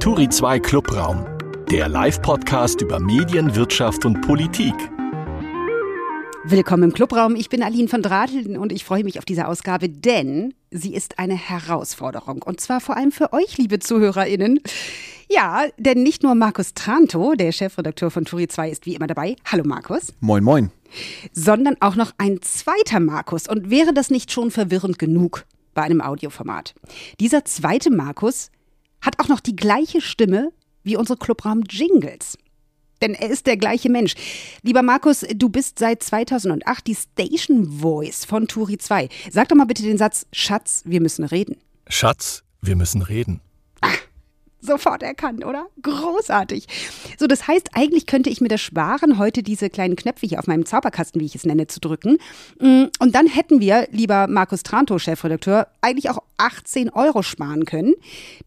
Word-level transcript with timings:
Turi 0.00 0.28
2 0.28 0.60
Clubraum, 0.60 1.26
der 1.72 1.88
Live-Podcast 1.88 2.82
über 2.82 3.00
Medien, 3.00 3.56
Wirtschaft 3.56 4.04
und 4.04 4.20
Politik. 4.20 4.72
Willkommen 6.44 6.84
im 6.84 6.92
Clubraum. 6.92 7.34
Ich 7.34 7.48
bin 7.48 7.64
Aline 7.64 7.88
von 7.88 8.00
Drateln 8.00 8.56
und 8.56 8.70
ich 8.70 8.84
freue 8.84 9.02
mich 9.02 9.18
auf 9.18 9.24
diese 9.24 9.48
Ausgabe, 9.48 9.88
denn 9.88 10.54
sie 10.70 10.94
ist 10.94 11.18
eine 11.18 11.34
Herausforderung. 11.34 12.42
Und 12.42 12.60
zwar 12.60 12.80
vor 12.80 12.96
allem 12.96 13.10
für 13.10 13.32
euch, 13.32 13.58
liebe 13.58 13.80
ZuhörerInnen. 13.80 14.60
Ja, 15.28 15.64
denn 15.78 16.04
nicht 16.04 16.22
nur 16.22 16.36
Markus 16.36 16.74
Tranto, 16.74 17.34
der 17.34 17.50
Chefredakteur 17.50 18.12
von 18.12 18.24
Turi 18.24 18.46
2, 18.46 18.70
ist 18.70 18.86
wie 18.86 18.94
immer 18.94 19.08
dabei. 19.08 19.34
Hallo 19.46 19.64
Markus. 19.66 20.14
Moin, 20.20 20.44
moin. 20.44 20.70
Sondern 21.32 21.74
auch 21.80 21.96
noch 21.96 22.12
ein 22.18 22.40
zweiter 22.40 23.00
Markus. 23.00 23.48
Und 23.48 23.68
wäre 23.68 23.92
das 23.92 24.10
nicht 24.10 24.30
schon 24.30 24.52
verwirrend 24.52 25.00
genug 25.00 25.44
bei 25.74 25.82
einem 25.82 26.00
Audioformat? 26.00 26.76
Dieser 27.18 27.44
zweite 27.44 27.90
Markus 27.90 28.52
hat 29.00 29.18
auch 29.18 29.28
noch 29.28 29.40
die 29.40 29.56
gleiche 29.56 30.00
Stimme 30.00 30.52
wie 30.82 30.96
unsere 30.96 31.18
Clubraum-Jingles. 31.18 32.38
Denn 33.00 33.14
er 33.14 33.30
ist 33.30 33.46
der 33.46 33.56
gleiche 33.56 33.90
Mensch. 33.90 34.14
Lieber 34.62 34.82
Markus, 34.82 35.24
du 35.34 35.48
bist 35.48 35.78
seit 35.78 36.02
2008 36.02 36.86
die 36.86 36.96
Station 36.96 37.80
Voice 37.80 38.24
von 38.24 38.48
Turi 38.48 38.78
2. 38.78 39.08
Sag 39.30 39.48
doch 39.48 39.56
mal 39.56 39.66
bitte 39.66 39.84
den 39.84 39.98
Satz, 39.98 40.26
Schatz, 40.32 40.82
wir 40.84 41.00
müssen 41.00 41.24
reden. 41.24 41.56
Schatz, 41.88 42.42
wir 42.60 42.74
müssen 42.74 43.02
reden 43.02 43.40
sofort 44.60 45.02
erkannt, 45.02 45.44
oder? 45.44 45.66
Großartig. 45.82 46.66
So, 47.18 47.26
das 47.26 47.46
heißt, 47.46 47.70
eigentlich 47.74 48.06
könnte 48.06 48.30
ich 48.30 48.40
mir 48.40 48.48
das 48.48 48.60
sparen, 48.60 49.18
heute 49.18 49.42
diese 49.42 49.70
kleinen 49.70 49.96
Knöpfe 49.96 50.26
hier 50.26 50.38
auf 50.38 50.46
meinem 50.46 50.66
Zauberkasten, 50.66 51.20
wie 51.20 51.26
ich 51.26 51.34
es 51.34 51.44
nenne, 51.44 51.66
zu 51.66 51.80
drücken. 51.80 52.18
Mm, 52.60 52.84
und 52.98 53.14
dann 53.14 53.26
hätten 53.26 53.60
wir, 53.60 53.88
lieber 53.90 54.26
Markus 54.26 54.62
Tranto, 54.62 54.98
Chefredakteur, 54.98 55.68
eigentlich 55.80 56.10
auch 56.10 56.22
18 56.38 56.90
Euro 56.90 57.22
sparen 57.22 57.64
können. 57.64 57.94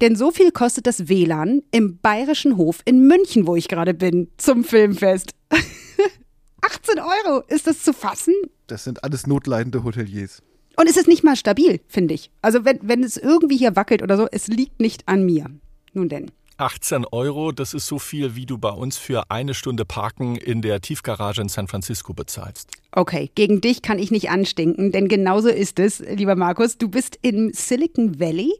Denn 0.02 0.16
so 0.16 0.32
viel 0.32 0.52
kostet 0.52 0.88
das 0.88 1.08
WLAN 1.08 1.64
im 1.72 1.98
Bayerischen 2.00 2.58
Hof 2.58 2.80
in 2.86 3.08
München, 3.08 3.48
wo 3.48 3.56
ich 3.56 3.68
gerade 3.68 3.94
bin, 3.94 4.30
zum 4.38 4.64
Filmfest. 4.64 5.32
18 6.62 7.00
Euro, 7.00 7.44
ist 7.48 7.68
das 7.68 7.84
zu 7.84 7.94
fassen? 7.94 8.34
Das 8.68 8.84
sind 8.84 9.04
alles 9.04 9.28
notleidende 9.28 9.84
Hoteliers. 9.84 10.42
Und 10.78 10.90
es 10.90 10.98
ist 10.98 11.08
nicht 11.08 11.24
mal 11.24 11.36
stabil, 11.36 11.82
finde 11.88 12.14
ich. 12.14 12.32
Also 12.42 12.66
wenn, 12.66 12.80
wenn 12.82 13.04
es 13.04 13.18
irgendwie 13.18 13.58
hier 13.58 13.76
wackelt 13.76 14.02
oder 14.02 14.18
so, 14.18 14.28
es 14.32 14.48
liegt 14.48 14.80
nicht 14.80 15.08
an 15.08 15.26
mir. 15.26 15.48
Nun 15.94 16.10
denn. 16.10 16.32
18 16.62 17.06
Euro, 17.06 17.52
das 17.52 17.74
ist 17.74 17.88
so 17.88 17.98
viel, 17.98 18.36
wie 18.36 18.46
du 18.46 18.60
bei 18.60 18.70
uns 18.70 18.98
für 18.98 19.32
eine 19.32 19.56
Stunde 19.56 19.84
Parken 19.84 20.36
in 20.36 20.62
der 20.62 20.80
Tiefgarage 20.80 21.42
in 21.42 21.50
San 21.50 21.68
Francisco 21.68 22.14
bezahlst. 22.14 22.70
Okay, 22.92 23.32
gegen 23.34 23.62
dich 23.62 23.82
kann 23.82 23.98
ich 23.98 24.12
nicht 24.12 24.30
anstinken, 24.30 24.92
denn 24.92 25.08
genauso 25.08 25.50
ist 25.50 25.80
es, 25.80 26.00
lieber 26.00 26.36
Markus. 26.36 26.78
Du 26.78 26.88
bist 26.88 27.18
im 27.24 27.52
Silicon 27.52 28.20
Valley. 28.20 28.54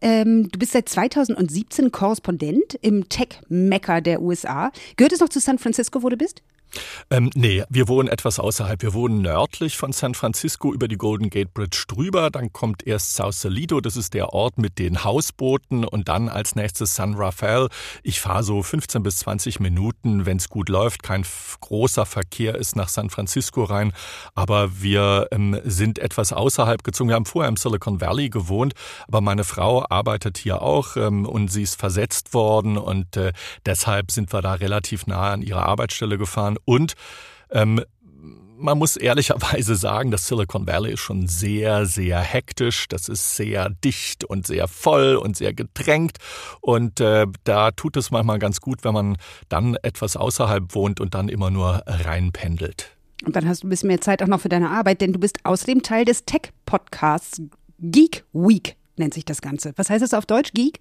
Ähm, 0.00 0.48
du 0.50 0.58
bist 0.58 0.72
seit 0.72 0.88
2017 0.88 1.92
Korrespondent 1.92 2.74
im 2.82 3.08
Tech-Mekka 3.08 4.00
der 4.00 4.20
USA. 4.20 4.72
Gehört 4.96 5.12
es 5.12 5.20
noch 5.20 5.28
zu 5.28 5.38
San 5.38 5.58
Francisco, 5.58 6.02
wo 6.02 6.08
du 6.08 6.16
bist? 6.16 6.42
Ähm, 7.10 7.30
nee, 7.34 7.64
wir 7.68 7.88
wohnen 7.88 8.08
etwas 8.08 8.38
außerhalb. 8.38 8.82
Wir 8.82 8.94
wohnen 8.94 9.22
nördlich 9.22 9.76
von 9.76 9.92
San 9.92 10.14
Francisco 10.14 10.72
über 10.72 10.88
die 10.88 10.96
Golden 10.96 11.30
Gate 11.30 11.54
Bridge 11.54 11.84
drüber. 11.88 12.30
Dann 12.30 12.52
kommt 12.52 12.86
erst 12.86 13.14
Sausalito, 13.14 13.80
das 13.80 13.96
ist 13.96 14.14
der 14.14 14.32
Ort 14.32 14.58
mit 14.58 14.78
den 14.78 15.04
Hausbooten 15.04 15.84
und 15.84 16.08
dann 16.08 16.28
als 16.28 16.54
nächstes 16.54 16.94
San 16.94 17.14
Rafael. 17.14 17.68
Ich 18.02 18.20
fahre 18.20 18.42
so 18.42 18.62
15 18.62 19.02
bis 19.02 19.18
20 19.18 19.60
Minuten, 19.60 20.26
wenn 20.26 20.36
es 20.36 20.48
gut 20.48 20.68
läuft. 20.68 21.02
Kein 21.02 21.24
großer 21.60 22.06
Verkehr 22.06 22.54
ist 22.54 22.76
nach 22.76 22.88
San 22.88 23.10
Francisco 23.10 23.64
rein, 23.64 23.92
aber 24.34 24.80
wir 24.80 25.28
ähm, 25.30 25.58
sind 25.64 25.98
etwas 25.98 26.32
außerhalb 26.32 26.84
gezogen. 26.84 27.08
Wir 27.08 27.16
haben 27.16 27.26
vorher 27.26 27.48
im 27.48 27.56
Silicon 27.56 28.00
Valley 28.00 28.28
gewohnt, 28.28 28.74
aber 29.06 29.20
meine 29.20 29.44
Frau 29.44 29.84
arbeitet 29.88 30.38
hier 30.38 30.62
auch 30.62 30.96
ähm, 30.96 31.26
und 31.26 31.48
sie 31.48 31.62
ist 31.62 31.78
versetzt 31.78 32.34
worden 32.34 32.76
und 32.76 33.16
äh, 33.16 33.32
deshalb 33.64 34.10
sind 34.10 34.32
wir 34.32 34.42
da 34.42 34.54
relativ 34.54 35.06
nah 35.06 35.32
an 35.32 35.42
ihre 35.42 35.64
Arbeitsstelle 35.64 36.18
gefahren 36.18 36.57
und 36.64 36.94
ähm, 37.50 37.80
man 38.58 38.78
muss 38.78 38.96
ehrlicherweise 38.96 39.76
sagen, 39.76 40.10
das 40.10 40.26
Silicon 40.26 40.66
Valley 40.66 40.92
ist 40.92 41.00
schon 41.00 41.28
sehr, 41.28 41.86
sehr 41.86 42.20
hektisch. 42.20 42.88
Das 42.88 43.08
ist 43.08 43.36
sehr 43.36 43.70
dicht 43.70 44.24
und 44.24 44.46
sehr 44.46 44.68
voll 44.68 45.16
und 45.16 45.36
sehr 45.36 45.54
gedrängt. 45.54 46.18
Und 46.60 47.00
äh, 47.00 47.26
da 47.44 47.70
tut 47.70 47.96
es 47.96 48.10
manchmal 48.10 48.38
ganz 48.38 48.60
gut, 48.60 48.84
wenn 48.84 48.94
man 48.94 49.16
dann 49.48 49.76
etwas 49.82 50.16
außerhalb 50.16 50.74
wohnt 50.74 51.00
und 51.00 51.14
dann 51.14 51.28
immer 51.28 51.50
nur 51.50 51.82
reinpendelt. 51.86 52.96
Und 53.24 53.34
dann 53.34 53.48
hast 53.48 53.62
du 53.62 53.66
ein 53.66 53.70
bisschen 53.70 53.88
mehr 53.88 54.00
Zeit 54.00 54.22
auch 54.22 54.28
noch 54.28 54.40
für 54.40 54.48
deine 54.48 54.70
Arbeit, 54.70 55.00
denn 55.00 55.12
du 55.12 55.18
bist 55.18 55.44
außerdem 55.44 55.82
Teil 55.82 56.04
des 56.04 56.24
Tech-Podcasts 56.24 57.42
Geek 57.80 58.24
Week 58.32 58.77
nennt 58.98 59.14
sich 59.14 59.24
das 59.24 59.40
Ganze. 59.40 59.72
Was 59.76 59.90
heißt 59.90 60.02
das 60.02 60.14
auf 60.14 60.26
Deutsch, 60.26 60.52
Geek? 60.54 60.80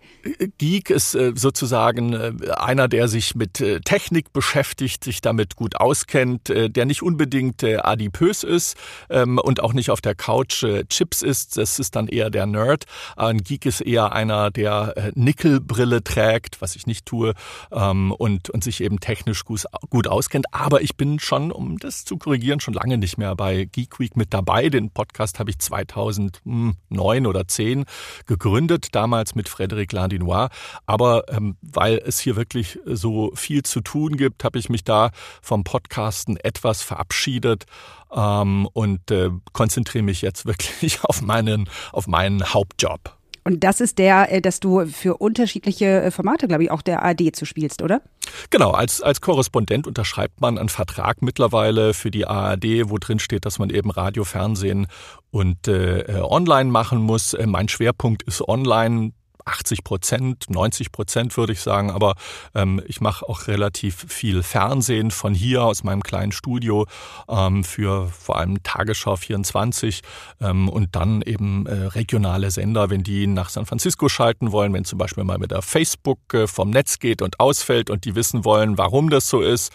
Geek 0.58 0.90
ist 0.90 1.16
äh, 1.16 1.34
sozusagen 1.36 2.14
äh, 2.14 2.34
einer, 2.56 2.88
der 2.88 3.08
sich 3.08 3.36
mit 3.36 3.62
äh, 3.62 3.80
Technik 3.82 4.34
beschäftigt, 4.34 5.04
sich 5.04 5.22
damit 5.22 5.56
gut 5.56 5.76
auskennt, 5.76 6.50
der 6.50 6.86
nicht 6.86 7.02
unbedingt 7.02 7.64
adipös 7.64 8.44
ist 8.44 8.78
ähm, 9.10 9.38
und 9.38 9.62
auch 9.62 9.74
nicht 9.74 9.90
auf 9.90 10.02
der 10.02 10.16
Couch 10.16 10.66
Chips 10.90 11.22
ist. 11.22 11.58
Das 11.58 11.80
ist 11.80 11.96
dann 11.96 12.08
eher 12.08 12.30
der 12.30 12.46
Nerd. 12.46 12.86
Ein 13.16 13.40
Geek 13.40 13.66
ist 13.66 13.82
eher 13.82 14.12
einer, 14.12 14.52
der 14.52 15.12
Nickelbrille 15.16 16.04
trägt, 16.04 16.62
was 16.62 16.76
ich 16.76 16.88
nicht 16.88 17.06
tue, 17.06 17.34
ähm, 17.72 18.12
und, 18.12 18.50
und 18.50 18.64
sich 18.64 18.82
eben 18.82 19.00
technisch 19.00 19.46
gut, 19.46 19.66
gut 19.90 20.08
auskennt. 20.08 20.46
Aber 20.54 20.82
ich 20.82 20.96
bin 20.96 21.20
schon, 21.20 21.52
um 21.52 21.78
das 21.78 22.06
zu 22.06 22.18
korrigieren, 22.18 22.60
schon 22.60 22.74
lange 22.74 22.98
nicht 22.98 23.18
mehr 23.18 23.36
bei 23.36 23.66
Geek 23.66 24.00
Week 24.00 24.16
mit 24.16 24.34
dabei. 24.34 24.70
Den 24.70 24.92
Podcast 24.92 25.40
habe 25.40 25.50
ich 25.50 25.60
2009 25.60 27.26
oder 27.26 27.48
10 27.48 27.86
gegründet, 28.26 28.96
damals 28.96 29.36
mit 29.36 29.50
Frédéric 29.50 29.94
Landinois. 29.94 30.50
Aber 30.86 31.24
ähm, 31.30 31.58
weil 31.62 32.02
es 32.06 32.20
hier 32.20 32.36
wirklich 32.36 32.80
so 32.86 33.32
viel 33.36 33.64
zu 33.64 33.82
tun 33.82 34.18
gibt, 34.18 34.44
habe 34.44 34.60
ich 34.60 34.70
mich 34.70 34.84
da 34.84 35.12
vom 35.42 35.64
Podcasten 35.64 36.38
etwas 36.38 36.82
verabschiedet 36.82 37.66
ähm, 38.14 38.68
und 38.74 39.12
äh, 39.12 39.30
konzentriere 39.54 40.04
mich 40.04 40.22
jetzt 40.22 40.46
wirklich 40.48 41.04
auf 41.04 41.22
meinen, 41.22 41.70
auf 41.92 42.08
meinen 42.08 42.54
Hauptjob. 42.54 43.17
Und 43.48 43.64
das 43.64 43.80
ist 43.80 43.98
der, 43.98 44.30
äh, 44.30 44.42
dass 44.42 44.60
du 44.60 44.86
für 44.88 45.16
unterschiedliche 45.16 45.86
äh, 45.86 46.12
Formate, 46.12 46.50
glaube 46.50 46.64
ich, 46.64 46.72
auch 46.72 46.82
der 46.82 47.04
ARD 47.04 47.34
zu 47.34 47.46
spielst, 47.46 47.82
oder? 47.82 48.02
Genau, 48.50 48.72
als, 48.72 49.02
als 49.02 49.22
Korrespondent 49.22 49.88
unterschreibt 49.88 50.42
man 50.42 50.58
einen 50.58 50.68
Vertrag 50.68 51.22
mittlerweile 51.22 51.94
für 51.94 52.12
die 52.12 52.28
ARD, 52.28 52.90
wo 52.90 52.98
drin 52.98 53.20
steht, 53.20 53.46
dass 53.46 53.58
man 53.58 53.70
eben 53.70 53.90
Radio, 53.90 54.26
Fernsehen 54.26 54.88
und 55.32 55.70
äh, 55.70 56.02
äh 56.02 56.20
online 56.20 56.70
machen 56.70 57.00
muss. 57.00 57.38
Mein 57.46 57.70
Schwerpunkt 57.70 58.24
ist 58.24 58.46
online. 58.46 59.14
80 59.48 59.84
Prozent, 59.84 60.50
90 60.50 60.92
Prozent 60.92 61.38
würde 61.38 61.54
ich 61.54 61.62
sagen, 61.62 61.90
aber 61.90 62.16
ähm, 62.54 62.82
ich 62.86 63.02
mache 63.02 63.28
auch 63.28 63.48
relativ 63.48 64.06
viel 64.08 64.44
Fernsehen 64.44 65.12
von 65.12 65.34
hier 65.34 65.64
aus 65.64 65.84
meinem 65.84 66.04
kleinen 66.04 66.32
Studio 66.32 66.86
ähm, 67.30 67.64
für 67.64 68.08
vor 68.10 68.38
allem 68.38 68.62
Tagesschau 68.64 69.16
24 69.16 70.02
ähm, 70.42 70.70
und 70.70 70.96
dann 70.96 71.22
eben 71.22 71.66
äh, 71.66 71.74
regionale 71.88 72.52
Sender, 72.52 72.90
wenn 72.90 73.04
die 73.04 73.28
nach 73.28 73.50
San 73.50 73.66
Francisco 73.66 74.10
schalten 74.10 74.52
wollen, 74.52 74.74
wenn 74.74 74.86
zum 74.86 74.98
Beispiel 74.98 75.24
mal 75.24 75.38
mit 75.38 75.52
der 75.52 75.62
Facebook 75.62 76.34
äh, 76.34 76.48
vom 76.48 76.70
Netz 76.70 77.00
geht 77.00 77.22
und 77.22 77.40
ausfällt 77.40 77.90
und 77.90 78.06
die 78.06 78.16
wissen 78.16 78.46
wollen, 78.46 78.78
warum 78.78 79.10
das 79.10 79.30
so 79.30 79.42
ist, 79.42 79.72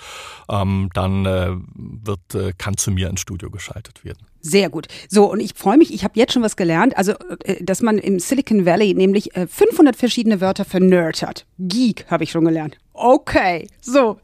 ähm, 0.49 0.91
dann 0.95 1.27
äh, 1.27 1.57
wird, 1.75 2.35
äh, 2.35 2.53
kann 2.57 2.77
zu 2.77 2.91
mir 2.91 3.09
ins 3.09 3.21
Studio 3.21 3.51
geschaltet 3.51 4.05
werden. 4.05 4.32
Sehr 4.43 4.69
gut. 4.71 4.89
So, 5.09 5.31
und 5.31 5.41
ich 5.41 5.55
freue 5.55 5.79
mich, 5.79 5.95
ich 5.95 6.03
habe 6.03 6.15
jetzt 6.17 6.33
schon 6.33 6.43
was 6.43 6.57
gelernt, 6.57 6.97
also, 6.97 7.13
äh, 7.45 7.63
dass 7.63 7.81
man 7.81 7.99
im 7.99 8.19
Silicon 8.19 8.67
Valley 8.67 8.93
nämlich 8.93 9.31
500 9.35 9.95
äh, 9.95 9.99
verschiedene 9.99 10.41
Wörter 10.41 10.65
für 10.65 10.81
Nerd 10.81 11.23
hat. 11.23 11.47
Geek 11.59 12.07
habe 12.09 12.25
ich 12.25 12.33
schon 12.33 12.45
gelernt. 12.45 12.77
Okay, 12.93 13.69
so. 13.81 14.19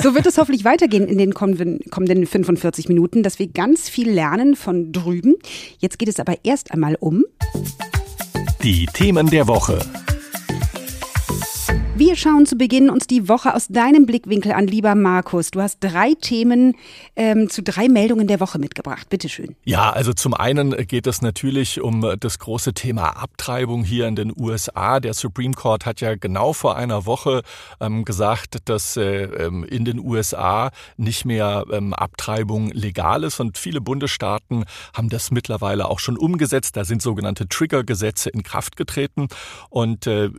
So 0.00 0.14
wird 0.14 0.26
es 0.26 0.38
hoffentlich 0.38 0.64
weitergehen 0.64 1.06
in 1.06 1.18
den 1.18 1.34
kommenden 1.34 2.26
45 2.26 2.88
Minuten, 2.88 3.22
dass 3.22 3.38
wir 3.38 3.48
ganz 3.48 3.88
viel 3.88 4.10
lernen 4.10 4.56
von 4.56 4.92
drüben. 4.92 5.34
Jetzt 5.78 5.98
geht 5.98 6.08
es 6.08 6.20
aber 6.20 6.36
erst 6.44 6.70
einmal 6.70 6.96
um 7.00 7.24
die 8.62 8.86
Themen 8.86 9.28
der 9.28 9.46
Woche. 9.46 9.78
Wir 11.96 12.16
schauen 12.16 12.44
zu 12.44 12.56
Beginn 12.56 12.90
uns 12.90 13.06
die 13.06 13.28
Woche 13.28 13.54
aus 13.54 13.68
deinem 13.68 14.04
Blickwinkel 14.04 14.50
an, 14.50 14.66
lieber 14.66 14.96
Markus. 14.96 15.52
Du 15.52 15.62
hast 15.62 15.78
drei 15.78 16.14
Themen 16.20 16.74
ähm, 17.14 17.48
zu 17.48 17.62
drei 17.62 17.88
Meldungen 17.88 18.26
der 18.26 18.40
Woche 18.40 18.58
mitgebracht. 18.58 19.08
Bitte 19.10 19.28
schön. 19.28 19.54
Ja, 19.62 19.90
also 19.90 20.12
zum 20.12 20.34
einen 20.34 20.72
geht 20.88 21.06
es 21.06 21.22
natürlich 21.22 21.80
um 21.80 22.16
das 22.18 22.40
große 22.40 22.74
Thema 22.74 23.10
Abtreibung 23.10 23.84
hier 23.84 24.08
in 24.08 24.16
den 24.16 24.32
USA. 24.36 24.98
Der 24.98 25.14
Supreme 25.14 25.54
Court 25.54 25.86
hat 25.86 26.00
ja 26.00 26.16
genau 26.16 26.52
vor 26.52 26.76
einer 26.76 27.06
Woche 27.06 27.42
ähm, 27.80 28.04
gesagt, 28.04 28.68
dass 28.68 28.96
äh, 28.96 29.26
ähm, 29.26 29.62
in 29.62 29.84
den 29.84 30.00
USA 30.00 30.72
nicht 30.96 31.24
mehr 31.24 31.64
ähm, 31.70 31.94
Abtreibung 31.94 32.72
legal 32.72 33.22
ist 33.22 33.38
und 33.38 33.56
viele 33.56 33.80
Bundesstaaten 33.80 34.64
haben 34.94 35.10
das 35.10 35.30
mittlerweile 35.30 35.88
auch 35.88 36.00
schon 36.00 36.16
umgesetzt. 36.16 36.76
Da 36.76 36.84
sind 36.84 37.02
sogenannte 37.02 37.46
Trigger-Gesetze 37.46 38.30
in 38.30 38.42
Kraft 38.42 38.76
getreten 38.76 39.28
und 39.70 40.08
äh, 40.08 40.30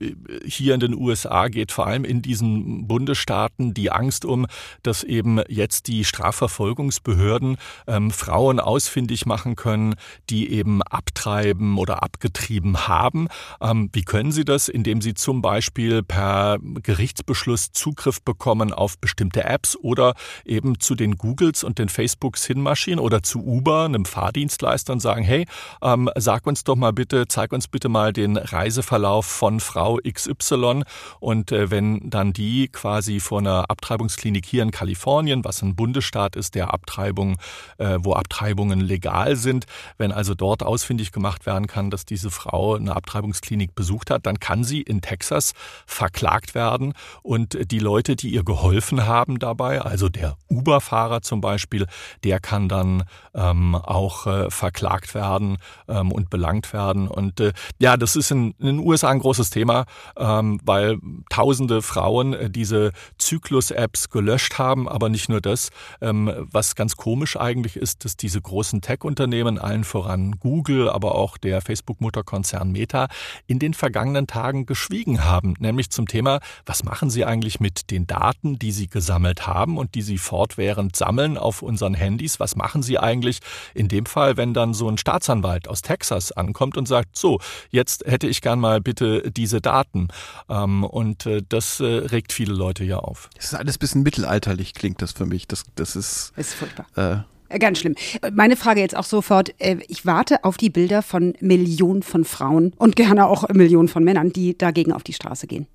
hier 0.44 0.74
in 0.74 0.82
den 0.82 0.94
USA 0.94 1.45
geht 1.50 1.72
vor 1.72 1.88
allem 1.88 2.06
in 2.06 2.22
diesen 2.22 2.88
Bundesstaaten 2.88 3.74
die 3.74 3.92
Angst 3.92 4.26
um, 4.26 4.46
dass 4.84 5.04
eben 5.04 5.42
jetzt 5.48 5.88
die 5.88 6.04
Strafverfolgungsbehörden 6.04 7.58
ähm, 7.88 8.12
Frauen 8.12 8.60
ausfindig 8.60 9.26
machen 9.26 9.56
können, 9.56 9.96
die 10.30 10.52
eben 10.52 10.82
abtreiben 10.84 11.78
oder 11.78 12.04
abgetrieben 12.04 12.88
haben. 12.88 13.28
Ähm, 13.62 13.90
wie 13.94 14.04
können 14.04 14.32
sie 14.32 14.46
das? 14.46 14.68
Indem 14.68 15.02
sie 15.02 15.14
zum 15.14 15.42
Beispiel 15.42 16.04
per 16.04 16.58
Gerichtsbeschluss 16.62 17.72
Zugriff 17.72 18.22
bekommen 18.22 18.74
auf 18.74 18.98
bestimmte 19.00 19.44
Apps 19.44 19.76
oder 19.76 20.14
eben 20.46 20.80
zu 20.80 20.96
den 20.96 21.18
Googles 21.18 21.64
und 21.64 21.80
den 21.80 21.90
Facebooks 21.90 22.46
hinmarschieren 22.46 23.00
oder 23.00 23.24
zu 23.24 23.46
Uber, 23.46 23.86
einem 23.86 24.06
Fahrdienstleister 24.06 24.94
und 24.94 25.00
sagen, 25.00 25.24
hey, 25.24 25.46
ähm, 25.82 26.10
sag 26.16 26.48
uns 26.48 26.64
doch 26.64 26.76
mal 26.76 26.94
bitte, 26.94 27.28
zeig 27.28 27.52
uns 27.52 27.68
bitte 27.68 27.90
mal 27.90 28.14
den 28.14 28.38
Reiseverlauf 28.38 29.26
von 29.26 29.60
Frau 29.60 30.00
XY 30.08 30.84
und 31.20 31.35
äh, 31.52 31.70
wenn 31.72 32.10
dann 32.10 32.34
die 32.34 32.68
quasi 32.70 33.20
vor 33.20 33.40
einer 33.40 33.70
Abtreibungsklinik 33.70 34.46
hier 34.46 34.64
in 34.64 34.72
Kalifornien, 34.72 35.44
was 35.44 35.62
ein 35.62 35.76
Bundesstaat 35.76 36.36
ist, 36.36 36.56
der 36.56 36.74
Abtreibung, 36.74 37.38
äh, 37.78 37.98
wo 38.00 38.14
Abtreibungen 38.14 38.80
legal 38.80 39.36
sind, 39.36 39.66
wenn 39.98 40.12
also 40.12 40.34
dort 40.36 40.64
ausfindig 40.64 41.12
gemacht 41.12 41.46
werden 41.46 41.68
kann, 41.68 41.90
dass 41.90 42.06
diese 42.06 42.32
Frau 42.32 42.76
eine 42.76 42.96
Abtreibungsklinik 42.96 43.76
besucht 43.76 44.10
hat, 44.10 44.26
dann 44.26 44.40
kann 44.40 44.64
sie 44.64 44.82
in 44.82 45.02
Texas 45.02 45.54
verklagt 45.86 46.56
werden 46.56 46.94
und 47.24 47.72
die 47.72 47.80
Leute, 47.80 48.16
die 48.16 48.30
ihr 48.30 48.44
geholfen 48.44 49.06
haben 49.06 49.40
dabei, 49.40 49.82
also 49.82 50.10
der 50.10 50.38
Uber-Fahrer 50.50 51.22
zum 51.22 51.42
Beispiel, 51.42 51.88
der 52.24 52.40
kann 52.40 52.70
dann 52.70 53.04
ähm, 53.34 53.76
auch 53.76 54.28
äh, 54.28 54.50
verklagt 54.50 55.14
werden 55.14 55.58
ähm, 55.88 56.12
und 56.12 56.30
belangt 56.30 56.74
werden. 56.74 57.08
Und 57.08 57.40
äh, 57.40 57.54
ja, 57.80 57.98
das 57.98 58.16
ist 58.16 58.32
in, 58.32 58.52
in, 58.60 58.66
den 58.66 58.80
USA 58.80 59.10
ein 59.10 59.20
großes 59.20 59.50
Thema, 59.50 59.86
ähm, 60.18 60.60
weil 60.64 60.98
tausende 61.30 61.82
Frauen 61.82 62.34
äh, 62.34 62.50
diese 62.50 62.92
Zyklus-Apps 63.18 64.10
gelöscht 64.10 64.58
haben, 64.58 64.88
aber 64.88 65.10
nicht 65.10 65.30
nur 65.30 65.42
das. 65.42 65.70
Ähm, 66.02 66.32
was 66.52 66.76
ganz 66.76 66.96
komisch 66.96 67.38
eigentlich 67.38 67.76
ist, 67.76 68.06
dass 68.06 68.18
diese 68.18 68.42
großen 68.42 68.82
Tech-Unternehmen, 68.82 69.58
allen 69.58 69.84
voran 69.84 70.34
Google, 70.40 70.90
aber 70.90 71.16
auch 71.16 71.38
der 71.38 71.62
Facebook-Mutterkonzern 71.62 72.72
Meta, 72.72 73.08
in 73.48 73.60
den 73.60 73.74
vergangenen 73.74 74.28
Tagen 74.28 74.66
geschwiegen 74.66 75.24
haben, 75.24 75.56
nämlich 75.60 75.90
zum 75.90 76.08
Thema, 76.08 76.40
was 76.66 76.84
machen 76.84 77.10
sie 77.10 77.26
eigentlich 77.26 77.60
mit 77.60 77.92
den 77.92 78.08
Daten, 78.08 78.60
die 78.60 78.72
sie 78.72 78.88
gesammelt 78.88 79.48
haben 79.48 79.78
und 79.78 79.96
die 79.96 80.02
sie 80.02 80.18
fortwährend 80.18 80.96
sammeln 80.96 81.38
auf 81.38 81.62
unseren 81.62 81.94
Handys? 81.94 82.40
Was 82.40 82.56
machen 82.56 82.84
sie 82.84 82.98
eigentlich 82.98 83.40
in 83.74 83.88
dem 83.88 84.06
Fall, 84.06 84.38
wenn 84.38 84.54
dann 84.54 84.74
so 84.74 84.90
ein 84.90 84.98
Staatsanwalt 84.98 85.68
aus 85.68 85.82
Texas 85.82 86.32
ankommt 86.32 86.78
und 86.78 86.88
sagt, 86.88 87.18
so, 87.18 87.40
jetzt 87.70 88.06
hätte 88.06 88.28
ich 88.28 88.42
gern 88.42 88.60
mal 88.60 88.82
bitte 88.82 89.32
diese 89.32 89.62
Daten. 89.62 90.08
Ähm, 90.50 90.84
und 91.16 91.26
äh, 91.26 91.42
das 91.48 91.80
äh, 91.80 91.86
regt 91.86 92.34
viele 92.34 92.54
Leute 92.54 92.84
ja 92.84 93.00
auf. 93.00 93.30
Das 93.36 93.46
ist 93.46 93.56
alles 93.56 93.78
ein 93.78 93.80
bisschen 93.80 94.04
mittelalterlich, 94.04 94.74
klingt 94.74 95.02
das 95.02 95.12
für 95.14 95.26
mich. 95.26 95.48
Das, 95.48 95.64
das 95.76 95.96
ist. 95.96 96.34
Das 96.36 96.48
ist 96.48 96.54
furchtbar. 96.54 96.86
Äh, 96.96 97.56
äh 97.56 97.60
Ganz 97.60 97.80
schlimm. 97.80 97.96
Meine 98.34 98.56
Frage 98.56 98.82
jetzt 98.82 98.96
auch 98.96 99.04
sofort. 99.04 99.54
Ich 99.88 100.06
warte 100.06 100.44
auf 100.44 100.58
die 100.58 100.70
Bilder 100.70 101.02
von 101.02 101.34
Millionen 101.40 102.04
von 102.04 102.26
Frauen 102.26 102.74
und 102.78 102.96
gerne 102.96 103.28
auch 103.28 103.48
Millionen 103.50 103.88
von 103.88 104.04
Männern, 104.04 104.32
die 104.34 104.58
dagegen 104.58 104.92
auf 104.92 105.04
die 105.04 105.14
Straße 105.14 105.48
gehen. 105.48 105.68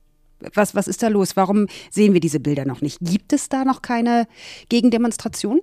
Was, 0.54 0.74
was 0.74 0.88
ist 0.88 1.02
da 1.02 1.08
los? 1.08 1.36
Warum 1.36 1.66
sehen 1.90 2.14
wir 2.14 2.20
diese 2.20 2.40
Bilder 2.40 2.64
noch 2.64 2.80
nicht? 2.80 2.98
Gibt 3.00 3.32
es 3.32 3.48
da 3.50 3.64
noch 3.64 3.82
keine 3.82 4.26
Gegendemonstration? 4.70 5.60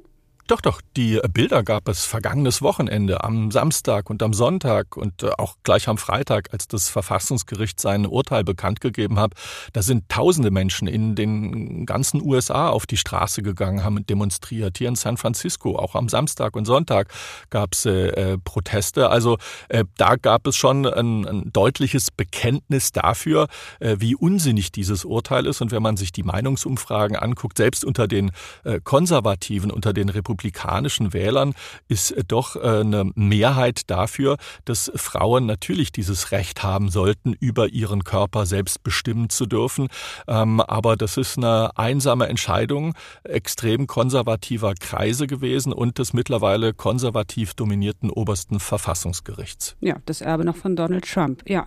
Doch, 0.47 0.61
doch, 0.61 0.79
die 0.95 1.19
Bilder 1.33 1.61
gab 1.61 1.89
es 1.89 2.05
vergangenes 2.05 2.61
Wochenende 2.61 3.21
am 3.21 3.51
Samstag 3.51 4.09
und 4.09 4.23
am 4.23 4.31
Sonntag 4.31 4.95
und 4.95 5.21
äh, 5.23 5.31
auch 5.37 5.55
gleich 5.63 5.89
am 5.89 5.97
Freitag, 5.97 6.53
als 6.53 6.69
das 6.69 6.87
Verfassungsgericht 6.87 7.81
sein 7.81 8.05
Urteil 8.05 8.45
bekannt 8.45 8.79
gegeben 8.79 9.19
hat. 9.19 9.33
Da 9.73 9.81
sind 9.81 10.07
tausende 10.07 10.49
Menschen 10.49 10.87
in 10.87 11.15
den 11.15 11.85
ganzen 11.85 12.21
USA 12.21 12.69
auf 12.69 12.85
die 12.85 12.95
Straße 12.95 13.41
gegangen, 13.41 13.83
haben 13.83 14.05
demonstriert. 14.05 14.77
Hier 14.77 14.87
in 14.87 14.95
San 14.95 15.17
Francisco, 15.17 15.75
auch 15.75 15.95
am 15.95 16.07
Samstag 16.07 16.55
und 16.55 16.63
Sonntag 16.63 17.09
gab 17.49 17.73
es 17.73 17.85
äh, 17.85 18.07
äh, 18.07 18.37
Proteste. 18.37 19.09
Also 19.09 19.39
äh, 19.67 19.83
da 19.97 20.15
gab 20.15 20.47
es 20.47 20.55
schon 20.55 20.85
ein, 20.85 21.27
ein 21.27 21.51
deutliches 21.51 22.09
Bekenntnis 22.09 22.93
dafür, 22.93 23.49
äh, 23.81 23.97
wie 23.99 24.15
unsinnig 24.15 24.71
dieses 24.71 25.03
Urteil 25.03 25.45
ist. 25.45 25.59
Und 25.59 25.71
wenn 25.71 25.83
man 25.83 25.97
sich 25.97 26.13
die 26.13 26.23
Meinungsumfragen 26.23 27.17
anguckt, 27.17 27.57
selbst 27.57 27.83
unter 27.83 28.07
den 28.07 28.31
äh, 28.63 28.79
Konservativen, 28.81 29.71
unter 29.71 29.91
den 29.91 30.07
Republikanern, 30.07 30.36
republikanischen 30.37 31.13
Wählern 31.13 31.53
ist 31.87 32.15
doch 32.27 32.55
äh, 32.55 32.59
eine 32.59 33.11
Mehrheit 33.15 33.89
dafür, 33.89 34.37
dass 34.65 34.91
Frauen 34.95 35.45
natürlich 35.45 35.91
dieses 35.91 36.31
Recht 36.31 36.63
haben 36.63 36.89
sollten, 36.89 37.33
über 37.39 37.69
ihren 37.69 38.03
Körper 38.03 38.45
selbst 38.45 38.83
bestimmen 38.83 39.29
zu 39.29 39.45
dürfen. 39.45 39.87
Ähm, 40.27 40.61
aber 40.61 40.95
das 40.95 41.17
ist 41.17 41.37
eine 41.37 41.71
einsame 41.75 42.27
Entscheidung 42.27 42.93
extrem 43.23 43.87
konservativer 43.87 44.73
Kreise 44.75 45.27
gewesen 45.27 45.73
und 45.73 45.97
des 45.97 46.13
mittlerweile 46.13 46.73
konservativ 46.73 47.53
dominierten 47.55 48.11
obersten 48.11 48.59
Verfassungsgerichts. 48.59 49.75
Ja, 49.81 49.95
das 50.05 50.21
Erbe 50.21 50.45
noch 50.45 50.55
von 50.55 50.75
Donald 50.75 51.05
Trump. 51.05 51.43
Ja, 51.47 51.65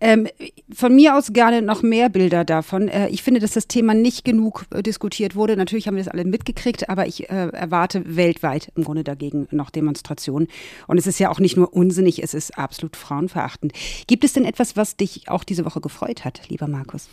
ähm, 0.00 0.26
von 0.74 0.94
mir 0.94 1.16
aus 1.16 1.32
gerne 1.32 1.62
noch 1.62 1.82
mehr 1.82 2.08
Bilder 2.08 2.44
davon. 2.44 2.88
Äh, 2.88 3.08
ich 3.08 3.22
finde, 3.22 3.40
dass 3.40 3.52
das 3.52 3.68
Thema 3.68 3.94
nicht 3.94 4.24
genug 4.24 4.64
äh, 4.70 4.82
diskutiert 4.82 5.36
wurde. 5.36 5.56
Natürlich 5.56 5.86
haben 5.86 5.96
wir 5.96 6.02
das 6.02 6.12
alle 6.12 6.24
mitgekriegt, 6.24 6.88
aber 6.88 7.06
ich 7.06 7.30
äh, 7.30 7.48
erwarte 7.48 8.07
weltweit 8.16 8.72
im 8.74 8.84
Grunde 8.84 9.04
dagegen 9.04 9.48
noch 9.50 9.70
Demonstrationen. 9.70 10.48
Und 10.86 10.98
es 10.98 11.06
ist 11.06 11.18
ja 11.18 11.30
auch 11.30 11.40
nicht 11.40 11.56
nur 11.56 11.72
unsinnig, 11.72 12.22
es 12.22 12.34
ist 12.34 12.58
absolut 12.58 12.96
frauenverachtend. 12.96 13.72
Gibt 14.06 14.24
es 14.24 14.32
denn 14.32 14.44
etwas, 14.44 14.76
was 14.76 14.96
dich 14.96 15.28
auch 15.28 15.44
diese 15.44 15.64
Woche 15.64 15.80
gefreut 15.80 16.24
hat, 16.24 16.48
lieber 16.48 16.68
Markus? 16.68 17.08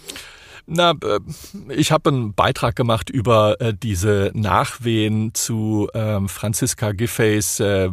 Na, 0.68 0.92
äh, 0.92 1.20
ich 1.70 1.92
habe 1.92 2.10
einen 2.10 2.34
Beitrag 2.34 2.76
gemacht 2.76 3.12
über 3.12 3.62
äh, 3.62 3.74
diese 3.74 4.32
Nachwehen 4.34 5.34
zu 5.36 5.90
ähm, 5.94 6.28
Franziska 6.28 6.92
Giffey's 6.92 7.60
äh, 7.60 7.90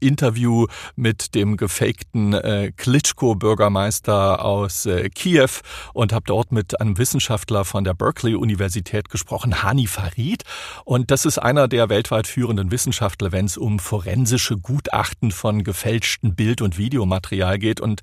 Interview 0.00 0.66
mit 0.96 1.34
dem 1.34 1.56
gefakten 1.56 2.36
Klitschko-Bürgermeister 2.76 4.44
aus 4.44 4.88
Kiew 5.14 5.48
und 5.92 6.12
habe 6.12 6.24
dort 6.26 6.52
mit 6.52 6.80
einem 6.80 6.98
Wissenschaftler 6.98 7.64
von 7.64 7.84
der 7.84 7.94
Berkeley-Universität 7.94 9.08
gesprochen, 9.08 9.62
Hani 9.62 9.86
Farid. 9.86 10.42
Und 10.84 11.10
das 11.10 11.24
ist 11.24 11.38
einer 11.38 11.68
der 11.68 11.88
weltweit 11.88 12.26
führenden 12.26 12.70
Wissenschaftler, 12.70 13.32
wenn 13.32 13.46
es 13.46 13.56
um 13.56 13.78
forensische 13.78 14.56
Gutachten 14.58 15.30
von 15.30 15.64
gefälschten 15.64 16.34
Bild- 16.34 16.60
und 16.60 16.76
Videomaterial 16.76 17.58
geht. 17.58 17.80
Und 17.80 18.00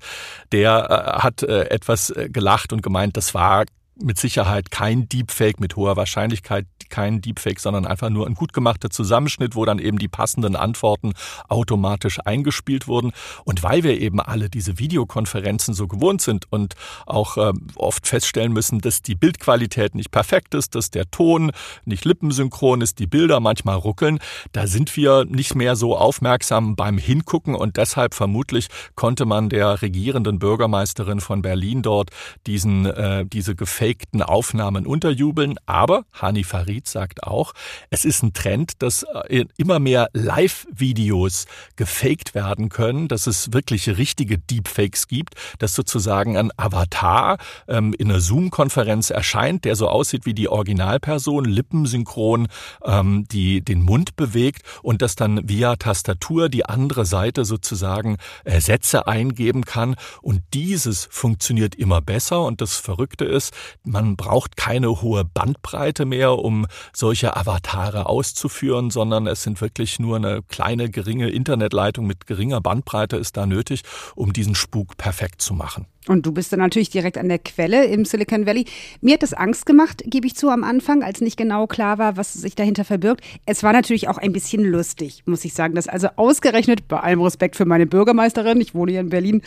der 0.50 1.20
hat 1.22 1.42
etwas 1.42 2.12
gelacht 2.28 2.72
und 2.72 2.82
gemeint, 2.82 3.16
das 3.16 3.34
war 3.34 3.64
mit 3.96 4.18
Sicherheit 4.18 4.70
kein 4.70 5.08
Deepfake, 5.08 5.60
mit 5.60 5.76
hoher 5.76 5.96
Wahrscheinlichkeit 5.96 6.66
kein 6.88 7.20
Deepfake, 7.20 7.60
sondern 7.60 7.86
einfach 7.86 8.10
nur 8.10 8.26
ein 8.26 8.34
gut 8.34 8.52
gemachter 8.52 8.90
Zusammenschnitt, 8.90 9.54
wo 9.54 9.64
dann 9.64 9.78
eben 9.78 9.98
die 9.98 10.08
passenden 10.08 10.56
Antworten 10.56 11.12
automatisch 11.48 12.18
eingespielt 12.24 12.88
wurden. 12.88 13.12
Und 13.44 13.62
weil 13.62 13.82
wir 13.82 14.00
eben 14.00 14.20
alle 14.20 14.50
diese 14.50 14.78
Videokonferenzen 14.78 15.74
so 15.74 15.86
gewohnt 15.88 16.20
sind 16.22 16.46
und 16.50 16.74
auch 17.06 17.36
äh, 17.36 17.52
oft 17.76 18.06
feststellen 18.06 18.52
müssen, 18.52 18.80
dass 18.80 19.02
die 19.02 19.14
Bildqualität 19.14 19.94
nicht 19.94 20.10
perfekt 20.10 20.54
ist, 20.54 20.74
dass 20.74 20.90
der 20.90 21.10
Ton 21.10 21.52
nicht 21.84 22.04
lippensynchron 22.04 22.80
ist, 22.80 22.98
die 22.98 23.06
Bilder 23.06 23.40
manchmal 23.40 23.76
ruckeln, 23.76 24.18
da 24.52 24.66
sind 24.66 24.96
wir 24.96 25.24
nicht 25.24 25.54
mehr 25.54 25.76
so 25.76 25.96
aufmerksam 25.96 26.76
beim 26.76 26.98
Hingucken 26.98 27.54
und 27.54 27.76
deshalb 27.76 28.14
vermutlich 28.14 28.68
konnte 28.94 29.24
man 29.24 29.48
der 29.48 29.82
regierenden 29.82 30.38
Bürgermeisterin 30.38 31.20
von 31.20 31.42
Berlin 31.42 31.82
dort 31.82 32.10
diesen, 32.46 32.86
äh, 32.86 33.24
diese 33.24 33.54
Gefälle 33.54 33.81
gefakten 33.82 34.22
Aufnahmen 34.22 34.86
unterjubeln. 34.86 35.56
Aber 35.66 36.04
Hani 36.12 36.44
Farid 36.44 36.86
sagt 36.86 37.24
auch, 37.24 37.52
es 37.90 38.04
ist 38.04 38.22
ein 38.22 38.32
Trend, 38.32 38.80
dass 38.80 39.04
äh, 39.28 39.44
immer 39.56 39.80
mehr 39.80 40.08
Live-Videos 40.12 41.46
gefaked 41.74 42.36
werden 42.36 42.68
können, 42.68 43.08
dass 43.08 43.26
es 43.26 43.52
wirklich 43.52 43.88
richtige 43.88 44.38
Deepfakes 44.38 45.08
gibt, 45.08 45.34
dass 45.58 45.74
sozusagen 45.74 46.36
ein 46.36 46.52
Avatar 46.56 47.38
ähm, 47.66 47.92
in 47.98 48.08
einer 48.08 48.20
Zoom-Konferenz 48.20 49.10
erscheint, 49.10 49.64
der 49.64 49.74
so 49.74 49.88
aussieht 49.88 50.26
wie 50.26 50.34
die 50.34 50.48
Originalperson, 50.48 51.44
lippensynchron 51.44 52.46
ähm, 52.84 53.24
die 53.32 53.62
den 53.62 53.82
Mund 53.82 54.14
bewegt 54.14 54.62
und 54.82 55.02
dass 55.02 55.16
dann 55.16 55.48
via 55.48 55.74
Tastatur 55.74 56.48
die 56.48 56.66
andere 56.66 57.04
Seite 57.04 57.44
sozusagen 57.44 58.18
äh, 58.44 58.60
Sätze 58.60 59.08
eingeben 59.08 59.64
kann. 59.64 59.96
Und 60.20 60.42
dieses 60.54 61.08
funktioniert 61.10 61.74
immer 61.74 62.00
besser. 62.00 62.42
Und 62.44 62.60
das 62.60 62.76
Verrückte 62.76 63.24
ist, 63.24 63.52
man 63.84 64.16
braucht 64.16 64.56
keine 64.56 65.02
hohe 65.02 65.24
Bandbreite 65.24 66.04
mehr, 66.04 66.38
um 66.38 66.66
solche 66.92 67.36
Avatare 67.36 68.06
auszuführen, 68.06 68.90
sondern 68.90 69.26
es 69.26 69.42
sind 69.42 69.60
wirklich 69.60 69.98
nur 69.98 70.16
eine 70.16 70.42
kleine, 70.42 70.90
geringe 70.90 71.30
Internetleitung 71.30 72.06
mit 72.06 72.26
geringer 72.26 72.60
Bandbreite 72.60 73.16
ist 73.16 73.36
da 73.36 73.46
nötig, 73.46 73.82
um 74.14 74.32
diesen 74.32 74.54
Spuk 74.54 74.96
perfekt 74.96 75.42
zu 75.42 75.54
machen. 75.54 75.86
Und 76.08 76.26
du 76.26 76.32
bist 76.32 76.52
dann 76.52 76.58
natürlich 76.58 76.90
direkt 76.90 77.16
an 77.16 77.28
der 77.28 77.38
Quelle 77.38 77.84
im 77.84 78.04
Silicon 78.04 78.44
Valley. 78.44 78.64
Mir 79.00 79.14
hat 79.14 79.22
das 79.22 79.34
Angst 79.34 79.66
gemacht, 79.66 80.02
gebe 80.06 80.26
ich 80.26 80.34
zu, 80.34 80.48
am 80.48 80.64
Anfang, 80.64 81.02
als 81.02 81.20
nicht 81.20 81.36
genau 81.36 81.66
klar 81.66 81.98
war, 81.98 82.16
was 82.16 82.32
sich 82.32 82.56
dahinter 82.56 82.84
verbirgt. 82.84 83.22
Es 83.46 83.62
war 83.62 83.72
natürlich 83.72 84.08
auch 84.08 84.18
ein 84.18 84.32
bisschen 84.32 84.64
lustig, 84.64 85.22
muss 85.26 85.44
ich 85.44 85.54
sagen, 85.54 85.74
dass 85.74 85.86
also 85.86 86.08
ausgerechnet, 86.16 86.88
bei 86.88 86.98
allem 86.98 87.20
Respekt 87.20 87.54
für 87.54 87.66
meine 87.66 87.86
Bürgermeisterin, 87.86 88.60
ich 88.60 88.74
wohne 88.74 88.92
hier 88.92 89.00
in 89.00 89.10
Berlin, 89.10 89.42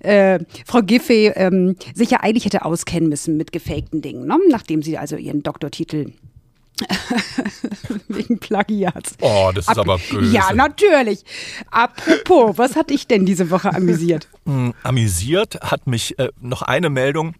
äh, 0.00 0.40
Frau 0.64 0.80
Giffey 0.80 1.32
ähm, 1.34 1.76
sich 1.94 2.10
ja 2.10 2.20
eigentlich 2.20 2.46
hätte 2.46 2.64
auskennen 2.64 3.08
müssen 3.08 3.36
mit 3.36 3.52
gefakten 3.52 4.00
Dingen, 4.00 4.26
ne? 4.26 4.38
nachdem 4.48 4.82
sie 4.82 4.96
also 4.96 5.16
ihren 5.16 5.42
Doktortitel 5.42 6.12
Wegen 8.08 8.38
Plagiats. 8.38 9.14
Oh, 9.20 9.50
das 9.54 9.64
ist 9.64 9.70
Ab 9.70 9.78
aber 9.78 9.98
böse. 9.98 10.34
Ja, 10.34 10.52
natürlich. 10.52 11.24
Apropos, 11.70 12.58
was 12.58 12.76
hat 12.76 12.90
dich 12.90 13.06
denn 13.06 13.26
diese 13.26 13.50
Woche 13.50 13.74
amüsiert? 13.74 14.28
Mm, 14.44 14.70
amüsiert 14.82 15.58
hat 15.62 15.86
mich 15.86 16.18
äh, 16.18 16.28
noch 16.40 16.62
eine 16.62 16.90
Meldung. 16.90 17.34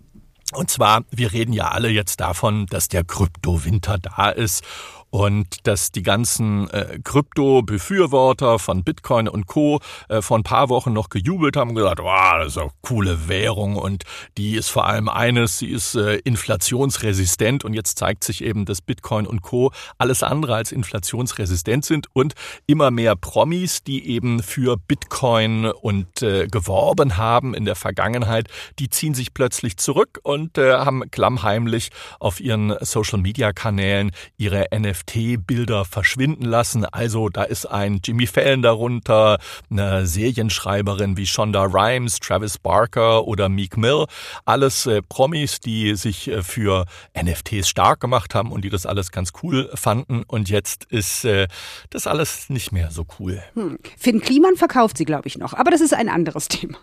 Und 0.54 0.70
zwar, 0.70 1.04
wir 1.10 1.32
reden 1.32 1.52
ja 1.52 1.68
alle 1.68 1.90
jetzt 1.90 2.20
davon, 2.20 2.66
dass 2.66 2.88
der 2.88 3.04
Kryptowinter 3.04 3.98
da 3.98 4.30
ist 4.30 4.64
und 5.10 5.66
dass 5.66 5.92
die 5.92 6.02
ganzen 6.02 6.68
äh, 6.70 6.98
Krypto-Befürworter 7.02 8.58
von 8.58 8.84
Bitcoin 8.84 9.28
und 9.28 9.46
Co. 9.46 9.80
Äh, 10.08 10.22
vor 10.22 10.38
ein 10.38 10.42
paar 10.42 10.68
Wochen 10.68 10.92
noch 10.92 11.08
gejubelt 11.08 11.56
haben 11.56 11.70
und 11.70 11.76
gesagt, 11.76 12.00
wow, 12.00 12.34
das 12.38 12.48
ist 12.48 12.58
eine 12.58 12.70
coole 12.82 13.28
Währung 13.28 13.76
und 13.76 14.04
die 14.36 14.56
ist 14.56 14.68
vor 14.68 14.86
allem 14.86 15.08
eines, 15.08 15.58
sie 15.58 15.68
ist 15.68 15.94
äh, 15.94 16.16
inflationsresistent 16.16 17.64
und 17.64 17.74
jetzt 17.74 17.98
zeigt 17.98 18.24
sich 18.24 18.44
eben, 18.44 18.64
dass 18.64 18.80
Bitcoin 18.80 19.26
und 19.26 19.42
Co. 19.42 19.72
alles 19.96 20.22
andere 20.22 20.54
als 20.54 20.72
inflationsresistent 20.72 21.84
sind 21.84 22.06
und 22.12 22.34
immer 22.66 22.90
mehr 22.90 23.16
Promis, 23.16 23.82
die 23.82 24.08
eben 24.08 24.42
für 24.42 24.76
Bitcoin 24.76 25.66
und 25.66 26.22
äh, 26.22 26.46
geworben 26.46 27.16
haben 27.16 27.54
in 27.54 27.64
der 27.64 27.76
Vergangenheit, 27.76 28.48
die 28.78 28.90
ziehen 28.90 29.14
sich 29.14 29.32
plötzlich 29.32 29.76
zurück 29.78 30.20
und 30.22 30.58
äh, 30.58 30.74
haben 30.74 31.10
klammheimlich 31.10 31.90
auf 32.20 32.40
ihren 32.40 32.74
Social-Media-Kanälen 32.80 34.10
ihre 34.36 34.66
NFT 34.74 34.97
NFT-Bilder 34.98 35.84
verschwinden 35.84 36.44
lassen. 36.44 36.84
Also 36.84 37.28
da 37.28 37.44
ist 37.44 37.66
ein 37.66 38.00
Jimmy 38.04 38.26
Fallon 38.26 38.62
darunter, 38.62 39.38
eine 39.70 40.06
Serienschreiberin 40.06 41.16
wie 41.16 41.26
Shonda 41.26 41.64
Rhimes, 41.64 42.18
Travis 42.20 42.58
Barker 42.58 43.26
oder 43.26 43.48
Meek 43.48 43.76
Mill. 43.76 44.06
Alles 44.44 44.86
äh, 44.86 45.02
Promis, 45.02 45.60
die 45.60 45.94
sich 45.94 46.28
äh, 46.28 46.42
für 46.42 46.86
NFTs 47.20 47.68
stark 47.68 48.00
gemacht 48.00 48.34
haben 48.34 48.52
und 48.52 48.62
die 48.62 48.70
das 48.70 48.86
alles 48.86 49.10
ganz 49.10 49.32
cool 49.42 49.70
fanden. 49.74 50.22
Und 50.26 50.48
jetzt 50.48 50.84
ist 50.84 51.24
äh, 51.24 51.48
das 51.90 52.06
alles 52.06 52.50
nicht 52.50 52.72
mehr 52.72 52.90
so 52.90 53.06
cool. 53.18 53.42
Hm. 53.54 53.78
Finn 53.96 54.20
Kliman 54.20 54.56
verkauft 54.56 54.98
sie, 54.98 55.04
glaube 55.04 55.28
ich, 55.28 55.38
noch. 55.38 55.54
Aber 55.54 55.70
das 55.70 55.80
ist 55.80 55.94
ein 55.94 56.08
anderes 56.08 56.48
Thema. 56.48 56.78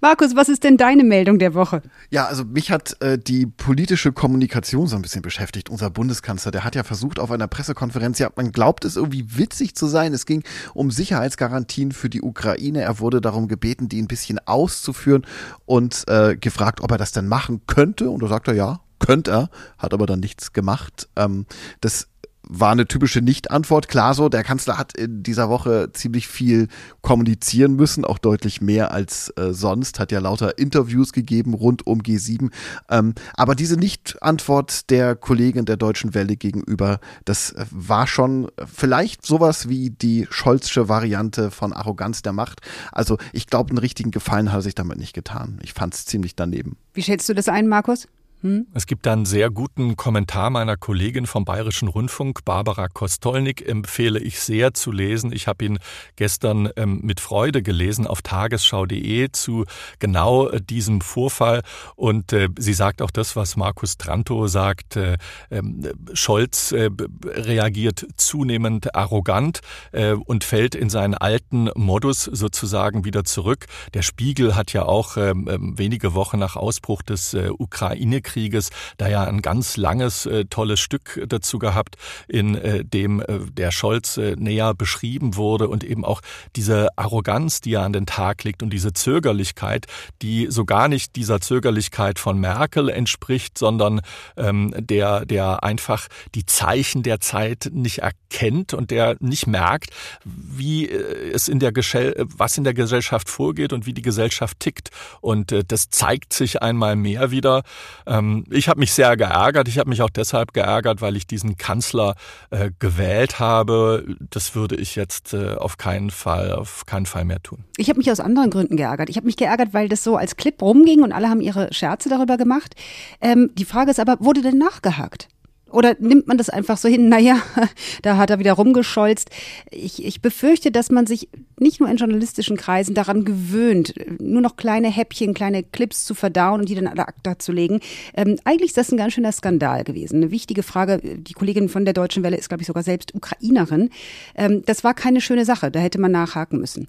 Markus, 0.00 0.36
was 0.36 0.48
ist 0.48 0.64
denn 0.64 0.76
deine 0.76 1.04
Meldung 1.04 1.38
der 1.38 1.54
Woche? 1.54 1.82
Ja, 2.10 2.26
also 2.26 2.44
mich 2.44 2.70
hat 2.70 3.00
äh, 3.00 3.18
die 3.18 3.46
politische 3.46 4.12
Kommunikation 4.12 4.86
so 4.86 4.96
ein 4.96 5.02
bisschen 5.02 5.22
beschäftigt. 5.22 5.70
Unser 5.70 5.90
Bundeskanzler, 5.90 6.50
der 6.50 6.64
hat 6.64 6.74
ja 6.74 6.82
versucht 6.82 7.18
auf 7.18 7.30
einer 7.30 7.48
Pressekonferenz, 7.48 8.18
ja, 8.18 8.30
man 8.36 8.52
glaubt 8.52 8.84
es 8.84 8.96
irgendwie 8.96 9.38
witzig 9.38 9.74
zu 9.74 9.86
sein. 9.86 10.12
Es 10.12 10.26
ging 10.26 10.42
um 10.74 10.90
Sicherheitsgarantien 10.90 11.92
für 11.92 12.10
die 12.10 12.22
Ukraine. 12.22 12.82
Er 12.82 12.98
wurde 13.00 13.20
darum 13.20 13.48
gebeten, 13.48 13.88
die 13.88 14.00
ein 14.00 14.08
bisschen 14.08 14.38
auszuführen 14.46 15.26
und 15.64 16.04
äh, 16.08 16.36
gefragt, 16.36 16.80
ob 16.80 16.90
er 16.90 16.98
das 16.98 17.12
denn 17.12 17.26
machen 17.26 17.62
könnte. 17.66 18.10
Und 18.10 18.22
da 18.22 18.28
sagt 18.28 18.48
er, 18.48 18.54
ja, 18.54 18.80
könnte 18.98 19.30
er, 19.30 19.50
hat 19.78 19.94
aber 19.94 20.06
dann 20.06 20.20
nichts 20.20 20.52
gemacht. 20.52 21.08
Ähm, 21.16 21.46
das 21.80 22.08
war 22.48 22.72
eine 22.72 22.86
typische 22.86 23.20
Nicht-Antwort. 23.20 23.88
Klar 23.88 24.14
so, 24.14 24.28
der 24.28 24.44
Kanzler 24.44 24.78
hat 24.78 24.96
in 24.96 25.22
dieser 25.22 25.48
Woche 25.48 25.90
ziemlich 25.92 26.28
viel 26.28 26.68
kommunizieren 27.02 27.74
müssen, 27.74 28.04
auch 28.04 28.18
deutlich 28.18 28.60
mehr 28.60 28.92
als 28.92 29.32
äh, 29.36 29.52
sonst, 29.52 29.98
hat 29.98 30.12
ja 30.12 30.20
lauter 30.20 30.58
Interviews 30.58 31.12
gegeben 31.12 31.54
rund 31.54 31.86
um 31.86 32.00
G7. 32.00 32.50
Ähm, 32.90 33.14
aber 33.34 33.54
diese 33.54 33.76
Nicht-Antwort 33.76 34.90
der 34.90 35.14
Kollegin 35.16 35.64
der 35.64 35.76
Deutschen 35.76 36.14
Welle 36.14 36.36
gegenüber, 36.36 37.00
das 37.24 37.54
war 37.70 38.06
schon 38.06 38.48
vielleicht 38.72 39.24
sowas 39.24 39.68
wie 39.68 39.90
die 39.90 40.26
Scholzsche 40.30 40.88
Variante 40.88 41.50
von 41.50 41.72
Arroganz 41.72 42.22
der 42.22 42.32
Macht. 42.32 42.60
Also 42.92 43.18
ich 43.32 43.46
glaube, 43.46 43.70
einen 43.70 43.78
richtigen 43.78 44.10
Gefallen 44.10 44.52
hat 44.52 44.60
er 44.60 44.62
sich 44.62 44.74
damit 44.74 44.98
nicht 44.98 45.14
getan. 45.14 45.58
Ich 45.62 45.72
fand 45.72 45.94
es 45.94 46.06
ziemlich 46.06 46.36
daneben. 46.36 46.76
Wie 46.92 47.02
schätzt 47.02 47.28
du 47.28 47.34
das 47.34 47.48
ein, 47.48 47.68
Markus? 47.68 48.08
Hm? 48.44 48.66
Es 48.74 48.86
gibt 48.86 49.06
einen 49.06 49.24
sehr 49.24 49.48
guten 49.48 49.96
Kommentar 49.96 50.50
meiner 50.50 50.76
Kollegin 50.76 51.24
vom 51.24 51.46
Bayerischen 51.46 51.88
Rundfunk, 51.88 52.44
Barbara 52.44 52.88
Kostolnik, 52.88 53.66
empfehle 53.66 54.20
ich 54.20 54.38
sehr 54.38 54.74
zu 54.74 54.92
lesen. 54.92 55.32
Ich 55.32 55.48
habe 55.48 55.64
ihn 55.64 55.78
gestern 56.16 56.68
ähm, 56.76 57.00
mit 57.02 57.20
Freude 57.20 57.62
gelesen 57.62 58.06
auf 58.06 58.20
tagesschau.de 58.20 59.30
zu 59.32 59.64
genau 59.98 60.50
äh, 60.50 60.60
diesem 60.60 61.00
Vorfall. 61.00 61.62
Und 61.96 62.34
äh, 62.34 62.50
sie 62.58 62.74
sagt 62.74 63.00
auch 63.00 63.10
das, 63.10 63.34
was 63.34 63.56
Markus 63.56 63.96
Tranto 63.96 64.46
sagt. 64.46 64.96
Äh, 64.96 65.16
ähm, 65.50 65.88
Scholz 66.12 66.72
äh, 66.72 66.90
reagiert 67.24 68.06
zunehmend 68.16 68.94
arrogant 68.94 69.60
äh, 69.92 70.12
und 70.12 70.44
fällt 70.44 70.74
in 70.74 70.90
seinen 70.90 71.14
alten 71.14 71.70
Modus 71.76 72.24
sozusagen 72.24 73.06
wieder 73.06 73.24
zurück. 73.24 73.64
Der 73.94 74.02
Spiegel 74.02 74.54
hat 74.54 74.74
ja 74.74 74.82
auch 74.82 75.16
ähm, 75.16 75.48
ähm, 75.50 75.78
wenige 75.78 76.12
Wochen 76.12 76.38
nach 76.38 76.56
Ausbruch 76.56 77.00
des 77.00 77.32
äh, 77.32 77.48
Ukraine-Krieges 77.48 78.33
Weltkrieges, 78.34 78.70
da 78.96 79.08
ja 79.08 79.24
ein 79.24 79.42
ganz 79.42 79.76
langes, 79.76 80.26
äh, 80.26 80.44
tolles 80.46 80.80
Stück 80.80 81.24
dazu 81.28 81.58
gehabt, 81.58 81.96
in 82.28 82.54
äh, 82.54 82.84
dem 82.84 83.20
äh, 83.20 83.38
der 83.50 83.70
Scholz 83.70 84.16
äh, 84.16 84.36
näher 84.36 84.74
beschrieben 84.74 85.36
wurde 85.36 85.68
und 85.68 85.84
eben 85.84 86.04
auch 86.04 86.20
diese 86.56 86.88
Arroganz, 86.96 87.60
die 87.60 87.74
er 87.74 87.82
an 87.82 87.92
den 87.92 88.06
Tag 88.06 88.44
legt 88.44 88.62
und 88.62 88.70
diese 88.70 88.92
Zögerlichkeit, 88.92 89.86
die 90.22 90.48
so 90.50 90.64
gar 90.64 90.88
nicht 90.88 91.16
dieser 91.16 91.40
Zögerlichkeit 91.40 92.18
von 92.18 92.38
Merkel 92.38 92.88
entspricht, 92.88 93.56
sondern 93.58 94.00
ähm, 94.36 94.74
der, 94.76 95.24
der 95.26 95.62
einfach 95.62 96.08
die 96.34 96.46
Zeichen 96.46 97.02
der 97.02 97.20
Zeit 97.20 97.70
nicht 97.72 97.98
erkennt 97.98 98.74
und 98.74 98.90
der 98.90 99.16
nicht 99.20 99.46
merkt, 99.46 99.90
wie 100.24 100.88
äh, 100.88 101.30
es 101.32 101.48
in 101.48 101.60
der 101.60 101.72
Gesell 101.72 102.14
was 102.36 102.58
in 102.58 102.64
der 102.64 102.74
Gesellschaft 102.74 103.28
vorgeht 103.28 103.72
und 103.72 103.86
wie 103.86 103.94
die 103.94 104.02
Gesellschaft 104.02 104.58
tickt. 104.60 104.90
Und 105.20 105.52
äh, 105.52 105.64
das 105.66 105.90
zeigt 105.90 106.32
sich 106.32 106.62
einmal 106.62 106.96
mehr 106.96 107.30
wieder. 107.30 107.62
Ähm, 108.06 108.23
ähm, 108.24 108.44
ich 108.50 108.68
habe 108.68 108.80
mich 108.80 108.92
sehr 108.92 109.16
geärgert. 109.16 109.68
Ich 109.68 109.78
habe 109.78 109.88
mich 109.88 110.02
auch 110.02 110.10
deshalb 110.10 110.52
geärgert, 110.52 111.00
weil 111.00 111.16
ich 111.16 111.26
diesen 111.26 111.56
Kanzler 111.56 112.14
äh, 112.50 112.70
gewählt 112.78 113.38
habe. 113.38 114.04
Das 114.30 114.54
würde 114.54 114.76
ich 114.76 114.96
jetzt 114.96 115.34
äh, 115.34 115.54
auf 115.54 115.76
keinen 115.76 116.10
Fall, 116.10 116.52
auf 116.52 116.86
keinen 116.86 117.06
Fall 117.06 117.24
mehr 117.24 117.42
tun. 117.42 117.64
Ich 117.76 117.88
habe 117.88 117.98
mich 117.98 118.10
aus 118.10 118.20
anderen 118.20 118.50
Gründen 118.50 118.76
geärgert. 118.76 119.08
Ich 119.08 119.16
habe 119.16 119.26
mich 119.26 119.36
geärgert, 119.36 119.72
weil 119.72 119.88
das 119.88 120.04
so 120.04 120.16
als 120.16 120.36
Clip 120.36 120.60
rumging 120.60 121.02
und 121.02 121.12
alle 121.12 121.28
haben 121.28 121.40
ihre 121.40 121.72
Scherze 121.72 122.08
darüber 122.08 122.36
gemacht. 122.36 122.74
Ähm, 123.20 123.50
die 123.54 123.64
Frage 123.64 123.90
ist 123.90 124.00
aber, 124.00 124.16
wurde 124.20 124.42
denn 124.42 124.58
nachgehakt? 124.58 125.28
Oder 125.74 125.96
nimmt 125.98 126.28
man 126.28 126.38
das 126.38 126.50
einfach 126.50 126.76
so 126.76 126.88
hin? 126.88 127.08
Naja, 127.08 127.42
da 128.02 128.16
hat 128.16 128.30
er 128.30 128.38
wieder 128.38 128.52
rumgescholzt. 128.52 129.30
Ich, 129.70 130.04
ich 130.04 130.22
befürchte, 130.22 130.70
dass 130.70 130.90
man 130.90 131.06
sich 131.06 131.28
nicht 131.58 131.80
nur 131.80 131.88
in 131.88 131.96
journalistischen 131.96 132.56
Kreisen 132.56 132.94
daran 132.94 133.24
gewöhnt, 133.24 133.94
nur 134.20 134.40
noch 134.40 134.56
kleine 134.56 134.88
Häppchen, 134.88 135.34
kleine 135.34 135.64
Clips 135.64 136.04
zu 136.04 136.14
verdauen 136.14 136.60
und 136.60 136.68
die 136.68 136.76
dann 136.76 136.86
alle 136.86 137.08
Akta 137.08 137.38
zu 137.38 137.50
legen. 137.50 137.80
Ähm, 138.16 138.38
eigentlich 138.44 138.70
ist 138.70 138.76
das 138.76 138.92
ein 138.92 138.98
ganz 138.98 139.14
schöner 139.14 139.32
Skandal 139.32 139.82
gewesen. 139.82 140.16
Eine 140.16 140.30
wichtige 140.30 140.62
Frage. 140.62 140.98
Die 141.02 141.32
Kollegin 141.32 141.68
von 141.68 141.84
der 141.84 141.94
Deutschen 141.94 142.22
Welle 142.22 142.36
ist, 142.36 142.48
glaube 142.48 142.62
ich, 142.62 142.68
sogar 142.68 142.84
selbst 142.84 143.14
Ukrainerin. 143.14 143.90
Ähm, 144.36 144.62
das 144.66 144.84
war 144.84 144.94
keine 144.94 145.20
schöne 145.20 145.44
Sache. 145.44 145.72
Da 145.72 145.80
hätte 145.80 146.00
man 146.00 146.12
nachhaken 146.12 146.60
müssen. 146.60 146.86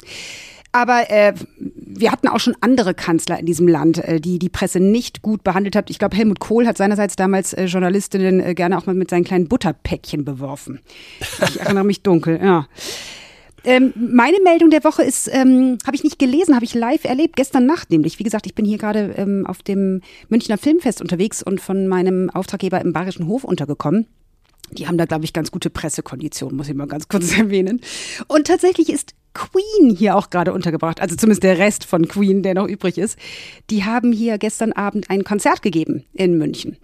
Aber 0.75 1.10
äh, 1.10 1.34
wir 1.58 2.12
hatten 2.12 2.27
auch 2.27 2.41
schon 2.41 2.53
andere 2.60 2.94
Kanzler 2.94 3.39
in 3.39 3.46
diesem 3.46 3.65
Land, 3.65 4.00
äh, 4.00 4.20
die 4.20 4.39
die 4.39 4.50
Presse 4.50 4.82
nicht 4.82 5.22
gut 5.22 5.41
behandelt 5.41 5.74
hat. 5.74 5.89
Ich 5.89 6.00
glaube, 6.00 6.17
Helmut 6.17 6.41
Kohl 6.41 6.67
hat 6.67 6.75
seinerseits 6.75 7.15
damals 7.15 7.53
äh, 7.53 7.63
Journalistinnen 7.63 8.41
äh, 8.41 8.53
gerne 8.55 8.77
auch 8.77 8.86
mal 8.86 8.94
mit 8.94 9.10
seinen 9.10 9.24
kleinen 9.24 9.48
Butterpäckchen 9.48 10.25
beworfen. 10.25 10.82
Ich 11.22 11.62
erinnere 11.62 11.86
mich 11.86 12.01
dunkel, 12.01 12.41
ja. 12.44 12.67
Ähm, 13.63 13.94
meine 13.96 14.36
Meldung 14.44 14.70
der 14.70 14.84
Woche 14.84 15.03
ist, 15.03 15.29
ähm, 15.34 15.77
habe 15.88 15.96
ich 15.96 16.03
nicht 16.03 16.20
gelesen, 16.20 16.55
habe 16.55 16.65
ich 16.65 16.74
live 16.74 17.05
erlebt, 17.05 17.38
gestern 17.38 17.65
Nacht 17.65 17.89
nämlich. 17.89 18.20
Wie 18.20 18.24
gesagt, 18.24 18.46
ich 18.46 18.53
bin 18.53 18.65
hier 18.65 18.77
gerade 18.77 19.13
ähm, 19.15 19.46
auf 19.48 19.63
dem 19.63 20.01
Münchner 20.27 20.58
Filmfest 20.58 21.00
unterwegs 21.00 21.41
und 21.41 21.62
von 21.62 21.88
meinem 21.88 22.29
Auftraggeber 22.29 22.82
im 22.82 22.91
Bayerischen 22.91 23.27
Hof 23.27 23.46
untergekommen. 23.46 24.08
Die 24.72 24.89
haben 24.89 24.98
da, 24.98 25.05
glaube 25.05 25.24
ich, 25.24 25.32
ganz 25.32 25.51
gute 25.51 25.70
Pressekonditionen, 25.70 26.58
muss 26.58 26.67
ich 26.67 26.75
mal 26.75 26.86
ganz 26.86 27.08
kurz 27.08 27.32
erwähnen. 27.38 27.79
Und 28.27 28.48
tatsächlich 28.48 28.89
ist 28.89 29.15
Queen 29.36 29.96
hier 29.96 30.15
auch 30.15 30.32
gerade 30.32 30.51
untergebracht, 30.51 31.00
also 31.00 31.15
zumindest 31.15 31.44
der 31.44 31.60
Rest 31.60 31.86
von 31.86 32.08
Queen, 32.08 32.42
der 32.42 32.56
noch 32.56 32.68
übrig 32.68 32.98
ist. 32.98 33.20
Die 33.70 33.84
haben 33.84 34.12
hier 34.12 34.39
gestern 34.39 34.72
Abend 34.72 35.12
ein 35.12 35.24
Konzert 35.24 35.62
gegeben 35.62 36.06
in 36.13 36.39
München. 36.39 36.77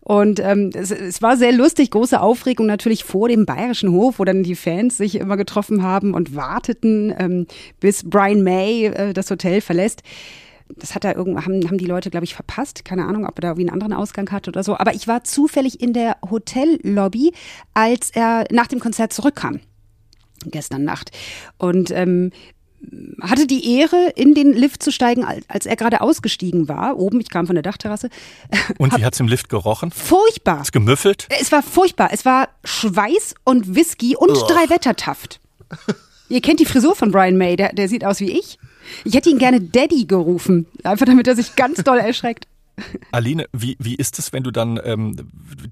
Und 0.00 0.38
ähm, 0.38 0.70
es, 0.74 0.90
es 0.90 1.22
war 1.22 1.36
sehr 1.36 1.52
lustig, 1.52 1.90
große 1.90 2.20
Aufregung 2.20 2.66
natürlich 2.66 3.04
vor 3.04 3.28
dem 3.28 3.46
Bayerischen 3.46 3.90
Hof, 3.90 4.18
wo 4.18 4.24
dann 4.24 4.42
die 4.42 4.54
Fans 4.54 4.98
sich 4.98 5.16
immer 5.16 5.38
getroffen 5.38 5.82
haben 5.82 6.12
und 6.12 6.36
warteten, 6.36 7.12
ähm, 7.18 7.46
bis 7.80 8.08
Brian 8.08 8.42
May 8.42 8.86
äh, 8.86 9.12
das 9.14 9.30
Hotel 9.30 9.62
verlässt 9.62 10.02
das 10.76 10.94
hat 10.94 11.04
er 11.04 11.16
irgendwann, 11.16 11.44
haben, 11.44 11.66
haben 11.66 11.78
die 11.78 11.86
Leute, 11.86 12.10
glaube 12.10 12.24
ich, 12.24 12.34
verpasst. 12.34 12.84
Keine 12.84 13.04
Ahnung, 13.04 13.26
ob 13.26 13.38
er 13.38 13.42
da 13.42 13.48
irgendwie 13.48 13.68
einen 13.68 13.82
anderen 13.82 13.92
Ausgang 13.92 14.30
hatte 14.30 14.50
oder 14.50 14.62
so. 14.62 14.76
Aber 14.76 14.94
ich 14.94 15.06
war 15.06 15.24
zufällig 15.24 15.80
in 15.80 15.92
der 15.92 16.16
Hotellobby, 16.28 17.32
als 17.74 18.10
er 18.10 18.44
nach 18.50 18.66
dem 18.66 18.80
Konzert 18.80 19.12
zurückkam. 19.12 19.60
Gestern 20.46 20.84
Nacht. 20.84 21.10
Und 21.58 21.90
ähm, 21.90 22.30
hatte 23.20 23.46
die 23.46 23.78
Ehre, 23.78 24.12
in 24.14 24.34
den 24.34 24.52
Lift 24.52 24.82
zu 24.82 24.92
steigen, 24.92 25.24
als 25.48 25.66
er 25.66 25.76
gerade 25.76 26.00
ausgestiegen 26.00 26.68
war. 26.68 26.98
Oben, 26.98 27.20
ich 27.20 27.30
kam 27.30 27.46
von 27.46 27.54
der 27.54 27.62
Dachterrasse. 27.62 28.10
Und 28.78 28.96
wie 28.96 29.04
hat's 29.04 29.20
im 29.20 29.28
Lift 29.28 29.48
gerochen? 29.48 29.90
Furchtbar. 29.90 30.62
Ist 30.62 30.72
gemüffelt? 30.72 31.26
Es 31.40 31.52
war 31.52 31.62
furchtbar. 31.62 32.10
Es 32.12 32.24
war 32.24 32.48
Schweiß 32.64 33.34
und 33.44 33.74
Whisky 33.74 34.16
und 34.16 34.30
Ugh. 34.30 34.46
drei 34.46 34.68
Wettertaft. 34.70 35.40
Ihr 36.28 36.40
kennt 36.40 36.60
die 36.60 36.66
Frisur 36.66 36.94
von 36.94 37.10
Brian 37.10 37.36
May, 37.36 37.56
der, 37.56 37.72
der 37.72 37.88
sieht 37.88 38.04
aus 38.04 38.20
wie 38.20 38.30
ich. 38.30 38.58
Ich 39.04 39.14
hätte 39.14 39.30
ihn 39.30 39.38
gerne 39.38 39.60
Daddy 39.60 40.04
gerufen, 40.06 40.66
einfach 40.82 41.06
damit 41.06 41.26
er 41.26 41.36
sich 41.36 41.56
ganz 41.56 41.82
doll 41.84 41.98
erschreckt. 41.98 42.46
Aline, 43.12 43.46
wie, 43.52 43.76
wie 43.78 43.94
ist 43.94 44.18
es, 44.18 44.32
wenn 44.32 44.42
du 44.42 44.50
dann 44.50 44.80
ähm, 44.82 45.16